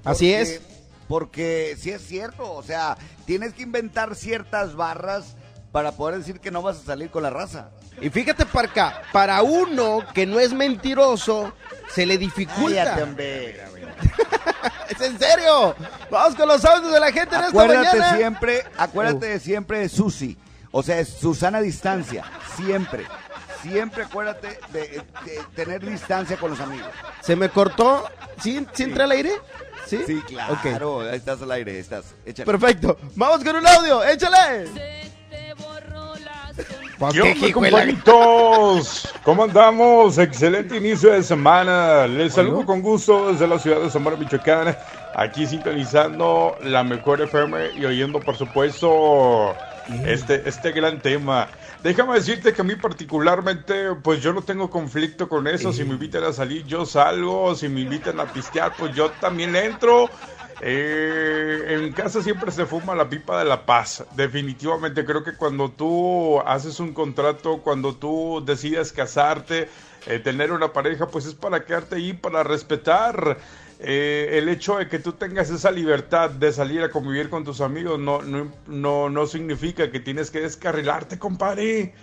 [0.06, 0.62] Así es.
[1.08, 5.36] Porque sí es cierto, o sea, tienes que inventar ciertas barras
[5.72, 7.70] para poder decir que no vas a salir con la raza.
[8.02, 11.54] Y fíjate, Parca, para uno que no es mentiroso,
[11.94, 12.98] se le dificulta.
[14.90, 15.76] es en serio.
[16.10, 18.18] Vamos con los audios de la gente en acuérdate esta mañana.
[18.18, 20.38] siempre, acuérdate de siempre de Susi.
[20.72, 22.24] O sea, es Susana distancia,
[22.56, 23.06] siempre.
[23.62, 26.90] Siempre acuérdate de, de tener distancia con los amigos.
[27.22, 28.08] ¿Se me cortó?
[28.42, 29.32] ¿Sí, ¿sí entré al aire?
[29.86, 30.00] ¿Sí?
[30.06, 30.54] Sí, claro.
[30.54, 30.66] Ok.
[31.10, 32.06] Ahí estás al aire, estás.
[32.26, 32.46] Échale.
[32.46, 32.98] Perfecto.
[33.16, 34.66] Vamos con un audio, échale.
[37.40, 39.14] ¿Qué compañitos?
[39.24, 40.18] ¿Cómo andamos?
[40.18, 42.08] Excelente inicio de semana.
[42.08, 44.78] Les saludo con gusto desde la ciudad de Zamora, Michoacán.
[45.14, 49.56] Aquí sintonizando la mejor FM y oyendo, por supuesto,
[50.06, 51.48] este, este gran tema.
[51.86, 55.72] Déjame decirte que a mí particularmente, pues yo no tengo conflicto con eso.
[55.72, 57.54] Si me invitan a salir, yo salgo.
[57.54, 60.10] Si me invitan a pistear, pues yo también entro.
[60.62, 64.04] Eh, en casa siempre se fuma la pipa de la paz.
[64.16, 69.70] Definitivamente creo que cuando tú haces un contrato, cuando tú decides casarte,
[70.08, 73.38] eh, tener una pareja, pues es para quedarte ahí, para respetar.
[73.80, 77.60] Eh, el hecho de que tú tengas esa libertad de salir a convivir con tus
[77.60, 81.94] amigos no, no, no, no significa que tienes que descarrilarte, compadre.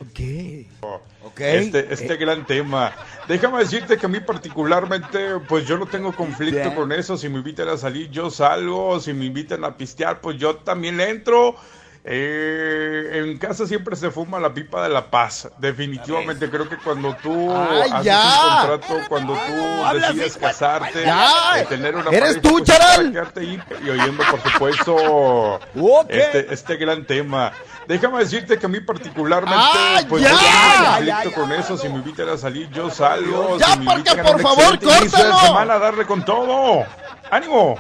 [1.25, 1.41] Ok.
[1.41, 2.95] Este, este gran tema.
[3.27, 7.17] Déjame decirte que a mí particularmente, pues yo no tengo conflicto con eso.
[7.17, 9.01] Si me invitan a salir, yo salgo.
[9.01, 11.57] Si me invitan a pistear, pues yo también le entro.
[12.05, 15.49] Eh, en casa siempre se fuma la pipa de la paz.
[15.59, 18.23] Definitivamente creo que cuando tú ¡Ay, haces ya!
[18.25, 21.61] un contrato, cuando tú decides casarte, ¡Ya!
[21.61, 23.13] eh, tener una ¿Eres pareja, tú, pues, es para Charal?
[23.13, 25.61] quedarte ahí y oyendo, por supuesto,
[26.09, 27.53] este, este gran tema.
[27.87, 30.29] Déjame decirte que a mí particularmente, ¡Ay, pues ya!
[30.31, 31.77] yo no tengo Ya, conflicto ya, con eso.
[31.77, 33.59] Si me invitan a salir, yo salgo.
[33.59, 35.39] Ya, si me a por un favor, córtalo.
[35.39, 36.85] semana, darle con todo.
[37.31, 37.77] ¡Ánimo!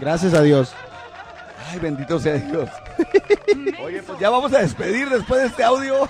[0.00, 0.72] Gracias a Dios.
[1.70, 2.68] Ay, bendito sea Dios.
[3.82, 6.08] Oye, pues ya vamos a despedir después de este audio.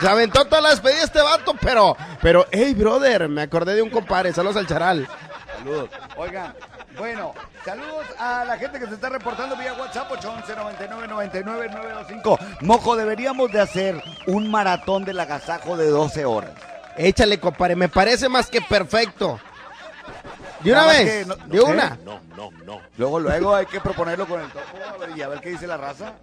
[0.00, 3.90] Se aventó toda la despedida este vato, pero, pero, hey, brother, me acordé de un
[3.90, 5.06] compadre, saludos al charal.
[5.58, 5.90] saludos.
[6.16, 6.54] Oigan,
[6.96, 12.38] bueno, saludos a la gente que se está reportando vía WhatsApp 811-99-99-925.
[12.62, 16.52] Mojo, deberíamos de hacer un maratón del agasajo de 12 horas.
[16.96, 19.38] Échale, compadre, me parece más que perfecto.
[20.60, 21.98] De una Nada vez, no- de una.
[22.04, 22.80] No, no, no.
[22.96, 25.66] Luego, luego hay que proponerlo con el topo a ver, y a ver qué dice
[25.66, 26.14] la raza.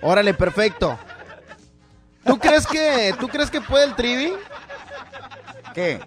[0.00, 0.98] Órale, perfecto.
[2.24, 4.32] ¿Tú crees que, tú crees que puede el Trivi
[5.74, 6.00] ¿Qué?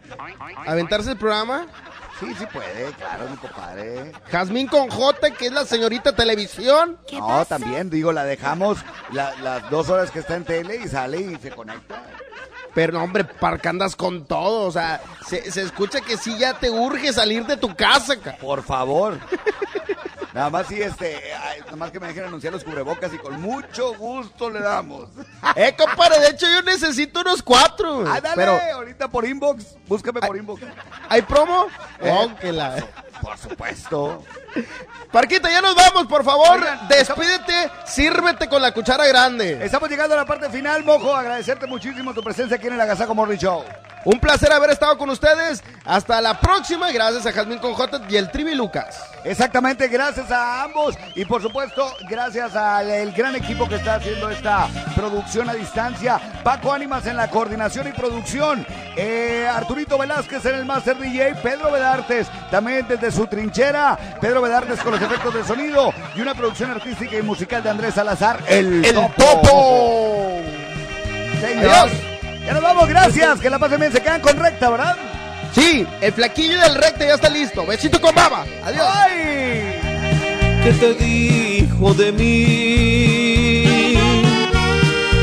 [0.66, 1.66] aventarse el programa?
[2.20, 4.14] Sí, sí puede, claro, mi compadre.
[4.32, 6.98] Jazmín con J, que es la señorita televisión.
[7.12, 8.78] No, también, digo, la dejamos
[9.12, 12.02] la- las dos horas que está en tele y sale y se conecta.
[12.76, 14.68] Pero no, hombre, ¿para qué andas con todo?
[14.68, 18.36] O sea, se, se escucha que sí ya te urge salir de tu casa, ca-
[18.38, 19.18] Por favor.
[20.34, 23.42] Nada más si este, ay, nada más que me dejen anunciar los cubrebocas y con
[23.42, 25.08] mucho gusto le damos.
[25.56, 28.04] Eh, compadre, de hecho yo necesito unos cuatro.
[28.06, 30.62] Ah, dale, Pero, ahorita por inbox, búscame por inbox.
[31.08, 31.68] ¿hay promo?
[32.02, 32.86] Eh, Oh, que la-
[33.22, 34.22] Por supuesto.
[35.12, 36.60] Parquita, ya nos vamos, por favor.
[36.60, 39.60] Oigan, Despídete, sírvete con la cuchara grande.
[39.64, 41.16] Estamos llegando a la parte final, Mojo.
[41.16, 43.64] Agradecerte muchísimo tu presencia aquí en el Agasaco Morning Show.
[44.06, 45.64] Un placer haber estado con ustedes.
[45.84, 46.92] Hasta la próxima.
[46.92, 49.02] Gracias a Jazmín con J y el Trivi Lucas.
[49.24, 54.68] Exactamente, gracias a ambos y por supuesto gracias al gran equipo que está haciendo esta
[54.96, 56.20] producción a distancia.
[56.44, 58.68] Paco Ánimas en la coordinación y producción.
[58.96, 61.36] Eh, Arturito Velázquez en el Master DJ.
[61.42, 63.98] Pedro Vedartes también desde su trinchera.
[64.22, 67.96] Pedro Vedartes con los efectos de sonido y una producción artística y musical de Andrés
[67.96, 68.44] Salazar.
[68.48, 69.42] El, El Topo.
[69.42, 70.40] Topo.
[71.42, 71.66] Señor.
[71.66, 71.92] Adiós.
[72.46, 73.40] Ya nos vamos, gracias.
[73.40, 73.92] Que la pasen bien.
[73.92, 74.96] Se quedan con recta, ¿verdad?
[75.56, 77.66] Sí, el flaquillo del recte ya está listo.
[77.66, 78.46] Besito con baba.
[78.64, 78.86] Adiós.
[78.88, 79.80] ¡Ay!
[80.64, 83.98] ¿Qué te dijo de mí?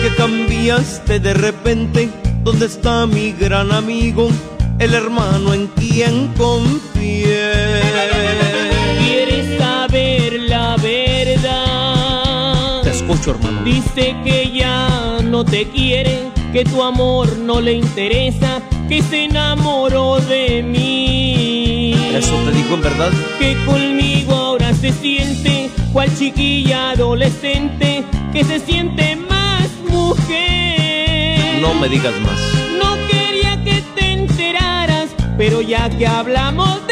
[0.02, 2.08] Que cambiaste de repente.
[2.42, 4.28] ¿Dónde está mi gran amigo?
[4.80, 8.41] El hermano en quien confié.
[13.30, 13.62] Hermano.
[13.62, 20.20] Dice que ya no te quiere, que tu amor no le interesa, que se enamoró
[20.20, 21.94] de mí.
[22.14, 23.10] ¿Eso te dijo en verdad?
[23.38, 31.60] Que conmigo ahora se siente, cual chiquilla adolescente, que se siente más mujer.
[31.60, 32.40] No me digas más.
[32.78, 36.91] No quería que te enteraras, pero ya que hablamos de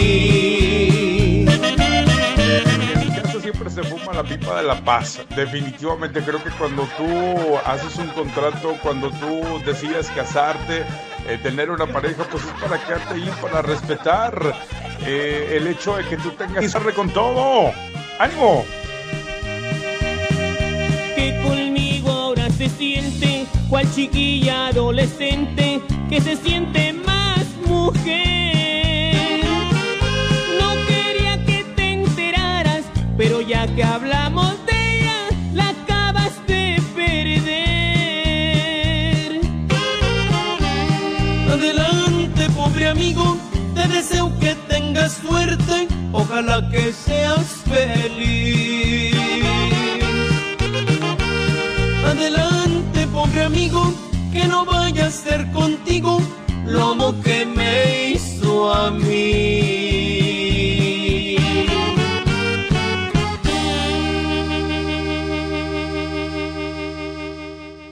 [4.21, 5.19] La pipa de la paz.
[5.35, 10.83] Definitivamente creo que cuando tú haces un contrato, cuando tú decides casarte,
[11.27, 14.55] eh, tener una pareja, pues es para quedarte ahí, para respetar
[15.05, 17.71] eh, el hecho de que tú tengas que con todo.
[18.19, 18.63] ¡Ánimo!
[21.15, 28.60] que conmigo ahora se siente cual chiquilla adolescente que se siente más mujer.
[33.21, 37.51] Pero ya que hablamos de ella, la acabas de perder.
[41.53, 43.37] Adelante, pobre amigo,
[43.75, 49.13] te deseo que tengas suerte, ojalá que seas feliz.
[52.03, 53.93] Adelante, pobre amigo,
[54.33, 56.19] que no vaya a ser contigo
[56.65, 60.20] lo mismo que me hizo a mí.